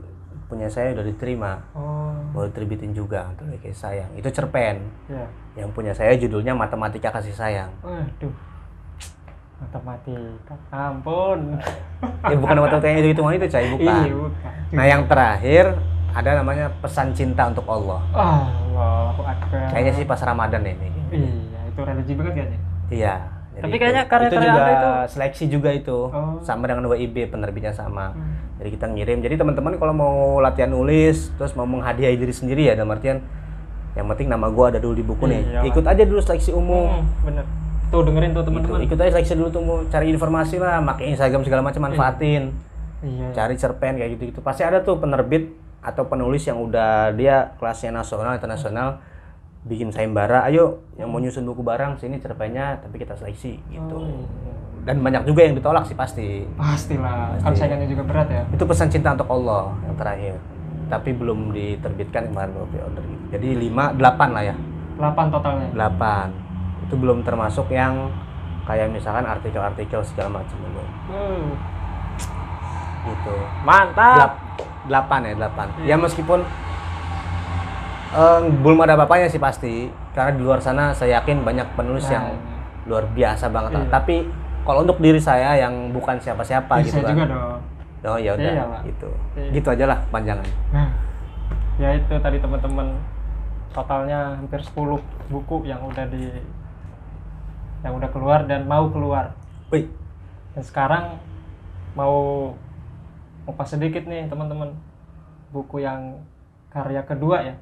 punya 0.46 0.66
saya 0.66 0.90
udah 0.92 1.02
diterima 1.02 1.62
Oh. 1.74 2.10
mau 2.30 2.42
diterbitin 2.42 2.90
juga 2.90 3.26
untuk 3.26 3.46
kayak 3.56 3.70
sayang 3.70 4.10
itu 4.14 4.26
cerpen 4.30 4.82
Ya. 5.06 5.26
yang 5.56 5.70
punya 5.70 5.90
saya 5.90 6.14
judulnya 6.14 6.54
matematika 6.54 7.10
kasih 7.10 7.30
sayang 7.30 7.70
Waduh. 7.82 8.34
Matematika. 9.56 10.54
Ampun. 10.68 11.56
ya 12.22 12.36
bukan 12.36 12.56
matematika 12.58 12.86
yang 12.86 12.98
itu 13.00 13.08
itu 13.16 13.46
cai 13.48 13.66
bukan 13.70 13.88
Iya, 14.02 14.14
bukan. 14.14 14.50
nah 14.70 14.84
yang 14.84 15.02
terakhir 15.06 15.64
ada 16.12 16.30
namanya 16.34 16.68
pesan 16.76 17.12
cinta 17.12 17.48
untuk 17.48 17.64
Allah 17.64 18.00
Allahu 18.12 19.22
Akbar. 19.22 19.68
kayaknya 19.70 19.92
sih 19.94 20.04
pas 20.04 20.20
Ramadan 20.20 20.60
ini 20.60 20.88
Iya, 21.08 21.32
itu 21.66 21.80
religi 21.80 22.12
banget 22.14 22.32
kayaknya. 22.34 22.58
iya 22.88 23.14
Tapi 23.56 23.68
itu- 23.70 23.80
kayaknya 23.80 24.02
itu 24.02 24.10
karya-karya 24.10 24.44
juga 24.46 24.64
itu- 24.68 25.08
seleksi 25.08 25.44
juga 25.48 25.70
itu 25.72 25.98
Oh. 26.06 26.36
sama 26.38 26.64
dengan 26.66 26.84
WIB 26.86 27.16
penerbitnya 27.26 27.72
sama 27.72 28.12
Hmm. 28.12 28.36
jadi 28.56 28.68
kita 28.70 28.86
ngirim 28.86 29.18
jadi 29.20 29.34
teman-teman 29.34 29.72
kalau 29.74 29.94
mau 29.94 30.16
latihan 30.38 30.68
nulis 30.68 31.32
terus 31.32 31.52
mau 31.52 31.64
menghadiahi 31.64 32.14
diri 32.14 32.34
sendiri 32.34 32.62
ya 32.66 32.74
dalam 32.74 32.92
artian 32.92 33.24
yang 33.92 34.04
penting 34.06 34.28
nama 34.28 34.48
gua 34.48 34.68
ada 34.68 34.76
dulu 34.76 34.92
di 34.92 35.02
buku 35.02 35.24
nih 35.24 35.40
Iyalah. 35.42 35.64
ikut 35.64 35.84
aja 35.86 36.02
dulu 36.02 36.20
seleksi 36.20 36.52
umum 36.52 37.00
Hmm, 37.00 37.08
bener. 37.24 37.44
Tuh 37.86 38.02
dengerin 38.02 38.30
tuh 38.30 38.42
Gitu. 38.42 38.50
teman-teman. 38.50 38.78
ikut 38.82 38.96
aja 38.96 39.10
seleksi 39.12 39.34
dulu 39.34 39.48
tuh 39.48 39.62
mau 39.62 39.78
cari 39.84 40.06
informasi 40.08 40.56
lah 40.56 40.82
pakai 40.84 41.12
Instagram 41.12 41.42
segala 41.42 41.62
macam 41.62 41.80
manfaatin 41.82 42.50
Iya. 42.98 43.28
cari 43.32 43.54
cerpen 43.54 43.94
kayak 43.94 44.10
gitu 44.14 44.22
gitu 44.28 44.40
pasti 44.40 44.62
ada 44.62 44.80
tuh 44.80 44.96
penerbit 44.96 45.52
atau 45.78 46.02
penulis 46.04 46.42
yang 46.42 46.58
udah 46.58 47.12
dia 47.12 47.54
kelasnya 47.54 47.92
nasional 47.92 48.32
internasional 48.32 48.98
bikin 49.62 49.88
sayembara 49.88 50.42
ayo 50.44 50.78
yang 50.94 51.06
mau 51.06 51.18
nyusun 51.18 51.44
buku 51.44 51.60
barang 51.60 51.94
sini 51.96 52.16
cerpennya 52.16 52.80
tapi 52.80 52.96
kita 52.96 53.14
seleksi 53.14 53.60
gitu 53.68 53.94
Oh, 53.94 54.02
iya. 54.02 54.54
dan 54.84 54.96
banyak 54.98 55.22
juga 55.22 55.40
yang 55.42 55.54
ditolak 55.54 55.84
sih 55.84 55.94
pasti 55.94 56.46
Pastilah. 56.52 57.36
Kan 57.36 57.50
Pasti. 57.50 57.58
saingannya 57.60 57.86
juga 57.86 58.02
berat 58.02 58.28
ya. 58.28 58.42
itu 58.48 58.64
pesan 58.64 58.88
cinta 58.88 59.12
untuk 59.12 59.28
Allah 59.28 59.70
yang 59.82 59.94
terakhir 59.94 60.34
tapi 60.86 61.10
belum 61.12 61.50
diterbitkan 61.50 62.22
kemarin 62.26 62.50
baru 62.52 62.66
pre-order 62.68 63.02
gitu. 63.04 63.24
jadi 63.28 63.48
5 63.60 63.94
8 63.94 64.30
lah 64.30 64.42
ya 64.44 64.56
8 64.96 65.28
totalnya. 65.28 65.68
8 65.70 66.45
itu 66.86 66.94
belum 66.94 67.20
termasuk 67.20 67.66
yang 67.68 68.08
kayak 68.62 68.88
misalkan 68.88 69.22
artikel-artikel 69.22 70.00
segala 70.02 70.40
macam 70.40 70.56
belum 70.60 70.86
Hmm. 71.06 71.46
gitu. 73.04 73.34
Mantap. 73.62 74.16
Delap- 74.16 74.40
delapan 74.84 75.20
ya 75.20 75.32
delapan. 75.36 75.66
Ya 75.82 75.96
meskipun 75.96 76.40
eh, 78.08 78.40
belum 78.56 78.78
ada 78.80 78.94
bapaknya 78.96 79.28
sih 79.28 79.38
pasti. 79.38 79.90
Karena 80.10 80.30
di 80.30 80.40
luar 80.40 80.58
sana 80.58 80.90
saya 80.90 81.20
yakin 81.20 81.42
banyak 81.42 81.66
penulis 81.74 82.06
Nah, 82.06 82.12
yang 82.12 82.26
luar 82.86 83.04
biasa 83.08 83.46
banget. 83.48 83.70
Iya. 83.76 83.90
tapi 83.90 84.16
kalau 84.62 84.82
untuk 84.82 84.98
diri 84.98 85.18
saya 85.18 85.54
yang 85.56 85.90
bukan 85.90 86.16
siapa-siapa 86.16 86.82
gitu 86.82 86.98
kan. 87.00 87.12
juga 87.12 87.26
dong. 87.28 87.58
oh 88.04 88.14
ya 88.16 88.32
udah 88.32 88.46
Iya, 88.48 88.64
gitu. 88.84 89.10
Iya. 89.34 89.50
gitu 89.52 89.68
aja 89.68 89.84
lah 89.84 89.98
panjangan 90.08 90.46
Nah, 90.70 90.86
ya 91.76 91.90
itu 91.92 92.14
tadi 92.16 92.38
teman-teman. 92.38 92.94
Totalnya 93.68 94.32
hampir 94.34 94.62
10 94.64 94.96
buku 95.28 95.56
yang 95.64 95.82
udah 95.82 96.06
di 96.06 96.30
yang 97.86 97.94
udah 97.94 98.10
keluar 98.10 98.42
dan 98.50 98.66
mau 98.66 98.90
keluar. 98.90 99.38
Wih, 99.70 99.86
Dan 100.58 100.62
sekarang 100.66 101.22
mau 101.94 102.50
ngupas 103.46 103.78
sedikit 103.78 104.04
nih 104.10 104.26
teman-teman 104.26 104.74
buku 105.54 105.86
yang 105.86 106.18
karya 106.74 107.06
kedua 107.06 107.46
ya. 107.46 107.54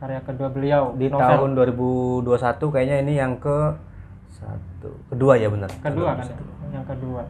Karya 0.00 0.20
kedua 0.24 0.48
beliau 0.48 0.96
di 0.96 1.12
novel. 1.12 1.28
tahun 1.28 1.50
2021 2.24 2.72
kayaknya 2.72 2.96
ini 3.04 3.12
yang 3.20 3.36
ke 3.36 3.76
satu 4.34 4.90
kedua 5.08 5.38
ya 5.38 5.48
benar 5.48 5.70
kedua 5.80 6.18
kan 6.18 6.26
ya? 6.26 6.36
yang 6.74 6.84
kedua 6.84 7.22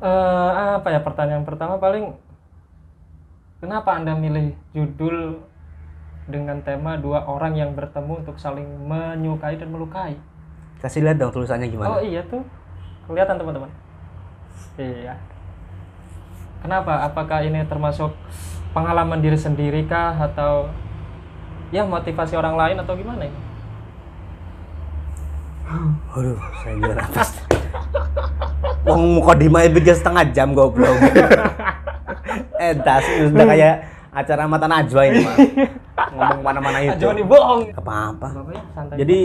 eh 0.00 0.50
apa 0.80 0.88
ya 0.90 1.00
pertanyaan 1.04 1.44
pertama 1.46 1.78
paling 1.78 2.16
kenapa 3.62 4.00
anda 4.00 4.16
milih 4.16 4.56
judul 4.72 5.44
dengan 6.30 6.62
tema 6.62 6.96
dua 6.96 7.26
orang 7.26 7.58
yang 7.58 7.70
bertemu 7.76 8.24
untuk 8.24 8.36
saling 8.40 8.66
menyukai 8.86 9.58
dan 9.60 9.68
melukai 9.70 10.16
kasih 10.80 11.04
lihat 11.04 11.16
dong 11.20 11.32
tulisannya 11.32 11.68
gimana 11.68 11.96
oh 11.96 12.02
iya 12.02 12.24
tuh 12.24 12.40
kelihatan 13.08 13.36
teman-teman 13.36 13.70
iya 14.80 15.14
kenapa 16.64 17.04
apakah 17.04 17.44
ini 17.44 17.64
termasuk 17.68 18.12
pengalaman 18.72 19.20
diri 19.20 19.36
sendiri 19.36 19.84
kah 19.84 20.16
atau 20.16 20.72
ya 21.70 21.84
motivasi 21.84 22.34
orang 22.34 22.56
lain 22.56 22.76
atau 22.80 22.94
gimana 22.96 23.28
ini 23.28 23.40
Aduh, 26.18 26.38
saya 26.62 26.74
jual 26.82 26.98
atas. 26.98 27.30
Wong 28.88 29.20
mukodima 29.20 29.62
itu 29.62 29.78
bikin 29.78 29.94
setengah 29.94 30.24
jam 30.34 30.50
goblok. 30.50 30.98
eh, 32.62 32.74
das 32.74 33.06
udah 33.30 33.46
kayak 33.46 33.74
acara 34.10 34.42
mata 34.50 34.66
najwa 34.66 35.02
ini 35.06 35.20
mah. 35.22 35.36
Ngomong 36.16 36.40
mana-mana 36.42 36.78
itu. 36.82 37.06
Joni 37.06 37.22
bohong 37.22 37.70
Apa-apa. 37.76 38.26
Bapaknya 38.34 38.62
santai 38.74 38.96
Jadi 38.98 39.20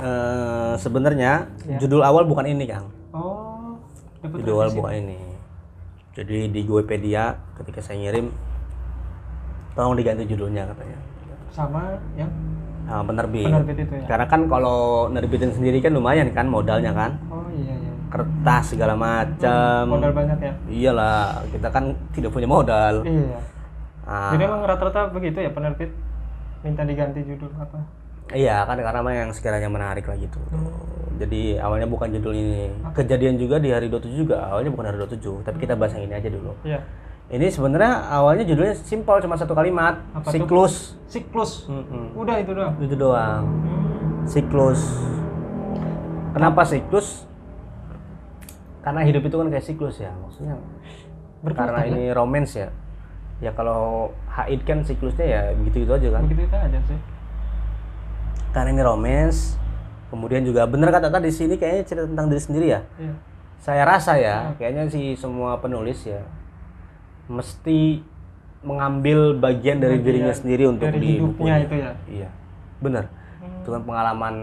eh, 0.00 0.74
sebenarnya 0.76 1.32
Ya. 1.64 1.78
judul 1.78 2.00
awal 2.00 2.24
bukan 2.24 2.44
ini, 2.44 2.64
Kang. 2.64 2.88
Oh, 3.10 3.76
Judul 4.20 4.54
awal 4.58 4.70
bukan 4.70 4.92
ini. 4.96 5.18
Jadi 6.10 6.48
di 6.48 6.60
Wikipedia 6.62 7.32
ketika 7.54 7.80
saya 7.80 7.96
ngirim 7.98 8.28
tolong 9.72 9.94
diganti 9.94 10.26
judulnya 10.26 10.66
katanya. 10.66 10.98
sama 11.50 11.82
yang 12.14 12.30
Sama 12.84 13.02
penerbit. 13.04 13.42
penerbit 13.44 13.76
itu 13.80 13.94
ya. 13.96 14.06
Karena 14.06 14.26
kan 14.26 14.40
kalau 14.46 14.78
nerbitin 15.08 15.50
sendiri 15.50 15.78
kan 15.78 15.90
lumayan 15.90 16.30
kan 16.30 16.46
modalnya 16.46 16.90
kan. 16.90 17.18
Oh 17.26 17.42
iya 17.52 17.74
iya. 17.74 17.92
kertas 18.06 18.64
segala 18.68 18.94
macam. 18.94 19.82
Modal 19.88 20.10
banyak 20.12 20.38
ya. 20.40 20.52
Iyalah, 20.68 21.20
kita 21.48 21.68
kan 21.68 21.84
tidak 22.10 22.30
punya 22.30 22.46
modal. 22.46 23.02
Iya. 23.02 23.38
Ah, 24.02 24.34
Jadi 24.34 24.42
emang 24.44 24.62
rata-rata 24.62 25.06
begitu 25.08 25.38
ya 25.38 25.50
penerbit 25.50 25.90
minta 26.60 26.82
diganti 26.82 27.22
judul 27.24 27.50
apa? 27.56 27.78
Iya 28.34 28.62
kan 28.64 28.78
karena 28.78 29.00
memang 29.02 29.16
yang 29.28 29.30
sekiranya 29.34 29.70
menarik 29.70 30.06
lah 30.06 30.16
gitu. 30.18 30.38
Jadi 31.20 31.60
awalnya 31.60 31.84
bukan 31.84 32.08
judul 32.16 32.32
ini. 32.32 32.72
Kejadian 32.96 33.36
juga 33.36 33.60
di 33.60 33.68
hari 33.68 33.92
27 33.92 34.24
juga 34.24 34.48
awalnya 34.48 34.72
bukan 34.72 34.86
hari 34.88 34.96
27, 35.04 35.44
tapi 35.44 35.56
kita 35.60 35.76
bahas 35.76 35.92
yang 35.92 36.08
ini 36.08 36.14
aja 36.16 36.28
dulu. 36.32 36.52
Iya. 36.64 36.80
Ini 37.30 37.46
sebenarnya 37.46 38.10
awalnya 38.10 38.42
judulnya 38.42 38.74
simpel 38.74 39.22
cuma 39.22 39.38
satu 39.38 39.54
kalimat, 39.54 40.02
Apa 40.16 40.34
siklus. 40.34 40.98
Siklus. 41.06 41.70
Mm-mm. 41.70 42.18
Udah 42.18 42.42
itu 42.42 42.50
doang. 42.56 42.74
Itu 42.82 42.94
doang. 42.98 43.42
Hmm. 43.46 44.26
Siklus. 44.26 44.82
Kenapa 46.34 46.66
siklus? 46.66 47.28
Karena 48.82 49.04
hidup 49.06 49.22
itu 49.28 49.36
kan 49.36 49.46
kayak 49.46 49.62
siklus 49.62 50.02
ya, 50.02 50.10
maksudnya. 50.10 50.58
Berputar 51.44 51.70
karena 51.70 51.80
ya? 51.84 51.88
ini 51.92 52.02
romance 52.10 52.52
ya. 52.56 52.68
Ya 53.40 53.52
kalau 53.56 54.12
haid 54.28 54.66
kan 54.68 54.84
siklusnya 54.84 55.24
ya 55.24 55.40
begitu-gitu 55.56 55.92
aja 55.96 56.08
kan. 56.12 56.22
Begitu 56.28 56.44
itu 56.48 56.56
aja 56.56 56.78
sih. 56.88 56.98
Karena 58.50 58.74
ini 58.74 58.82
romance. 58.82 59.56
Kemudian 60.10 60.42
juga 60.42 60.66
bener 60.66 60.90
kata 60.90 61.06
tadi 61.06 61.30
di 61.30 61.34
sini 61.34 61.54
kayaknya 61.54 61.82
cerita 61.86 62.06
tentang 62.10 62.26
diri 62.26 62.42
sendiri 62.42 62.66
ya. 62.66 62.80
Iya. 62.98 63.14
Saya 63.60 63.82
rasa 63.84 64.16
ya, 64.16 64.56
kayaknya 64.56 64.88
sih 64.88 65.14
semua 65.14 65.60
penulis 65.60 66.02
ya 66.02 66.24
mesti 67.30 68.02
mengambil 68.60 69.38
bagian 69.38 69.80
dari 69.80 70.02
dirinya 70.02 70.34
sendiri 70.34 70.68
untuk 70.68 70.90
dari 70.90 70.98
di 71.00 71.08
hidupnya 71.16 71.32
bukunya. 71.32 71.56
itu 71.64 71.74
ya? 71.78 71.90
Iya, 72.10 72.28
benar. 72.82 73.04
Hmm. 73.40 73.62
Itu 73.62 73.68
kan 73.72 73.82
pengalaman 73.86 74.34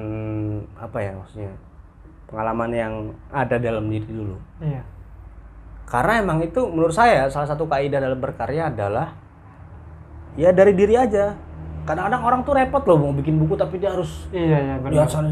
apa 0.80 0.98
ya 1.04 1.12
maksudnya? 1.14 1.54
Pengalaman 2.32 2.70
yang 2.74 2.94
ada 3.30 3.56
dalam 3.60 3.86
diri 3.92 4.08
dulu. 4.10 4.40
Iya. 4.64 4.82
Karena 5.88 6.24
emang 6.24 6.40
itu 6.44 6.66
menurut 6.66 6.96
saya 6.96 7.30
salah 7.30 7.48
satu 7.48 7.68
kaidah 7.70 8.00
dalam 8.02 8.20
berkarya 8.20 8.72
adalah 8.72 9.14
ya 10.40 10.50
dari 10.56 10.74
diri 10.74 10.98
aja. 10.98 11.38
Kadang-kadang 11.88 12.22
orang 12.22 12.40
tuh 12.44 12.54
repot 12.54 12.84
loh 12.84 12.98
mau 13.00 13.12
bikin 13.12 13.36
buku 13.38 13.56
tapi 13.56 13.76
dia 13.78 13.90
harus 13.90 14.28
Iya 14.30 14.58
iya 14.58 14.76
benar. 14.78 15.08
sana. 15.08 15.32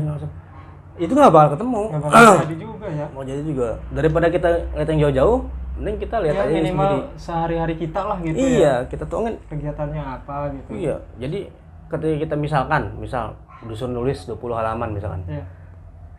Itu 0.96 1.12
nggak 1.12 1.28
bakal 1.30 1.50
ketemu. 1.54 1.82
Nggak 1.90 2.02
bakal 2.02 2.24
jadi 2.44 2.56
juga 2.58 2.88
ya. 2.88 3.06
mau 3.12 3.22
jadi 3.22 3.42
juga 3.44 3.68
daripada 3.92 4.28
kita 4.28 4.48
lihat 4.72 4.88
yang 4.88 5.00
jauh-jauh 5.04 5.38
mending 5.76 5.98
kita 6.00 6.16
lihat 6.18 6.34
Ya 6.34 6.42
aja 6.42 6.56
minimal 6.56 6.88
sendiri 6.88 7.00
sehari-hari 7.20 7.76
kita 7.76 8.00
lah 8.02 8.18
gitu 8.18 8.32
ya. 8.34 8.48
iya 8.48 8.74
kita 8.88 9.04
tuh 9.04 9.18
kan 9.22 9.36
Kegiatannya 9.46 10.02
apa 10.02 10.36
gitu. 10.50 10.70
iya 10.72 10.96
jadi 11.18 11.40
ketika 11.86 12.16
kita 12.18 12.36
misalkan 12.38 12.96
misal 12.96 13.36
disuruh 13.62 13.92
nulis 13.94 14.24
20 14.24 14.40
halaman 14.56 14.90
misalkan 14.90 15.28
Iya. 15.28 15.44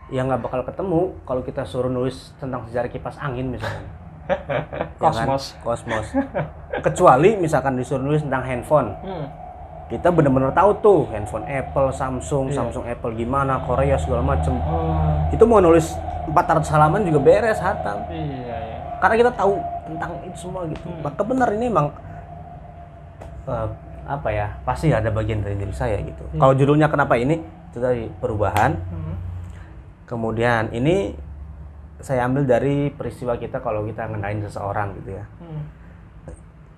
ya 0.06 0.20
nggak 0.22 0.44
bakal 0.44 0.60
ketemu 0.62 1.00
kalau 1.24 1.40
kita 1.40 1.64
suruh 1.64 1.88
nulis 1.88 2.36
tentang 2.36 2.68
sejarah 2.68 2.86
kipas 2.86 3.16
angin 3.16 3.48
misalkan 3.48 3.80
Ya 4.28 4.36
kan? 4.68 4.92
Kosmos. 5.00 5.44
kosmos 5.62 6.06
kecuali 6.82 7.30
misalkan 7.36 7.74
disuruh 7.74 8.02
nulis 8.02 8.20
tentang 8.20 8.42
handphone 8.42 8.92
Hmm. 9.00 9.24
Kita 9.86 10.10
bener-bener 10.10 10.50
tahu 10.50 10.70
tuh 10.76 11.00
handphone 11.08 11.44
Apple 11.44 11.90
Samsung 11.90 12.50
Iya. 12.50 12.58
Samsung 12.58 12.84
Apple 12.84 13.14
gimana 13.14 13.62
Korea 13.62 13.94
segala 13.94 14.20
macem 14.20 14.58
Oh. 14.58 15.30
itu 15.30 15.42
mau 15.42 15.58
nulis 15.58 15.94
400 16.26 16.66
halaman 16.68 17.02
juga 17.02 17.20
beres 17.20 17.58
hatam 17.58 18.02
Iya 18.08 18.26
iya. 18.56 18.78
karena 18.98 19.14
kita 19.16 19.30
tahu 19.32 19.54
tentang 19.84 20.10
itu 20.22 20.38
semua 20.40 20.66
gitu 20.66 20.82
Hmm. 20.82 21.00
maka 21.00 21.22
benar 21.22 21.48
ini 21.50 21.66
emang 21.66 21.88
eh, 23.46 23.68
apa 24.06 24.28
ya 24.28 24.54
pasti 24.62 24.90
ada 24.90 25.06
bagian 25.08 25.38
dari 25.40 25.54
diri 25.54 25.70
saya 25.70 25.98
gitu 25.98 26.22
Iya. 26.26 26.38
kalau 26.40 26.54
judulnya 26.54 26.86
kenapa 26.86 27.14
ini 27.14 27.38
itu 27.70 27.78
tadi 27.78 28.10
perubahan 28.12 28.74
Hmm. 28.74 29.14
kemudian 30.04 30.70
ini 30.72 31.14
saya 31.98 32.22
ambil 32.22 32.44
dari 32.44 32.90
peristiwa 32.90 33.34
kita 33.34 33.58
kalau 33.58 33.82
kita 33.82 34.04
ngenalin 34.04 34.42
seseorang 34.42 34.98
gitu 34.98 35.14
ya 35.14 35.24
Hmm. 35.38 35.62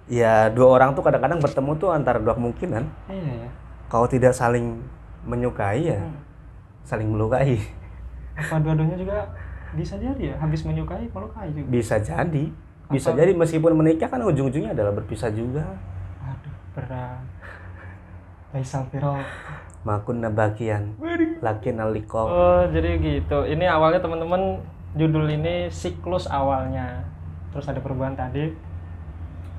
Ya 0.08 0.48
dua 0.48 0.68
orang 0.72 0.92
tuh 0.92 1.00
kadang-kadang 1.00 1.38
bertemu 1.38 1.72
tuh 1.76 1.90
antara 1.90 2.16
dua 2.16 2.32
kemungkinan 2.32 2.84
Iya 3.06 3.32
ya. 3.44 3.50
kalau 3.86 4.04
tidak 4.04 4.32
saling 4.32 4.80
menyukai 5.22 5.84
ya 5.86 6.00
Hmm. 6.00 6.16
saling 6.82 7.06
melukai 7.06 7.60
Apa 8.34 8.56
dua-duanya 8.58 8.96
juga 8.96 9.28
bisa 9.70 9.94
jadi 9.94 10.32
ya 10.32 10.36
habis 10.38 10.62
menyukai 10.62 11.04
melukai 11.06 11.50
juga. 11.50 11.68
bisa 11.68 11.96
jadi 11.98 12.44
bisa 12.88 13.10
Apa- 13.10 13.18
jadi 13.18 13.32
meskipun 13.32 13.72
menikah 13.74 14.08
kan 14.08 14.22
ujung-ujungnya 14.22 14.72
adalah 14.72 14.92
berpisah 14.92 15.28
juga 15.28 15.60
Aduh 16.18 16.54
berat. 16.72 17.20
Faisal 18.48 18.88
Firol. 18.88 19.20
makun 19.80 20.18
nabakian 20.18 20.96
lakin 21.38 21.78
aliko 21.78 22.24
Oh 22.24 22.60
jadi 22.66 22.96
gitu. 22.98 23.44
Ini 23.44 23.68
awalnya 23.68 24.00
teman-teman 24.00 24.58
judul 24.94 25.28
ini 25.28 25.68
siklus 25.68 26.24
awalnya. 26.26 27.04
Terus 27.50 27.66
ada 27.66 27.78
perubahan 27.78 28.12
tadi. 28.12 28.50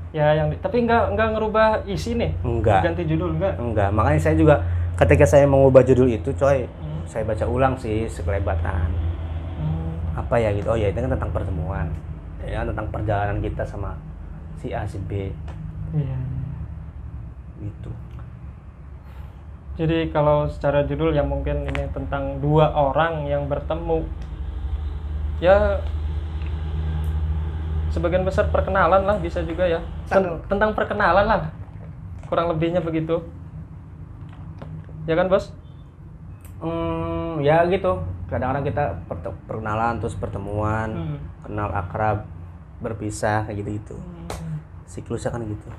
Ya 0.09 0.33
yang 0.33 0.49
tapi 0.57 0.83
nggak 0.83 1.13
nggak 1.13 1.29
ngerubah 1.37 1.67
isi 1.85 2.17
nih. 2.17 2.33
enggak 2.41 2.81
Ganti 2.81 3.05
judul 3.05 3.37
enggak? 3.37 3.53
enggak 3.57 3.89
makanya 3.93 4.19
saya 4.19 4.35
juga 4.35 4.55
ketika 4.97 5.23
saya 5.23 5.45
mengubah 5.45 5.81
judul 5.81 6.09
itu 6.09 6.33
coy 6.33 6.65
Hmm. 6.65 7.01
saya 7.05 7.23
baca 7.23 7.45
ulang 7.45 7.77
sih 7.77 8.03
sekelebatan 8.05 8.89
Hmm. 9.55 10.17
apa 10.17 10.35
ya 10.35 10.49
gitu 10.51 10.65
oh 10.67 10.75
ya 10.75 10.89
itu 10.89 10.97
kan 10.97 11.13
tentang 11.13 11.29
pertemuan 11.29 11.87
ya 12.41 12.65
tentang 12.65 12.89
perjalanan 12.89 13.37
kita 13.37 13.61
sama 13.63 13.93
si 14.57 14.73
A 14.73 14.83
si 14.83 14.97
B 14.99 15.29
Iya. 15.93 16.19
gitu 17.61 17.91
Jadi 19.77 20.11
kalau 20.11 20.43
secara 20.45 20.83
judul 20.83 21.15
yang 21.15 21.31
mungkin 21.31 21.63
ini 21.63 21.87
tentang 21.89 22.43
dua 22.43 22.67
orang 22.67 23.23
yang 23.23 23.47
bertemu, 23.47 24.03
ya 25.39 25.79
sebagian 27.89 28.21
besar 28.21 28.51
perkenalan 28.51 29.07
lah 29.07 29.15
bisa 29.17 29.39
juga 29.39 29.63
ya 29.63 29.79
Ten- 30.09 30.41
tentang 30.49 30.73
perkenalan 30.73 31.25
lah. 31.25 31.41
Kurang 32.25 32.49
lebihnya 32.49 32.81
begitu. 32.81 33.21
Ya 35.05 35.13
kan 35.13 35.29
bos? 35.29 35.53
Hmm, 36.59 37.39
ya 37.39 37.63
gitu. 37.65 38.01
Kadang-kadang 38.27 38.65
kita 38.65 38.83
perkenalan 39.47 39.97
terus 39.97 40.13
pertemuan 40.13 40.89
Hmm. 40.91 41.17
kenal 41.45 41.69
akrab 41.71 42.25
berpisah 42.79 43.43
kayak 43.43 43.57
gitu 43.59 43.69
gitu 43.75 43.97
siklusnya 44.89 45.29
kan 45.29 45.45
gitu. 45.45 45.69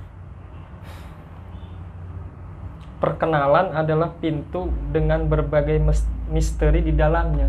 Perkenalan 3.01 3.73
adalah 3.73 4.13
pintu 4.21 4.69
dengan 4.93 5.25
berbagai 5.25 5.81
misteri 6.29 6.85
di 6.85 6.93
dalamnya. 6.93 7.49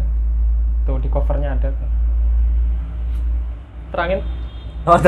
Tuh 0.88 0.98
di 0.98 1.12
covernya 1.12 1.54
ada 1.54 1.70
tuh. 1.70 1.90
Terangin. 3.92 4.24
Oh, 4.88 4.98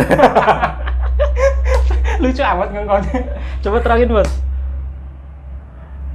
lucu 2.19 2.41
amat 2.41 2.69
ngangkotnya 2.69 3.19
coba 3.61 3.77
terangin 3.79 4.09
bos. 4.11 4.31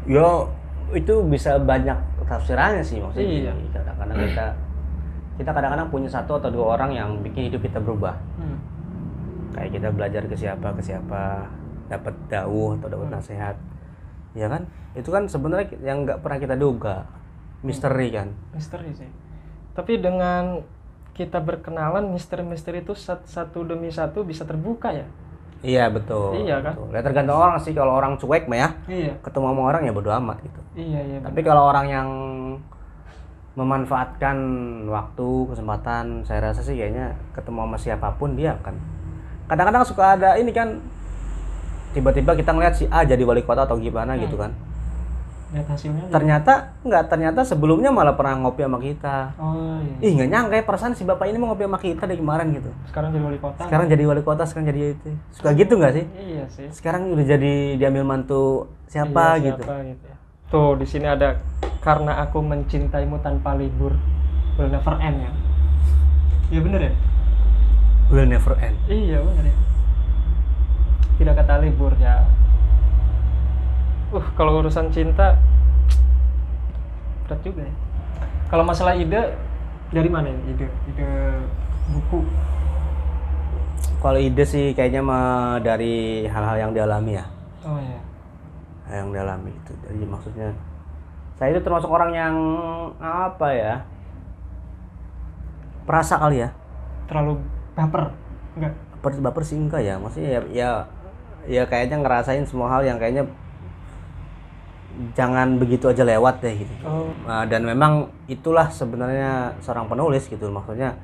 Yo 0.09 0.49
itu 0.90 1.14
bisa 1.24 1.57
banyak 1.57 1.96
tafsirannya 2.24 2.80
sih 2.80 2.96
maksudnya 2.99 3.28
Iya. 3.28 3.53
kadang-kadang 3.72 4.18
kita 4.22 4.46
kita 5.38 5.51
kadang-kadang 5.51 5.88
punya 5.88 6.09
satu 6.09 6.36
atau 6.36 6.49
dua 6.49 6.76
orang 6.76 6.90
yang 6.92 7.09
bikin 7.20 7.49
hidup 7.49 7.62
kita 7.62 7.78
berubah. 7.78 8.14
Hmm. 8.36 8.59
kayak 9.49 9.74
kita 9.74 9.88
belajar 9.90 10.22
ke 10.22 10.36
siapa 10.36 10.70
ke 10.70 10.82
siapa 10.84 11.42
dapat 11.88 12.14
dawuh 12.28 12.78
atau 12.78 12.86
dapat 12.86 13.07
Hmm. 13.07 13.16
nasihat. 13.16 13.57
Ya 14.32 14.46
kan? 14.46 14.68
Itu 14.92 15.09
kan 15.09 15.26
sebenarnya 15.26 15.72
yang 15.80 16.05
nggak 16.05 16.20
pernah 16.20 16.38
kita 16.38 16.55
duga. 16.55 17.09
Misteri 17.61 18.12
kan? 18.12 18.28
Misteri 18.55 18.92
sih. 18.94 19.09
Tapi 19.72 19.99
dengan 19.99 20.62
kita 21.11 21.42
berkenalan 21.42 22.07
misteri-misteri 22.07 22.80
itu 22.80 22.94
sat- 22.94 23.26
satu 23.26 23.66
demi 23.66 23.90
satu 23.90 24.22
bisa 24.22 24.46
terbuka 24.46 24.94
ya 24.94 25.03
iya 25.61 25.89
betul 25.89 26.39
Iya 26.39 26.61
kan? 26.61 26.73
betul. 26.73 26.87
ya 26.91 27.01
tergantung 27.01 27.37
orang 27.37 27.59
sih 27.59 27.73
kalau 27.73 27.93
orang 27.93 28.15
cuek 28.15 28.47
mah 28.47 28.59
ya 28.59 28.69
iya 28.87 29.13
ketemu 29.19 29.47
sama 29.49 29.63
orang 29.67 29.83
ya 29.83 29.93
bodo 29.93 30.11
amat 30.13 30.39
gitu 30.41 30.61
iya 30.77 31.01
iya 31.01 31.19
tapi 31.21 31.41
kalau 31.41 31.67
orang 31.67 31.87
yang 31.87 32.09
memanfaatkan 33.55 34.37
waktu 34.87 35.29
kesempatan 35.49 36.23
saya 36.23 36.41
rasa 36.45 36.63
sih 36.63 36.75
kayaknya 36.75 37.17
ketemu 37.33 37.59
sama 37.61 37.77
siapa 37.77 38.09
pun 38.15 38.33
dia 38.33 38.55
akan 38.55 38.75
kadang-kadang 39.47 39.83
suka 39.83 40.15
ada 40.15 40.37
ini 40.37 40.53
kan 40.53 40.79
tiba-tiba 41.91 42.33
kita 42.33 42.53
ngeliat 42.53 42.75
si 42.75 42.87
A 42.87 43.03
jadi 43.03 43.19
wali 43.21 43.43
kota 43.43 43.65
atau 43.65 43.75
gimana 43.77 44.15
Hmm. 44.15 44.23
gitu 44.23 44.37
kan 44.37 44.55
lihat 45.49 45.64
hasilnya 45.64 46.12
ternyata 46.12 46.76
nggak 46.84 47.05
ternyata 47.09 47.40
sebelumnya 47.40 47.88
malah 47.88 48.12
pernah 48.12 48.36
ngopi 48.44 48.68
sama 48.68 48.78
kita. 48.84 49.32
Oh 49.40 49.80
iya. 49.80 50.05
Ih 50.05 50.11
nggak 50.12 50.28
nyangka 50.28 50.55
ya 50.61 50.64
perasaan 50.68 50.92
si 50.92 51.09
bapak 51.09 51.24
ini 51.24 51.40
mau 51.40 51.49
ngopi 51.49 51.64
sama 51.64 51.78
kita 51.80 52.03
dari 52.05 52.20
kemarin 52.20 52.46
gitu. 52.53 52.70
Sekarang 52.92 53.09
jadi 53.16 53.24
wali 53.24 53.40
kota. 53.40 53.62
Sekarang 53.64 53.86
jadi 53.88 54.03
wali 54.05 54.20
kota 54.20 54.42
sekarang 54.44 54.66
jadi 54.68 54.80
itu. 54.92 55.09
Suka 55.32 55.51
gitu 55.57 55.72
nggak 55.80 55.92
sih? 55.96 56.05
Iya 56.20 56.44
sih. 56.53 56.68
Sekarang 56.68 57.16
udah 57.16 57.24
jadi 57.24 57.53
diambil 57.80 58.05
mantu 58.05 58.68
siapa, 58.84 59.40
Iya, 59.40 59.57
gitu. 59.57 59.62
siapa 59.64 59.88
gitu 59.88 60.05
ya. 60.05 60.16
tuh 60.49 60.70
di 60.76 60.86
sini 60.88 61.07
ada 61.09 61.40
karena 61.80 62.20
aku 62.20 62.44
mencintaimu 62.44 63.16
tanpa 63.20 63.57
libur. 63.57 63.96
Will 64.61 64.68
never 64.68 64.94
end 65.01 65.16
ya. 65.24 65.32
Iya 66.49 66.61
bener 66.61 66.80
ya? 66.82 66.92
Will 68.12 68.28
never 68.28 68.53
end. 68.61 68.76
Iya 68.84 69.24
bener 69.24 69.44
ya. 69.49 69.57
Tidak 71.16 71.34
kata 71.34 71.55
libur 71.59 71.96
ya 71.96 72.20
uh 74.09 74.27
kalau 74.37 74.65
urusan 74.65 74.89
cinta 74.89 75.37
berat 77.29 77.41
juga 77.45 77.63
ya. 77.69 77.75
Kalau 78.49 78.65
masalah 78.65 78.97
ide 78.97 79.37
dari 79.93 80.09
mana 80.09 80.33
ini 80.33 80.57
ide? 80.57 80.67
Ide 80.89 81.09
buku? 81.93 82.25
Kalau 84.01 84.17
ide 84.17 84.45
sih 84.49 84.73
kayaknya 84.73 85.05
mah 85.05 85.61
dari 85.61 86.25
hal-hal 86.25 86.57
yang 86.57 86.73
dialami 86.73 87.21
ya. 87.21 87.25
Oh 87.69 87.77
iya. 87.77 88.01
Yang 88.89 89.09
dialami 89.21 89.51
itu. 89.53 89.73
Jadi 89.85 90.05
maksudnya 90.09 90.49
saya 91.37 91.53
itu 91.53 91.61
termasuk 91.61 91.93
orang 91.93 92.11
yang 92.17 92.35
apa 92.97 93.49
ya? 93.53 93.75
Perasa 95.85 96.17
kali 96.17 96.49
ya. 96.49 96.57
Terlalu 97.13 97.45
baper 97.77 98.17
enggak? 98.57 98.73
Baper 98.97 99.11
baper 99.21 99.43
sih 99.45 99.61
enggak 99.61 99.85
ya. 99.85 100.01
Maksudnya 100.01 100.31
ya 100.33 100.41
ya 100.49 100.71
ya 101.45 101.63
kayaknya 101.69 102.01
ngerasain 102.01 102.49
semua 102.49 102.73
hal 102.73 102.89
yang 102.89 102.97
kayaknya 102.97 103.29
jangan 105.14 105.61
begitu 105.62 105.86
aja 105.86 106.03
lewat 106.03 106.43
deh 106.43 106.55
gitu. 106.59 106.74
Oh. 106.82 107.12
Nah, 107.28 107.47
dan 107.47 107.62
memang 107.62 108.11
itulah 108.26 108.66
sebenarnya 108.72 109.55
seorang 109.62 109.86
penulis 109.86 110.26
gitu. 110.26 110.51
Maksudnya 110.51 110.99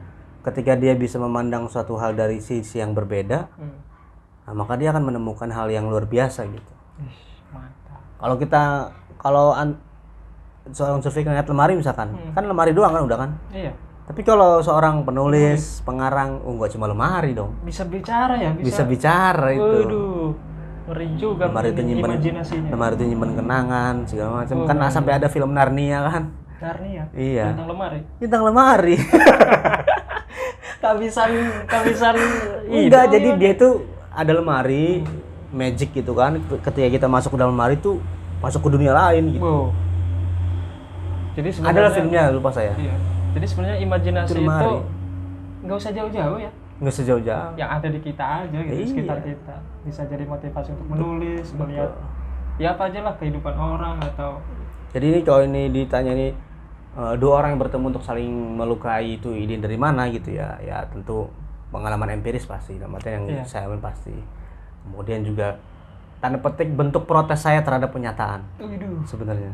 ketika 0.45 0.75
dia 0.77 0.93
bisa 0.99 1.17
memandang 1.17 1.71
suatu 1.71 1.97
hal 1.97 2.13
dari 2.13 2.43
sisi 2.43 2.77
yang 2.77 2.93
berbeda 2.93 3.49
hmm. 3.49 3.77
nah, 4.45 4.53
maka 4.53 4.77
dia 4.77 4.93
akan 4.93 5.09
menemukan 5.09 5.49
hal 5.49 5.73
yang 5.73 5.89
luar 5.89 6.05
biasa 6.05 6.45
gitu. 6.51 6.73
Kalau 8.21 8.37
kita 8.41 8.93
kalau 9.21 9.53
an, 9.57 9.77
seorang 10.73 11.01
Sufik 11.01 11.25
ngeliat 11.25 11.49
lemari 11.49 11.77
misalkan 11.77 12.13
Hmm. 12.13 12.33
kan 12.37 12.45
lemari 12.45 12.77
doang 12.77 12.93
kan 12.93 13.03
udah 13.05 13.19
kan? 13.21 13.31
Iya. 13.53 13.73
Tapi 14.05 14.21
kalau 14.21 14.61
seorang 14.61 15.01
penulis. 15.09 15.81
pengarang 15.81 16.45
oh 16.45 16.61
nggak 16.61 16.77
cuma 16.77 16.93
lemari 16.93 17.33
dong. 17.33 17.57
Bisa 17.65 17.89
bicara 17.89 18.37
ya 18.37 18.53
bisa. 18.53 18.65
Bisa, 18.69 18.83
bicara 18.85 19.49
itu. 19.57 19.65
Waduh 19.65 20.54
ngeri 20.85 21.07
juga 21.17 21.49
lemari 21.49 21.69
itu 21.73 21.83
nyimpen 21.83 22.11
imajinasinya. 22.13 22.69
lemari 22.77 22.95
itu 23.01 23.05
nyimpen 23.09 23.31
kenangan 23.41 23.95
segala 24.05 24.31
macam. 24.45 24.55
Oh, 24.61 24.67
kan 24.69 24.77
iya. 24.77 24.89
sampai 24.93 25.13
ada 25.17 25.29
film 25.33 25.51
Narnia 25.57 25.99
kan? 26.05 26.23
Narnia? 26.61 27.05
Iya. 27.17 27.45
tentang 27.57 27.69
lemari? 27.73 28.01
Tentang 28.21 28.43
lemari. 28.45 28.97
Kabisan 30.85 31.31
kabisan 31.65 32.13
enggak 32.69 33.05
jadi 33.09 33.29
ya. 33.33 33.37
dia 33.41 33.51
itu 33.57 33.69
ada 34.13 34.33
lemari 34.37 35.01
magic 35.49 35.97
gitu 35.97 36.13
kan. 36.13 36.37
Ketika 36.61 36.89
kita 36.93 37.07
masuk 37.09 37.33
ke 37.33 37.39
dalam 37.41 37.57
lemari 37.57 37.81
itu 37.81 37.97
masuk 38.45 38.61
ke 38.61 38.69
dunia 38.69 38.93
lain 38.93 39.33
gitu. 39.33 39.41
Wow. 39.41 39.67
jadi 41.35 41.49
sebenarnya 41.51 41.75
adalah 41.81 41.91
filmnya 41.97 42.23
lupa 42.29 42.53
saya. 42.53 42.77
Iya. 42.77 42.95
Jadi 43.35 43.47
sebenarnya 43.49 43.79
imajinasi 43.81 44.39
Itu 44.45 44.73
nggak 45.65 45.77
usah 45.81 45.93
jauh-jauh 45.97 46.37
ya 46.37 46.53
nggak 46.85 46.95
sejauh-jauh 46.95 47.57
yang 47.57 47.71
ada 47.71 47.89
di 47.89 47.99
kita 47.99 48.45
aja 48.45 48.59
gitu 48.59 48.75
Iya. 48.75 48.87
sekitar 48.87 49.19
kita 49.21 49.57
bisa 49.83 50.03
jadi 50.05 50.25
motivasi 50.25 50.69
untuk 50.71 50.89
menulis 50.91 51.47
melihat 51.55 51.91
ya 52.55 52.69
apa 52.71 52.87
aja 52.87 53.01
lah 53.01 53.15
kehidupan 53.15 53.55
orang 53.55 53.97
atau 54.05 54.39
jadi 54.91 55.05
ini 55.09 55.21
kalau 55.21 55.43
ini 55.43 55.69
ditanya 55.69 56.13
nih 56.13 56.31
eh, 56.95 57.15
dua 57.17 57.33
orang 57.39 57.57
yang 57.57 57.61
bertemu 57.61 57.85
untuk 57.89 58.03
saling 58.03 58.29
melukai 58.55 59.17
itu 59.17 59.33
ide 59.33 59.57
dari 59.57 59.75
mana 59.75 60.07
gitu 60.07 60.31
ya 60.31 60.55
ya 60.61 60.85
tentu 60.87 61.27
pengalaman 61.69 62.15
empiris 62.15 62.45
pasti 62.45 62.77
dalam 62.77 62.95
artian 62.95 63.25
yang 63.25 63.41
Iya. 63.41 63.45
saya 63.45 63.67
alami 63.67 63.81
pasti 63.81 64.15
kemudian 64.85 65.21
juga 65.21 65.59
tanda 66.21 66.39
petik 66.39 66.71
bentuk 66.71 67.05
protes 67.05 67.41
saya 67.41 67.61
terhadap 67.61 67.91
penyataan 67.91 68.45
sebenarnya 69.03 69.51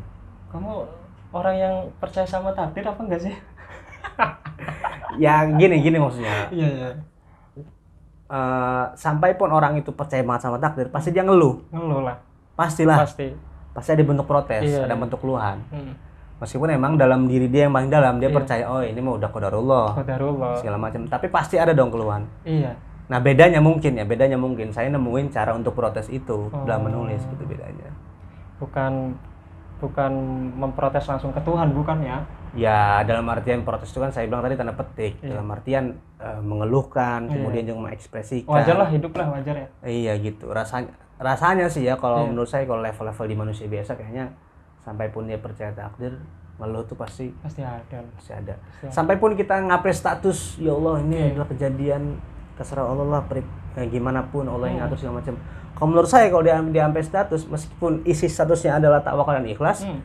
kamu 0.48 0.84
orang 1.30 1.54
yang 1.56 1.74
percaya 1.96 2.26
sama 2.26 2.50
takdir 2.50 2.82
apa 2.84 3.00
enggak 3.00 3.22
sih? 3.22 3.34
ya 5.16 5.42
gini 5.48 5.80
gini 5.80 5.96
maksudnya 5.96 6.50
Iya, 6.50 6.68
iya. 6.68 6.90
Eh, 8.30 8.84
sampai 8.94 9.34
pun 9.34 9.50
orang 9.50 9.74
itu 9.74 9.90
percaya 9.90 10.22
banget 10.22 10.42
sama 10.44 10.54
takdir 10.56 10.86
pasti 10.86 11.10
dia 11.10 11.20
ngeluh 11.20 11.58
Ngeluh 11.68 11.98
lah, 12.00 12.14
pastilah 12.54 13.02
pasti. 13.02 13.34
pasti 13.68 13.90
ada 13.90 14.04
bentuk 14.04 14.22
protes 14.22 14.62
Iya, 14.62 14.86
ada 14.86 14.94
iya. 14.94 14.94
bentuk 14.96 15.18
keluhan 15.18 15.58
Hmm. 15.66 15.98
meskipun 16.38 16.70
emang 16.70 16.94
dalam 16.94 17.26
diri 17.26 17.46
dia 17.46 17.66
yang 17.66 17.74
paling 17.74 17.90
dalam 17.90 18.16
dia 18.16 18.30
Iya. 18.30 18.36
percaya 18.38 18.64
oh 18.64 18.78
ini 18.80 18.96
mah 18.96 19.18
udah 19.18 19.28
qadarullah 19.28 19.86
Qadarullah. 19.98 20.54
segala 20.56 20.78
macam 20.78 21.04
tapi 21.04 21.26
pasti 21.26 21.58
ada 21.58 21.74
dong 21.74 21.90
keluhan 21.90 22.22
Iya. 22.42 22.78
nah 23.06 23.18
bedanya 23.18 23.58
mungkin 23.58 23.92
ya 23.92 24.06
bedanya 24.06 24.38
mungkin 24.38 24.70
saya 24.70 24.86
nemuin 24.88 25.26
cara 25.28 25.50
untuk 25.50 25.74
protes 25.74 26.06
itu 26.06 26.46
Oh. 26.48 26.62
dalam 26.62 26.86
menulis 26.86 27.26
gitu 27.26 27.42
bedanya 27.44 27.90
Bukan 28.56 29.18
bukan 29.78 30.12
memprotes 30.54 31.02
langsung 31.04 31.32
ke 31.32 31.40
Tuhan, 31.40 31.72
bukan 31.72 31.98
ya? 31.98 32.22
Ya 32.52 32.78
dalam 33.02 33.26
artian 33.26 33.62
protes 33.62 33.88
itu 33.88 33.98
kan 33.98 34.08
saya 34.08 34.26
bilang 34.26 34.40
tadi 34.40 34.54
tanda 34.54 34.72
petik 34.72 35.18
Iya. 35.18 35.28
dalam 35.32 35.46
artian 35.48 35.84
eh, 36.16 36.40
mengeluhkan 36.40 37.24
Iya. 37.24 37.32
kemudian 37.32 37.64
juga 37.64 37.78
mengekspresikan 37.84 38.50
Wajar 38.50 38.76
lah 38.76 38.88
hidup 38.88 39.12
lah, 39.12 39.26
wajar 39.30 39.54
ya. 39.56 39.68
iya 39.82 40.12
gitu 40.16 40.48
rasanya 40.48 40.90
rasanya 41.16 41.66
sih 41.66 41.82
ya 41.82 41.94
kalau 41.94 42.22
Iya. 42.22 42.28
menurut 42.28 42.48
saya 42.48 42.64
kalau 42.64 42.80
level-level 42.80 43.26
di 43.26 43.36
manusia 43.36 43.66
biasa 43.66 43.94
kayaknya 43.94 44.34
sampai 44.80 45.08
pun 45.08 45.24
dia 45.24 45.36
percaya 45.36 45.70
takdir 45.70 46.16
ngeluh 46.56 46.82
tuh 46.82 46.94
pasti 46.94 47.32
Pasti 47.38 47.60
ada. 47.60 47.80
pasti 48.10 48.32
ada 48.32 48.52
Pasti 48.52 48.82
ada. 48.82 48.90
sampai 48.90 49.16
pun 49.16 49.32
kita 49.32 49.56
ngapres 49.62 49.96
status 49.96 50.58
ya 50.58 50.72
Allah 50.72 51.00
ini 51.00 51.16
Iya. 51.16 51.26
adalah 51.32 51.48
kejadian 51.48 52.02
terserah 52.54 52.84
Allah 52.84 53.06
lah 53.06 53.22
peri- 53.22 53.46
eh, 53.72 53.86
gimana 53.86 54.20
pun 54.24 54.44
Allah 54.44 54.66
yang 54.66 54.76
Hmm. 54.76 54.84
ngatur 54.86 54.98
segala 54.98 55.16
macam 55.18 55.34
kalau 55.72 55.88
menurut 55.88 56.10
saya 56.10 56.28
kalau 56.28 56.42
dia 56.42 56.58
dia 56.66 56.82
sampai 56.84 57.00
status 57.00 57.40
meskipun 57.46 57.92
isi 58.04 58.26
statusnya 58.26 58.76
adalah 58.76 59.00
tawakal 59.00 59.32
dan 59.32 59.46
ikhlas 59.46 59.80
Hmm. 59.82 60.02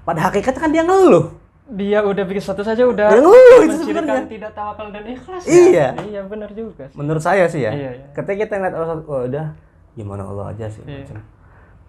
pada 0.00 0.22
hakikatnya 0.22 0.60
kan 0.60 0.70
dia 0.70 0.84
ngeluh 0.84 1.34
Dia 1.70 2.02
udah 2.02 2.24
bikin 2.24 2.42
status 2.42 2.66
aja 2.66 2.82
udah 2.82 3.14
ngeluh 3.14 3.62
itu 3.62 3.74
sebenarnya. 3.80 4.26
tidak 4.26 4.50
tawakal 4.52 4.90
dan 4.90 5.06
ikhlas. 5.06 5.42
Iya. 5.44 5.94
Ya? 5.94 6.02
Iya, 6.02 6.20
benar 6.24 6.50
juga 6.50 6.90
sih. 6.90 6.96
menurut 6.98 7.22
saya 7.22 7.46
sih 7.46 7.62
ya 7.62 7.70
Iya, 7.70 7.90
iya. 7.94 8.06
ketika 8.10 8.34
kita 8.44 8.54
ngeliat 8.56 8.74
Allah 8.74 8.98
oh, 9.00 9.22
udah 9.24 9.46
gimana 9.92 10.22
Allah 10.24 10.50
aja 10.50 10.66
sih 10.66 10.82
Iya. 10.82 11.06
macam 11.06 11.22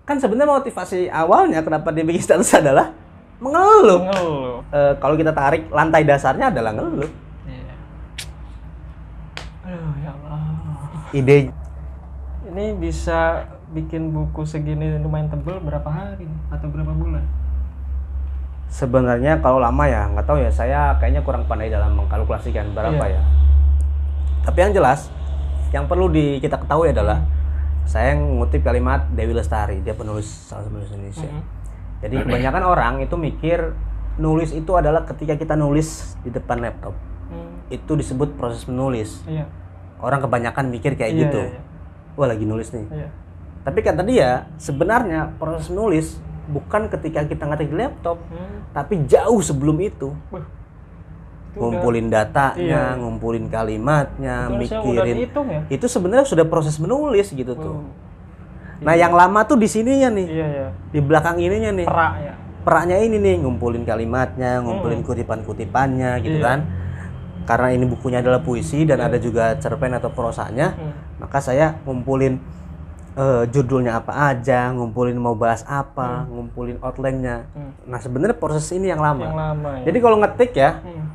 kan 0.01 0.17
sebenarnya 0.17 0.49
motivasi 0.51 0.99
awalnya 1.07 1.59
kenapa 1.61 1.89
dia 1.89 2.03
bikin 2.03 2.21
status 2.21 2.53
adalah 2.61 2.93
mengeluh 3.37 4.01
Ngeluh. 4.03 4.61
Eh, 4.69 4.93
kalau 4.97 5.15
kita 5.15 5.31
tarik 5.31 5.65
lantai 5.67 6.03
dasarnya 6.03 6.49
adalah 6.49 6.71
ngeluh 6.71 7.09
Iya. 7.43 7.73
Aduh, 9.63 9.93
ya 9.97 10.09
Allah. 10.11 10.41
ide 11.11 11.37
Ini 12.43 12.65
bisa 12.75 13.49
bikin 13.71 14.11
buku 14.11 14.43
segini 14.43 14.99
lumayan 14.99 15.25
tebel 15.25 15.57
berapa 15.57 15.87
hari 15.87 16.27
atau 16.49 16.67
berapa 16.67 16.91
bulan? 16.91 17.23
Sebenarnya 18.71 19.37
kalau 19.37 19.59
lama 19.59 19.83
ya 19.83 20.07
nggak 20.07 20.25
tahu 20.25 20.39
ya. 20.39 20.49
Saya 20.49 20.95
kayaknya 20.97 21.21
kurang 21.21 21.43
pandai 21.43 21.67
dalam 21.67 21.91
mengkalkulasikan 21.93 22.71
berapa 22.71 22.95
Iya. 22.97 23.19
ya. 23.19 23.21
Tapi 24.41 24.57
yang 24.57 24.73
jelas 24.73 25.11
yang 25.69 25.85
perlu 25.85 26.07
di 26.07 26.39
kita 26.39 26.55
ketahui 26.57 26.89
adalah 26.89 27.21
saya 27.83 28.13
ngutip 28.13 28.61
kalimat 28.61 29.07
Dewi 29.09 29.31
Lestari 29.31 29.79
dia 29.79 29.91
penulis 29.91 30.27
salah 30.27 30.63
satu 30.63 30.71
penulis 30.71 30.91
Indonesia. 30.91 31.27
Mhm. 31.27 31.43
jadi 31.99 32.15
kebanyakan 32.19 32.63
orang 32.63 32.93
itu 32.99 33.13
mikir 33.13 33.77
nulis 34.17 34.51
itu 34.51 34.71
adalah 34.71 35.01
ketika 35.03 35.33
kita 35.35 35.53
nulis 35.53 36.17
di 36.19 36.29
depan 36.29 36.57
laptop 36.59 36.97
Hmm, 37.29 37.63
itu 37.69 37.93
disebut 37.93 38.35
proses 38.35 38.65
menulis. 38.65 39.23
Iya. 39.23 39.45
orang 39.97 40.19
kebanyakan 40.19 40.67
mikir 40.67 40.93
kayak 40.93 41.13
Iya, 41.13 41.21
gitu. 41.23 41.41
iya, 41.47 41.61
wah 42.15 42.27
lagi 42.27 42.43
nulis 42.43 42.69
nih. 42.69 42.85
Iya. 42.91 43.07
tapi 43.61 43.79
kata 43.79 44.01
dia 44.01 44.49
sebenarnya 44.57 45.37
proses 45.37 45.69
menulis 45.69 46.17
bukan 46.47 46.89
ketika 46.89 47.21
kita 47.23 47.43
ngetik 47.45 47.69
di 47.69 47.77
laptop 47.77 48.17
Hmm, 48.27 48.65
tapi 48.71 49.05
jauh 49.05 49.39
sebelum 49.39 49.77
itu 49.77 50.09
wah. 50.29 50.41
Itu 51.51 51.59
udah- 51.59 51.63
ngumpulin 51.67 52.07
datanya, 52.07 52.95
Iya. 52.95 52.97
ngumpulin 52.97 53.51
kalimatnya, 53.51 54.47
itu 54.47 54.55
mikirin. 54.55 55.15
dihitung 55.19 55.47
ya? 55.51 55.61
Itu 55.67 55.85
sebenarnya 55.85 56.23
sudah 56.23 56.47
proses 56.47 56.79
menulis 56.79 57.27
gitu 57.27 57.51
tuh. 57.53 57.75
Wow. 57.83 58.87
Nah, 58.87 58.95
yang 58.95 59.11
lama 59.11 59.43
tuh 59.43 59.59
di 59.59 59.67
sininya 59.67 60.07
nih, 60.09 60.27
Iya, 60.31 60.47
iya. 60.47 60.67
di 60.89 60.99
belakang 61.03 61.37
ininya 61.37 61.75
nih. 61.75 61.85
Perak 61.85 62.13
ya. 62.17 62.33
Peraknya 62.63 62.97
ini 63.03 63.17
nih, 63.19 63.35
ngumpulin 63.43 63.83
kalimatnya, 63.83 64.63
ngumpulin 64.63 65.03
kutipan-kutipannya 65.03 66.23
gitu 66.23 66.39
Iya. 66.39 66.45
kan. 66.45 66.59
Karena 67.43 67.67
ini 67.75 67.83
bukunya 67.83 68.23
adalah 68.23 68.39
puisi 68.39 68.87
dan 68.87 69.03
ada 69.03 69.19
juga 69.19 69.51
cerpen 69.59 69.91
atau 69.91 70.07
prosanya, 70.07 70.71
Hmm. 70.71 71.19
maka 71.19 71.43
saya 71.43 71.83
ngumpulin 71.83 72.39
eh, 73.13 73.43
judulnya 73.47 73.99
apa 73.99 74.31
aja, 74.31 74.71
ngumpulin 74.71 75.15
mau 75.15 75.35
bahas 75.35 75.63
apa, 75.65 76.23
ngumpulin 76.25 76.79
outline-nya. 76.79 77.43
Hmm. 77.51 77.71
Nah, 77.85 77.99
sebenarnya 77.99 78.35
proses 78.35 78.67
ini 78.71 78.87
yang 78.87 78.99
lama. 78.99 79.27
Yang 79.27 79.37
lama 79.37 79.69
ya. 79.77 79.83
Jadi 79.87 79.97
kalau 79.99 80.17
ngetik 80.19 80.51
ya, 80.53 80.71
Hmm, 80.79 81.05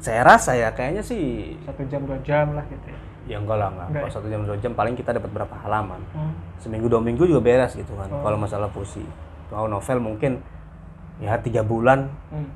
saya 0.00 0.20
rasa 0.24 0.52
ya 0.54 0.72
kayaknya 0.72 1.00
sih 1.00 1.56
satu 1.64 1.84
jam 1.86 2.04
dua 2.04 2.16
jam 2.20 2.56
lah 2.56 2.64
gitu 2.66 2.88
ya. 2.88 2.98
ya 3.30 3.36
enggak 3.38 3.56
lah 3.56 3.68
enggak. 3.68 3.86
Enggak 3.88 4.02
Kalau 4.02 4.12
satu 4.12 4.26
jam 4.26 4.40
dua 4.42 4.56
jam 4.58 4.72
paling 4.72 4.94
kita 4.94 5.10
dapat 5.12 5.30
berapa 5.30 5.54
halaman. 5.60 6.00
Hmm. 6.12 6.32
Seminggu 6.56 6.88
dua 6.88 7.00
minggu 7.00 7.24
juga 7.24 7.40
beres 7.40 7.76
gitu 7.76 7.92
kan. 7.94 8.08
Oh. 8.10 8.20
Kalau 8.20 8.36
masalah 8.36 8.68
puisi. 8.68 9.04
Kalau 9.48 9.68
novel 9.68 9.98
mungkin 10.00 10.40
ya 11.20 11.36
tiga 11.36 11.60
bulan, 11.60 12.08
Hmm. 12.32 12.48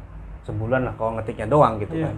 sebulan 0.43 0.89
lah 0.89 0.95
kalau 0.97 1.17
ngetiknya 1.17 1.47
doang 1.47 1.77
gitu 1.79 1.95
Iya. 1.95 2.09
kan. 2.09 2.17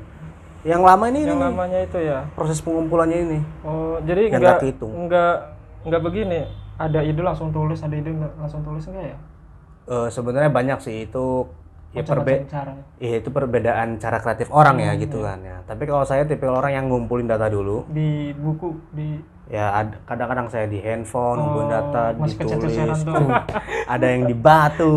Yang 0.66 0.82
lama 0.82 1.04
ini, 1.06 1.20
Yang 1.22 1.30
ini 1.30 1.44
lamanya 1.46 1.78
itu 1.80 1.98
ya. 2.00 2.18
proses 2.34 2.58
pengumpulannya 2.58 3.18
ini. 3.22 3.38
Oh, 3.62 3.98
jadi 4.02 4.30
Yang 4.30 4.40
enggak 4.40 4.58
enggak 4.82 5.36
enggak 5.86 6.02
begini. 6.02 6.40
Ada 6.76 7.00
ide 7.00 7.22
langsung 7.22 7.48
tulis, 7.48 7.80
ada 7.80 7.94
ide 7.94 8.10
enggak 8.10 8.32
langsung 8.36 8.60
tulis 8.60 8.84
enggak 8.84 9.06
ya? 9.06 9.18
Eh, 9.86 10.08
sebenarnya 10.10 10.50
banyak 10.50 10.78
sih 10.80 11.06
itu 11.06 11.46
ya 11.94 12.02
perbe 12.02 12.44
caranya. 12.44 12.84
ya, 12.98 13.16
itu 13.16 13.30
perbedaan 13.30 13.96
cara 13.96 14.18
kreatif 14.18 14.50
orang 14.50 14.76
ya 14.76 14.92
Hmm, 14.92 15.00
gitu 15.00 15.18
iya. 15.18 15.26
kan 15.26 15.38
ya. 15.40 15.56
Tapi 15.64 15.82
kalau 15.84 16.02
saya 16.02 16.22
tipe 16.22 16.44
orang 16.44 16.72
yang 16.72 16.84
ngumpulin 16.86 17.24
data 17.24 17.46
dulu, 17.46 17.86
Di 17.88 18.34
buku 18.34 18.74
di 18.90 19.16
ya 19.46 19.70
ad- 19.72 20.02
kadang-kadang 20.02 20.50
saya 20.50 20.66
di 20.66 20.76
handphone, 20.76 21.38
Oh, 21.38 21.42
ngumpulin 21.46 21.70
data, 21.70 22.02
ditulis. 22.12 23.00
tuh. 23.00 23.14
tuh. 23.14 23.30
ada 23.94 24.06
yang 24.06 24.26
di 24.26 24.34
batu, 24.34 24.92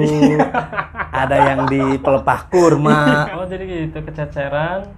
ada 1.14 1.38
yang 1.38 1.60
di 1.66 1.82
pelepah 1.96 2.40
kurma. 2.50 3.30
Oh, 3.38 3.46
jadi 3.46 3.64
gitu 3.86 4.02
kececeran, 4.02 4.90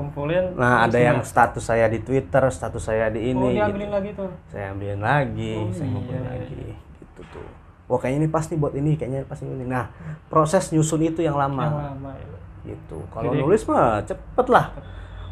kumpulin. 0.00 0.44
Nah, 0.54 0.82
ada 0.82 0.96
yang 0.96 1.20
status 1.20 1.60
saya 1.62 1.86
di 1.86 2.00
Twitter, 2.00 2.40
status 2.48 2.80
saya 2.82 3.06
di 3.08 3.20
Oh, 3.20 3.30
ini. 3.30 3.46
gitu. 3.50 3.60
diambilin 3.60 3.90
lagi 3.90 4.10
tuh. 4.12 4.30
Saya 4.46 4.64
ambilin 4.70 5.00
lagi, 5.00 5.52
Oh, 5.54 5.68
saya 5.68 5.88
ngumpulin 5.88 6.18
iya, 6.18 6.30
lagi, 6.32 6.64
gitu 6.96 7.22
tuh. 7.28 7.48
Wah, 7.84 7.98
kayaknya 7.98 8.18
ini 8.18 8.28
pas 8.28 8.44
nih 8.44 8.56
buat 8.56 8.72
ini, 8.72 8.90
kayaknya 8.94 9.20
pas 9.24 9.38
ini. 9.38 9.64
Nah, 9.64 9.90
proses 10.26 10.70
nyusun 10.70 11.02
itu 11.02 11.20
yang 11.20 11.34
Yang 11.34 11.52
lama, 11.52 11.64
lama 11.92 12.10
ya. 12.14 12.38
gitu. 12.66 12.98
Kalau 13.08 13.30
nulis 13.30 13.62
mah 13.64 14.00
cepet 14.02 14.46
lah. 14.48 14.66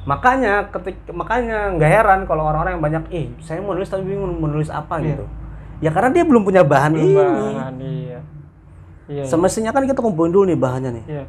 makanya 0.02 0.64
ketik 0.72 0.96
makanya 1.10 1.68
nggak 1.70 1.90
heran 1.92 2.20
kalau 2.24 2.48
orang-orang 2.48 2.72
yang 2.72 2.80
banyak 2.80 3.02
eh 3.12 3.26
saya 3.38 3.60
mau 3.60 3.76
nulis 3.76 3.84
tapi 3.86 4.08
bingung 4.08 4.40
mau 4.40 4.48
nulis 4.48 4.72
apa 4.72 4.96
Iya. 4.96 5.04
gitu 5.12 5.24
ya 5.78 5.90
karena 5.92 6.08
dia 6.10 6.24
belum 6.24 6.42
punya 6.42 6.64
bahan 6.64 6.96
Belum 6.96 7.04
ini 7.04 7.12
bahan, 7.12 7.74
iya. 7.76 7.84
Iya, 7.84 8.18
iya. 9.10 9.22
semestinya 9.22 9.68
kan 9.68 9.84
kita 9.84 10.00
kumpulin 10.00 10.32
dulu 10.32 10.48
nih 10.48 10.56
bahannya 10.56 10.90
nih 10.94 11.04
Iya. 11.04 11.24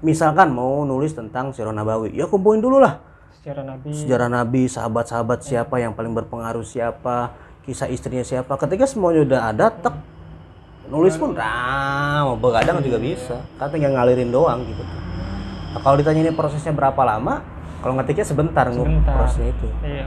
Misalkan 0.00 0.54
mau 0.54 0.86
nulis 0.86 1.10
tentang 1.14 1.50
Sirah 1.50 1.74
Nabawi 1.74 2.14
ya 2.14 2.26
kumpulin 2.30 2.62
dulu 2.62 2.78
lah. 2.78 3.02
Sejarah 3.38 3.64
Nabi. 3.64 3.88
sejarah 3.94 4.28
Nabi 4.28 4.62
sahabat-sahabat 4.66 5.38
siapa 5.46 5.78
yang 5.78 5.94
paling 5.94 6.10
berpengaruh 6.12 6.66
siapa 6.66 7.32
kisah 7.62 7.86
istrinya 7.88 8.26
siapa. 8.26 8.54
Ketika 8.58 8.84
semuanya 8.84 9.22
udah 9.24 9.40
ada 9.54 9.66
tek 9.70 9.94
nulis 10.88 11.14
pun 11.20 11.36
nah 11.36 12.24
mau 12.26 12.36
begadang 12.38 12.82
juga 12.82 12.98
bisa. 12.98 13.36
Kan 13.60 13.70
tinggal 13.70 13.94
ngalirin 13.94 14.32
doang 14.32 14.64
gitu. 14.66 14.82
Nah, 15.74 15.80
kalau 15.84 15.96
ditanya 16.00 16.28
ini 16.28 16.32
prosesnya 16.34 16.72
berapa 16.72 16.98
lama 17.04 17.44
kalau 17.78 17.94
ngetiknya 17.94 18.26
sebentar, 18.26 18.66
Sebentar. 18.74 19.14
prosesnya 19.14 19.54
itu. 19.54 19.66
Iya. 19.86 20.06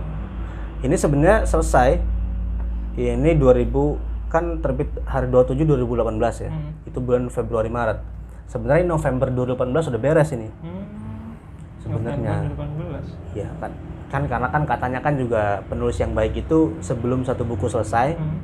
ini 0.82 0.96
sebenarnya 0.98 1.38
selesai. 1.48 1.90
Ini 2.92 3.40
2000 3.40 3.72
kan 4.28 4.60
terbit 4.60 4.92
hari 5.08 5.32
27 5.32 5.64
2018 5.64 6.44
ya. 6.44 6.52
Hmm. 6.52 6.72
itu 6.84 7.00
bulan 7.00 7.32
Februari 7.32 7.72
Maret 7.72 8.00
sebenarnya 8.52 8.84
November 8.86 9.32
2018 9.32 9.56
sudah 9.82 9.98
beres 9.98 10.30
ini 10.32 10.52
Hmm. 10.60 10.84
Sebenarnya. 11.80 12.46
November 12.46 12.68
2018. 12.92 13.34
ya 13.34 13.48
kan 13.58 13.72
kan 14.06 14.22
karena 14.28 14.48
kan 14.50 14.64
katanya 14.66 15.00
kan 15.00 15.14
juga 15.16 15.44
penulis 15.66 15.96
yang 15.96 16.12
baik 16.12 16.36
itu 16.38 16.76
sebelum 16.80 17.24
satu 17.24 17.42
buku 17.42 17.66
selesai 17.66 18.14
Hmm. 18.14 18.44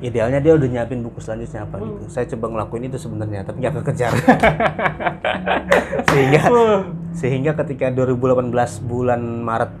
idealnya 0.00 0.36
dia 0.38 0.52
udah 0.52 0.64
nyiapin 0.66 1.00
buku 1.00 1.16
selanjutnya 1.18 1.62
apa 1.62 1.76
gitu 1.78 2.08
saya 2.08 2.24
coba 2.26 2.46
ngelakuin 2.50 2.84
itu 2.86 2.98
sebenarnya 2.98 3.40
tapi 3.42 3.56
nggak 3.58 3.74
kekejar 3.78 4.12
sehingga 6.10 6.40
Uh. 6.46 6.80
sehingga 7.12 7.52
ketika 7.54 7.86
2018 7.90 8.50
bulan 8.82 9.20
Maret 9.20 9.72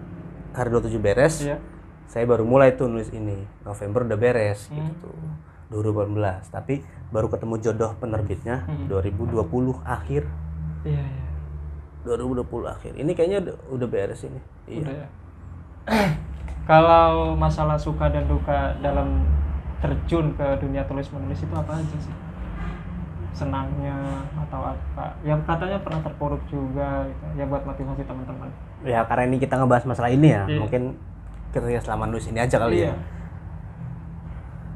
hari 0.52 0.68
27 0.70 0.98
beres 0.98 1.34
Iya. 1.42 1.58
saya 2.06 2.24
baru 2.24 2.44
mulai 2.44 2.72
tuh 2.72 2.86
nulis 2.86 3.10
ini 3.10 3.34
November 3.62 4.04
udah 4.04 4.18
beres 4.18 4.68
Hmm. 4.68 4.76
gitu 4.86 5.10
2018 5.74 6.14
tapi 6.48 6.80
baru 7.10 7.26
ketemu 7.26 7.54
jodoh 7.58 7.92
penerbitnya 7.96 8.62
Hmm. 8.64 8.86
2020 8.86 9.42
akhir 9.82 10.22
Iya, 10.84 11.00
iya. 11.00 11.26
2020 12.04 12.44
akhir 12.66 12.92
ini 12.94 13.10
kayaknya 13.12 13.38
udah, 13.42 13.56
udah 13.72 13.88
beres 13.88 14.22
ini 14.22 14.40
iya 14.66 14.84
Udah 14.84 14.94
ya. 14.94 15.08
Kalau 16.64 17.34
masalah 17.34 17.76
suka 17.76 18.08
dan 18.08 18.24
duka 18.24 18.72
dalam 18.80 19.20
terjun 19.78 20.32
ke 20.32 20.46
dunia 20.58 20.80
tulis 20.82 21.04
menulis 21.10 21.36
itu 21.38 21.52
apa 21.52 21.76
aja 21.76 21.98
sih? 21.98 22.14
Senangnya 23.32 23.92
atau 24.38 24.70
apa? 24.70 25.12
Yang 25.20 25.44
katanya 25.44 25.78
pernah 25.78 26.00
terpuruk 26.00 26.40
juga 26.46 27.04
gitu. 27.04 27.24
Ya 27.34 27.44
buat 27.44 27.62
motivasi 27.62 28.02
teman-teman. 28.02 28.48
ya 28.80 29.00
karena 29.02 29.24
ini 29.26 29.36
kita 29.38 29.56
ngebahas 29.56 29.84
masalah 29.86 30.08
ini 30.08 30.28
ya 30.28 30.44
Iya. 30.44 30.60
mungkin 30.60 30.82
kita 31.50 31.64
ya 31.66 31.80
selama 31.80 32.04
nulis 32.06 32.28
ini 32.28 32.36
aja 32.36 32.56
kali 32.58 32.80
Iya. 32.80 32.92
ya 32.92 32.94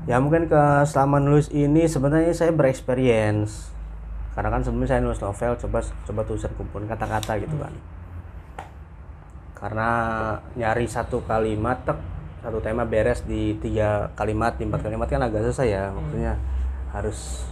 ya 0.09 0.17
mungkin 0.19 0.49
ke 0.49 0.63
selama 0.89 1.21
nulis 1.21 1.53
ini 1.53 1.85
sebenarnya 1.85 2.33
saya 2.33 2.49
bereksperience 2.51 3.69
karena 4.33 4.49
kan 4.49 4.65
sebelumnya 4.65 4.97
saya 4.97 5.05
nulis 5.05 5.21
novel 5.21 5.53
coba 5.61 5.79
coba 5.85 6.21
tulisan 6.25 6.53
kumpulin 6.57 6.89
kata-kata 6.89 7.43
gitu 7.43 7.59
kan. 7.59 7.75
Karena 9.59 9.91
nyari 10.55 10.87
satu 10.87 11.27
kalimat 11.27 11.83
tek 11.83 11.99
satu 12.39 12.63
tema 12.63 12.87
beres 12.87 13.27
di 13.27 13.59
tiga 13.59 14.15
kalimat 14.15 14.55
di 14.55 14.71
empat 14.71 14.87
kalimat 14.87 15.11
kan 15.11 15.27
agak 15.27 15.43
susah 15.51 15.67
ya. 15.67 15.91
Maksudnya 15.91 16.39
harus 16.95 17.43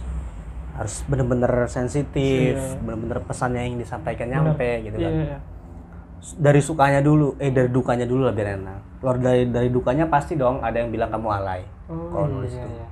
harus 0.79 1.01
bener-bener 1.09 1.49
sensitif 1.67 2.55
Iya. 2.55 2.79
bener-bener 2.85 3.19
pesannya 3.25 3.65
yang 3.65 3.81
disampaikan 3.81 4.29
nyampe 4.29 4.85
gitu 4.85 4.97
Iya, 5.01 5.09
kan 5.09 5.13
iya. 5.13 5.37
Dari 6.37 6.61
sukanya 6.61 6.99
dulu 6.99 7.37
eh 7.37 7.53
dari 7.53 7.69
dukanya 7.69 8.05
dulu 8.09 8.27
lah 8.27 8.33
biar 8.33 8.57
enak 8.57 8.79
keluar 8.97 9.17
dari 9.21 9.45
dari 9.49 9.69
dukanya 9.69 10.09
pasti 10.09 10.33
dong 10.33 10.59
ada 10.65 10.73
yang 10.81 10.89
bilang 10.89 11.13
kamu 11.13 11.29
alay. 11.29 11.61
Oh, 11.87 12.09
kalau 12.11 12.27
nulis 12.27 12.51
iya, 12.51 12.65
itu 12.65 12.69
iya. 12.73 12.87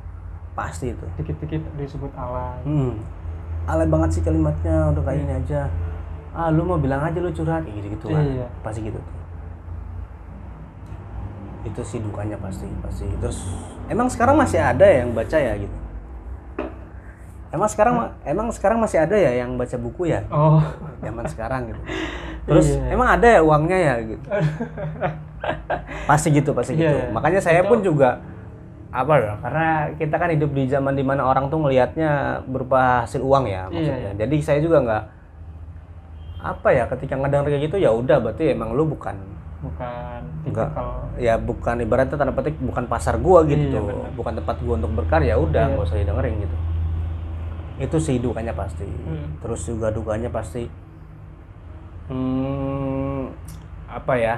pasti 0.53 0.85
itu. 0.93 1.05
Dikit-dikit 1.19 1.61
disebut 1.75 2.11
alay. 2.13 2.61
hmm. 2.63 2.93
alay 3.65 3.87
banget 3.89 4.09
sih 4.15 4.21
kalimatnya 4.21 4.93
udah 4.93 5.03
kayak 5.03 5.19
ini 5.25 5.33
aja. 5.41 5.67
Ah 6.35 6.53
lu 6.53 6.61
mau 6.67 6.77
bilang 6.77 7.01
aja 7.01 7.17
lu 7.17 7.33
curhat 7.33 7.65
kayak 7.65 7.75
gitu 7.81 7.87
gitu 7.97 8.05
kan. 8.13 8.21
Iya. 8.21 8.47
pasti 8.61 8.79
gitu 8.85 8.99
tuh. 9.01 9.15
Itu 11.65 11.81
sih 11.81 11.99
dukanya 11.99 12.37
pasti 12.37 12.69
pasti. 12.85 13.09
Terus 13.17 13.49
emang 13.89 14.05
sekarang 14.05 14.37
masih 14.37 14.61
ada 14.61 14.85
yang 14.85 15.09
baca 15.11 15.37
ya 15.41 15.57
gitu 15.57 15.84
emang 17.55 17.65
sekarang 17.65 17.93
ma- 17.95 18.13
emang 18.23 18.47
sekarang 18.49 18.77
masih 18.77 18.99
ada 18.99 19.15
ya 19.15 19.31
yang 19.37 19.55
baca 19.55 19.75
buku 19.75 20.07
ya 20.07 20.21
Oh. 20.27 20.59
zaman 20.99 21.23
sekarang 21.25 21.71
gitu. 21.71 21.81
Terus 22.45 22.67
Iya. 22.69 22.91
emang 22.91 23.09
ada 23.09 23.27
ya 23.29 23.41
uangnya 23.41 23.77
ya 23.79 23.93
gitu. 24.05 24.27
pasti 26.09 26.27
gitu, 26.29 26.51
pasti 26.51 26.73
Iya, 26.73 26.81
gitu. 26.83 26.97
iya. 26.99 27.05
Makanya 27.09 27.39
saya 27.39 27.61
Itu- 27.61 27.69
pun 27.69 27.79
juga 27.79 28.21
apa 28.89 29.13
ya? 29.17 29.33
Karena 29.37 29.67
kita 29.93 30.15
kan 30.15 30.29
hidup 30.29 30.51
di 30.51 30.63
zaman 30.65 30.93
di 30.93 31.01
mana 31.01 31.23
orang 31.23 31.47
tuh 31.47 31.59
ngelihatnya 31.59 32.11
berupa 32.45 33.01
hasil 33.01 33.19
uang 33.19 33.45
ya 33.45 33.67
maksudnya. 33.67 33.97
iya. 34.05 34.17
Jadi 34.17 34.35
saya 34.39 34.59
juga 34.59 34.77
nggak 34.81 35.03
apa 36.37 36.69
ya 36.69 36.85
ketika 36.87 37.15
ngedenger 37.15 37.49
kayak 37.49 37.63
gitu 37.63 37.77
ya 37.79 37.89
udah 37.89 38.17
berarti 38.19 38.51
emang 38.51 38.71
lu 38.71 38.85
bukan 38.87 39.17
Bukan 39.55 40.21
Enggak. 40.45 40.69
ya 41.17 41.41
bukan 41.41 41.81
ibaratnya 41.81 42.13
tanda 42.13 42.29
petik 42.29 42.53
bukan 42.59 42.85
pasar 42.85 43.17
gua 43.17 43.41
gitu 43.43 43.81
Iya, 43.81 44.13
bukan 44.13 44.37
tempat 44.37 44.61
gua 44.61 44.77
untuk 44.77 44.93
berkarya 44.93 45.33
udah 45.35 45.63
Iya. 45.63 45.73
nggak 45.73 45.87
usah 45.89 45.97
didengerin 45.97 46.35
gitu 46.39 46.55
itu 47.77 47.97
sih 47.97 48.15
dukanya 48.17 48.51
pasti 48.51 48.85
Hmm. 48.85 49.35
terus 49.39 49.61
juga 49.63 49.89
dukanya 49.89 50.27
pasti 50.27 50.65
hmm, 52.07 53.21
apa 53.87 54.13
ya 54.15 54.35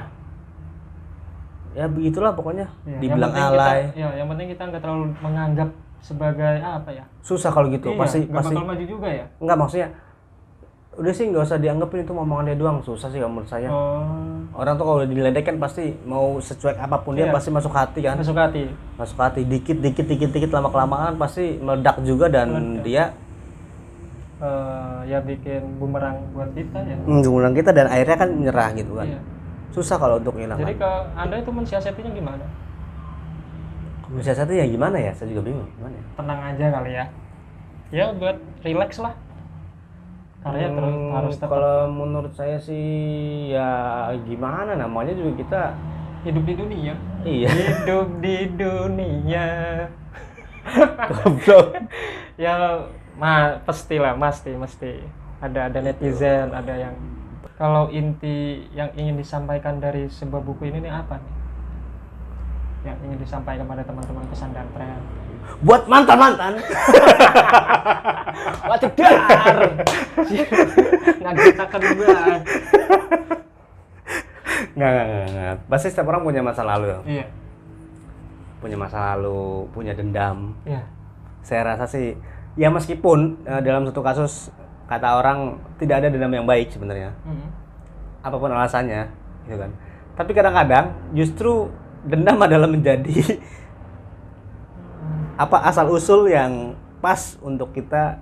ya 1.74 1.86
begitulah 1.86 2.34
pokoknya 2.34 2.66
Iya, 2.84 2.98
dibilang 2.98 3.32
yang 3.32 3.50
alay 3.52 3.80
Kita, 3.88 4.00
ya, 4.00 4.08
yang 4.16 4.28
penting 4.28 4.48
kita 4.50 4.64
nggak 4.66 4.82
terlalu 4.82 5.06
menganggap 5.20 5.70
sebagai 6.00 6.56
apa 6.58 6.90
ya? 6.92 7.06
susah 7.22 7.50
kalau 7.50 7.68
gitu 7.68 7.92
Iya, 7.92 8.00
pasti 8.00 8.20
nggak 8.24 8.34
pasti 8.34 8.54
bakal 8.56 8.66
maju 8.66 8.86
juga 8.88 9.08
ya. 9.08 9.26
nggak 9.38 9.58
maksudnya 9.58 9.90
udah 10.98 11.14
sih 11.14 11.26
nggak 11.30 11.44
usah 11.44 11.58
dianggapin 11.58 12.02
itu 12.02 12.12
omongan 12.12 12.46
dia 12.48 12.58
doang 12.58 12.82
susah 12.82 13.06
sih 13.08 13.20
menurut 13.20 13.46
saya 13.46 13.70
Oh, 13.70 14.02
orang 14.56 14.74
tuh 14.74 14.86
kalau 14.88 15.06
diledekkan 15.06 15.56
pasti 15.56 15.94
mau 16.02 16.40
secuek 16.40 16.74
apa 16.76 16.98
pun 16.98 17.14
dia 17.14 17.30
Iya. 17.30 17.36
pasti 17.36 17.50
masuk 17.52 17.70
hati 17.70 18.00
kan 18.02 18.18
masuk 18.18 18.34
hati. 18.34 18.66
masuk 18.98 19.18
hati 19.20 19.42
dikit 19.44 19.78
dikit 19.78 20.06
dikit 20.08 20.30
dikit 20.32 20.50
lama 20.50 20.70
kelamaan 20.70 21.14
pasti 21.16 21.62
meledak 21.62 22.02
juga 22.02 22.26
dan 22.28 22.50
Meledak. 22.50 22.82
dia 22.82 23.04
Eh, 24.38 25.00
ya 25.10 25.18
bikin 25.18 25.82
bumerang 25.82 26.22
buat 26.30 26.54
kita 26.54 26.78
ya. 26.80 26.94
menggunakan 27.02 27.58
kita 27.58 27.72
dan 27.74 27.90
akhirnya 27.90 28.18
kan 28.18 28.30
menyerah 28.30 28.70
gitu 28.72 28.94
kan 28.94 29.10
Iya. 29.10 29.20
susah 29.74 29.98
kalau 29.98 30.22
untuk 30.22 30.38
hilangkan 30.38 30.62
Jadi 30.62 30.78
ke 30.78 30.92
anda 31.14 31.36
itu 31.38 31.50
mensiasatinya 31.50 32.12
gimana? 32.14 32.46
mensiasati 34.08 34.54
ya 34.56 34.66
gimana 34.66 34.96
ya 34.96 35.12
saya 35.12 35.34
juga 35.34 35.42
bingung 35.44 35.68
gimana 35.74 35.94
ya 35.94 36.06
Tenang 36.16 36.40
aja 36.46 36.66
kali 36.72 36.92
ya. 36.94 37.06
Ya 37.90 38.06
buat 38.14 38.38
relax 38.62 38.92
lah. 39.00 39.14
Karya 40.38 40.68
terus 40.70 40.94
Hmm, 40.94 41.12
harus 41.12 41.36
tetap 41.36 41.50
kalau 41.50 41.78
menurut 41.90 42.32
saya 42.32 42.56
sih 42.56 42.88
ya 43.50 43.68
gimana 44.22 44.78
namanya 44.78 45.12
juga 45.12 45.32
kita 45.36 45.62
hidup 46.24 46.44
di 46.46 46.54
dunia. 46.54 46.94
iya 47.24 47.50
Hidup 47.50 48.22
di 48.22 48.38
dunia. 48.54 49.48
goblok 51.10 51.74
ya 52.38 52.86
ma 53.18 53.57
pastilah 53.65 54.13
mesti 54.13 54.53
mesti 54.53 54.91
ada 55.41 55.70
ada 55.70 55.80
netizen 55.82 56.53
ada 56.53 56.74
yang 56.78 56.93
kalau 57.57 57.89
inti 57.89 58.70
yang 58.78 58.93
ingin 58.93 59.18
disampaikan 59.18 59.82
dari 59.82 60.05
sebuah 60.13 60.45
buku 60.45 60.70
ini 60.70 60.86
nih 60.86 60.93
apa 60.93 61.18
nih? 61.18 61.34
Yang 62.86 62.97
ingin 63.09 63.18
disampaikan 63.18 63.65
pada 63.65 63.82
teman-teman 63.82 64.22
pesan 64.30 64.53
dan 64.53 64.70
tren. 64.78 65.01
Buat 65.65 65.89
mantan 65.89 66.18
mantan 66.22 66.53
Wati 68.70 68.88
dar 68.93 69.57
ngagetakan 71.24 71.82
banget 71.82 72.41
nggak 74.78 74.91
nggak 74.93 75.05
nggak, 75.05 75.26
nggak. 75.34 75.55
Pasti 75.65 75.88
setiap 75.89 76.09
orang 76.13 76.22
punya 76.22 76.41
masa 76.45 76.61
lalu. 76.61 77.01
Iya. 77.09 77.26
Punya 78.61 78.78
masa 78.78 79.18
lalu 79.18 79.65
punya 79.74 79.97
dendam. 79.97 80.53
Iya. 80.65 80.86
Saya 81.41 81.74
rasa 81.74 81.89
sih 81.89 82.13
ya 82.58 82.68
meskipun 82.68 83.38
eh, 83.45 83.62
dalam 83.62 83.86
satu 83.86 84.01
kasus 84.01 84.49
kata 84.88 85.20
orang 85.20 85.62
tidak 85.78 86.01
ada 86.01 86.08
dendam 86.10 86.34
yang 86.34 86.47
baik 86.47 86.74
sebenarnya. 86.74 87.14
Mhm. 87.24 87.47
apa 88.18 88.36
pun 88.36 88.51
alasannya 88.51 89.08
gitu 89.47 89.55
kan. 89.55 89.72
Tapi 90.18 90.32
kadang-kadang 90.36 90.91
justru 91.16 91.72
dendam 92.03 92.36
adalah 92.47 92.68
menjadi 92.68 93.39
apa 95.38 95.58
asal 95.70 95.88
usul 95.93 96.28
yang 96.28 96.74
pas 96.97 97.38
untuk 97.39 97.72
kita 97.72 98.18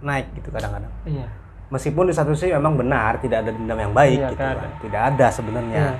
naik 0.00 0.30
gitu 0.38 0.48
kadang-kadang. 0.48 0.88
Iya. 1.04 1.26
Meskipun 1.68 2.08
di 2.08 2.14
satu 2.14 2.32
sisi 2.32 2.54
memang 2.54 2.78
benar 2.78 3.18
tidak 3.18 3.42
ada 3.46 3.50
dendam 3.52 3.78
yang 3.78 3.92
baik 3.92 4.18
Iya, 4.22 4.28
gitu 4.32 4.38
kan. 4.38 4.54
kan. 4.56 4.70
Tidak 4.80 5.02
ada 5.14 5.26
sebenarnya. 5.30 5.76
Iya. 5.76 5.94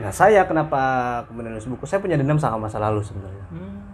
nah 0.00 0.08
saya 0.08 0.48
kenapa 0.48 0.80
kemudian 1.28 1.52
nulis 1.52 1.68
buku? 1.68 1.84
Saya 1.84 2.00
punya 2.00 2.16
dendam 2.16 2.40
sama 2.40 2.56
masa 2.56 2.80
lalu 2.80 3.04
sebenarnya. 3.04 3.44
Hmm. 3.52 3.89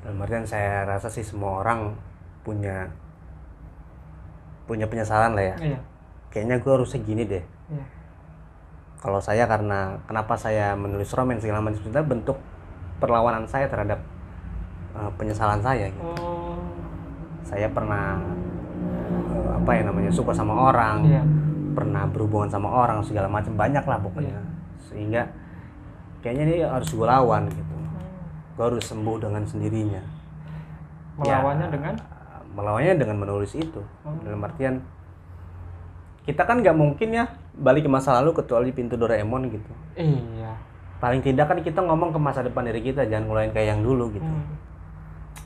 Dalam 0.00 0.16
artian 0.18 0.44
saya 0.44 0.84
rasa 0.84 1.08
sih 1.08 1.22
semua 1.22 1.60
orang 1.60 1.92
punya 2.40 2.88
punya 4.64 4.86
penyesalan 4.86 5.34
lah 5.34 5.44
ya 5.44 5.56
iya 5.74 5.80
kayaknya 6.30 6.56
gue 6.58 6.72
harusnya 6.72 7.00
gini 7.02 7.22
deh 7.26 7.44
Iya. 7.70 7.84
kalau 8.98 9.22
saya 9.22 9.46
karena 9.46 9.94
kenapa 10.04 10.34
saya 10.34 10.74
menulis 10.74 11.10
roman 11.14 11.38
segala 11.38 11.62
macam 11.62 11.78
sebenarnya 11.78 12.06
bentuk 12.08 12.38
perlawanan 12.98 13.46
saya 13.46 13.70
terhadap 13.70 14.02
uh, 14.92 15.06
penyesalan 15.14 15.62
saya 15.62 15.86
gitu. 15.86 16.02
Oh. 16.02 16.58
saya 17.46 17.70
pernah 17.70 18.18
uh, 19.30 19.58
apa 19.58 19.70
ya 19.70 19.82
namanya 19.86 20.10
suka 20.10 20.30
sama 20.30 20.54
orang 20.70 21.06
Iya. 21.06 21.22
pernah 21.70 22.02
berhubungan 22.10 22.50
sama 22.50 22.66
orang 22.66 22.98
segala 23.02 23.30
macam 23.30 23.54
banyak 23.54 23.84
lah 23.86 23.98
pokoknya 23.98 24.34
Iya. 24.34 24.42
sehingga 24.82 25.22
kayaknya 26.20 26.42
ini 26.46 26.56
harus 26.62 26.90
gue 26.90 27.06
lawan 27.06 27.46
gitu 27.48 27.69
harus 28.62 28.84
sembuh 28.84 29.16
dengan 29.18 29.42
sendirinya 29.44 30.02
Melawannya 31.16 31.66
Ya, 31.66 31.72
dengan 31.72 31.94
melawannya 32.50 32.94
dengan 32.96 33.16
menulis 33.18 33.52
itu 33.54 33.80
Oh. 34.02 34.14
dalam 34.20 34.42
artian 34.42 34.82
kita 36.20 36.42
kan 36.42 36.60
nggak 36.60 36.76
mungkin 36.76 37.08
ya 37.10 37.24
balik 37.54 37.86
ke 37.86 37.90
masa 37.90 38.18
lalu 38.18 38.36
kecuali 38.36 38.70
pintu 38.70 38.94
Doraemon 38.94 39.48
gitu 39.48 39.70
iya. 39.94 40.54
paling 40.98 41.20
tidak 41.20 41.46
kan 41.46 41.58
kita 41.58 41.80
ngomong 41.80 42.10
ke 42.10 42.18
masa 42.18 42.40
depan 42.40 42.66
diri 42.66 42.82
kita 42.82 43.06
jangan 43.06 43.24
ngulain 43.26 43.50
kayak 43.50 43.72
yang 43.72 43.80
dulu 43.80 44.10
gitu 44.12 44.26
Hmm. 44.26 44.46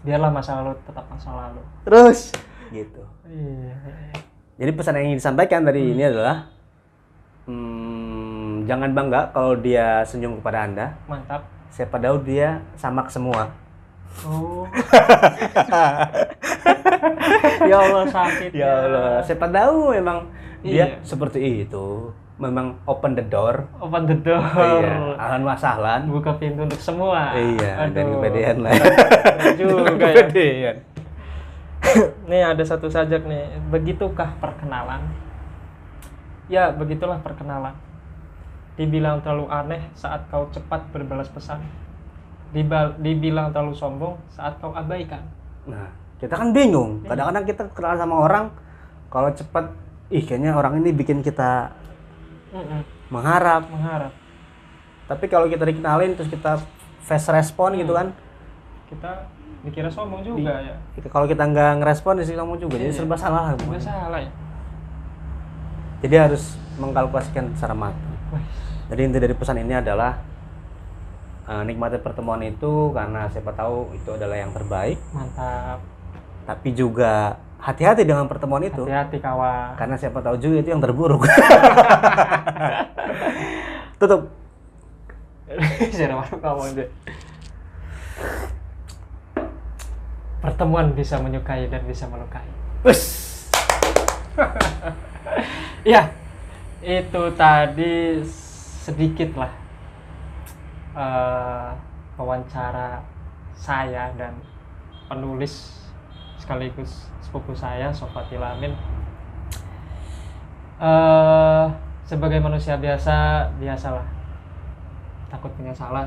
Biarlah 0.04 0.28
masa 0.28 0.60
lalu 0.60 0.76
tetap 0.84 1.04
masa 1.08 1.28
lalu. 1.32 1.60
terus 1.82 2.32
gitu 2.68 3.02
Iya. 3.24 3.74
jadi 4.56 4.70
pesan 4.72 4.94
yang 4.96 5.06
ingin 5.08 5.18
disampaikan 5.20 5.62
dari 5.62 5.92
ini 5.92 6.04
adalah 6.04 6.48
hmm, 7.46 8.64
jangan 8.64 8.90
bangga 8.92 9.20
kalau 9.30 9.54
dia 9.56 10.02
senyum 10.04 10.40
kepada 10.40 10.58
anda 10.64 10.86
Mantap. 11.06 11.44
Siapa 11.74 11.98
tahu 11.98 12.22
dia 12.22 12.62
samak 12.74 13.10
semua 13.10 13.50
Oh. 14.22 14.62
ya 17.66 17.76
Allah 17.76 18.04
sakit. 18.06 18.50
ya 18.54 18.70
Allah 18.80 19.10
siapa 19.20 19.46
tahu 19.48 19.90
memang 19.90 20.30
dia 20.62 20.86
Iya. 20.86 21.02
seperti 21.02 21.60
itu 21.60 22.08
memang 22.34 22.74
open 22.84 23.12
the 23.12 23.22
door 23.22 23.66
Open 23.76 24.06
the 24.06 24.14
door. 24.16 24.38
iya 24.38 25.18
ahlan 25.18 25.42
wasahlan 25.42 26.00
Buka 26.06 26.30
pintu 26.34 26.62
untuk 26.62 26.78
semua. 26.78 27.34
iya 27.34 27.90
dan 27.90 28.06
Aduh. 28.06 28.18
kepedean 28.18 28.56
lah 28.62 28.70
juga 29.58 29.90
ya. 29.98 30.14
kepedean 30.14 30.76
Nih 32.24 32.40
ada 32.40 32.62
satu 32.62 32.88
sajak 32.88 33.24
nih. 33.24 33.44
Begitukah 33.68 34.32
perkenalan? 34.40 35.04
Ya, 36.46 36.70
begitulah 36.70 37.18
perkenalan. 37.20 37.72
Dibilang 38.74 39.22
terlalu 39.22 39.46
aneh 39.48 39.82
saat 39.94 40.26
kau 40.28 40.50
cepat 40.50 40.82
berbalas 40.90 41.30
pesan. 41.30 41.62
Dibal- 42.50 42.94
dibilang 42.98 43.50
terlalu 43.50 43.74
sombong 43.74 44.14
saat 44.30 44.58
kau 44.58 44.74
abaikan. 44.74 45.22
Nah, 45.66 45.90
kita 46.18 46.34
kan 46.34 46.50
bingung. 46.50 47.02
Kadang-kadang 47.02 47.44
kita 47.46 47.62
kenalan 47.70 47.98
sama 47.98 48.16
orang, 48.18 48.44
kalau 49.10 49.30
cepat, 49.30 49.70
ih 50.10 50.22
kayaknya 50.22 50.54
orang 50.54 50.78
ini 50.78 50.90
bikin 50.90 51.22
kita 51.22 51.70
Mm-mm, 52.50 52.82
mengharap. 53.10 53.66
Mengharap 53.66 54.12
Tapi 55.04 55.24
kalau 55.28 55.46
kita 55.46 55.66
dikenalin 55.66 56.16
terus 56.16 56.30
kita 56.30 56.62
fast 57.04 57.28
respon 57.28 57.76
gitu 57.76 57.92
kan, 57.92 58.10
kita 58.88 59.28
dikira 59.60 59.90
sombong 59.90 60.24
juga 60.24 60.60
ya. 60.60 60.74
kita- 60.96 61.12
kalau 61.12 61.28
kita 61.28 61.44
nggak 61.44 61.82
ngerespon 61.82 62.16
di 62.16 62.24
kamu 62.26 62.56
juga, 62.56 62.74
jadi 62.80 62.88
Iya. 62.88 62.98
serba 62.98 63.16
salah 63.18 63.52
pokoknya. 63.52 63.80
salah 63.80 64.20
ya. 64.20 64.30
Jadi 66.00 66.14
harus 66.16 66.56
mengkalkulasikan 66.76 67.52
secara 67.52 67.72
matang. 67.72 68.12
Jadi 68.94 69.10
inti 69.10 69.18
dari 69.18 69.34
pesan 69.34 69.58
ini 69.58 69.74
adalah 69.74 70.22
eh, 71.50 71.62
nikmati 71.66 71.98
pertemuan 71.98 72.38
itu 72.46 72.94
karena 72.94 73.26
siapa 73.26 73.50
tahu 73.50 73.90
itu 73.90 74.06
adalah 74.14 74.38
yang 74.38 74.54
terbaik. 74.54 75.02
mantap. 75.10 75.82
Tapi 76.46 76.70
juga 76.78 77.34
hati-hati 77.58 78.06
dengan 78.06 78.30
pertemuan 78.30 78.62
itu. 78.62 78.86
Hati-hati 78.86 79.18
kawan. 79.18 79.74
Karena 79.74 79.98
siapa 79.98 80.22
tahu 80.22 80.38
juga 80.38 80.62
itu 80.62 80.70
yang 80.70 80.78
terburuk. 80.78 81.26
Tutup. 83.98 84.30
Pertemuan 90.38 90.94
bisa 90.94 91.18
menyukai 91.18 91.66
dan 91.66 91.82
bisa 91.82 92.06
melukai. 92.06 92.46
Us. 92.86 93.02
Ya, 95.84 96.08
itu 96.80 97.22
tadi 97.36 98.24
sedikit 98.84 99.32
lah 99.40 99.52
eh, 100.92 101.68
wawancara 102.20 103.00
saya 103.56 104.12
dan 104.20 104.36
penulis 105.08 105.80
sekaligus 106.36 107.08
sepupu 107.24 107.56
saya 107.56 107.88
Sofatil 107.88 108.44
Amin. 108.44 108.76
Eh, 110.76 111.66
sebagai 112.04 112.44
manusia 112.44 112.76
biasa, 112.76 113.48
biasalah 113.56 114.04
takut 115.32 115.50
punya 115.56 115.72
salah. 115.72 116.06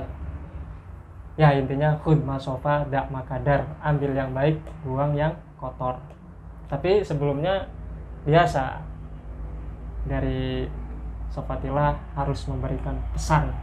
Ya 1.37 1.53
intinya 1.53 1.97
khudma 2.01 2.37
sofa 2.37 2.85
dak 2.89 3.09
makadar, 3.09 3.65
ambil 3.81 4.13
yang 4.13 4.31
baik, 4.33 4.57
buang 4.85 5.13
yang 5.13 5.33
kotor. 5.57 5.97
Tapi 6.69 7.01
sebelumnya 7.01 7.65
biasa 8.25 8.81
dari 10.09 10.65
Sofatila 11.37 11.93
harus 12.17 12.49
memberikan 12.49 12.97
pesan 13.13 13.53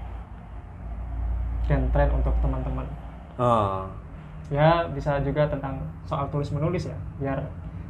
dan 1.66 1.90
tren 1.90 2.06
untuk 2.14 2.30
teman-teman. 2.38 2.86
Oh. 3.34 3.90
Ya 4.46 4.86
bisa 4.94 5.18
juga 5.26 5.50
tentang 5.50 5.82
soal 6.06 6.30
tulis 6.30 6.54
menulis 6.54 6.86
ya, 6.86 6.94
biar 7.18 7.42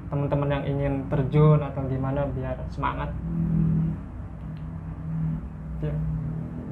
teman-teman 0.08 0.48
yang 0.48 0.64
ingin 0.64 0.94
terjun 1.12 1.60
atau 1.60 1.84
gimana 1.84 2.24
biar 2.32 2.56
semangat. 2.72 3.12
Ya. 5.84 5.92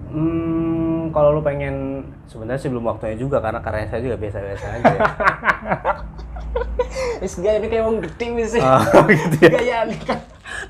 Hmm, 0.08 1.12
kalau 1.12 1.36
lu 1.36 1.44
pengen 1.44 2.08
sebenarnya 2.24 2.64
sih 2.64 2.72
belum 2.72 2.88
waktunya 2.88 3.20
juga 3.20 3.44
karena 3.44 3.60
karya 3.60 3.92
saya 3.92 4.00
juga 4.00 4.16
biasa-biasa 4.16 4.66
aja. 4.80 4.88
ya. 4.88 5.00
Is 7.24 7.36
gaya 7.36 7.60
ini 7.60 7.68
kayak 7.68 7.84
wong 7.84 8.00
gede 8.00 8.26
wis. 8.40 8.56
oh, 8.56 9.04
gitu 9.12 9.36
ya. 9.44 9.50
Gaya 9.52 9.78
kan 10.00 10.20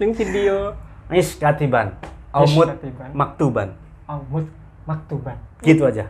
ning 0.03 0.11
video 0.11 0.74
Is 1.12 1.36
katiban, 1.36 1.93
aumut 2.33 2.68
katiban. 2.72 3.11
maktuban. 3.12 3.68
Amut 4.09 4.49
maktuban. 4.89 5.37
Gitu 5.61 5.85
aja. 5.85 6.09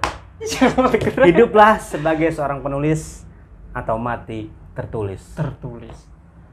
Keren? 1.02 1.26
Hiduplah 1.26 1.82
sebagai 1.82 2.30
seorang 2.30 2.62
penulis 2.62 3.26
atau 3.74 3.98
mati 3.98 4.50
tertulis. 4.74 5.22
tertulis. 5.34 5.98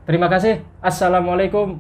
Terima 0.10 0.26
kasih. 0.26 0.66
Assalamualaikum 0.82 1.78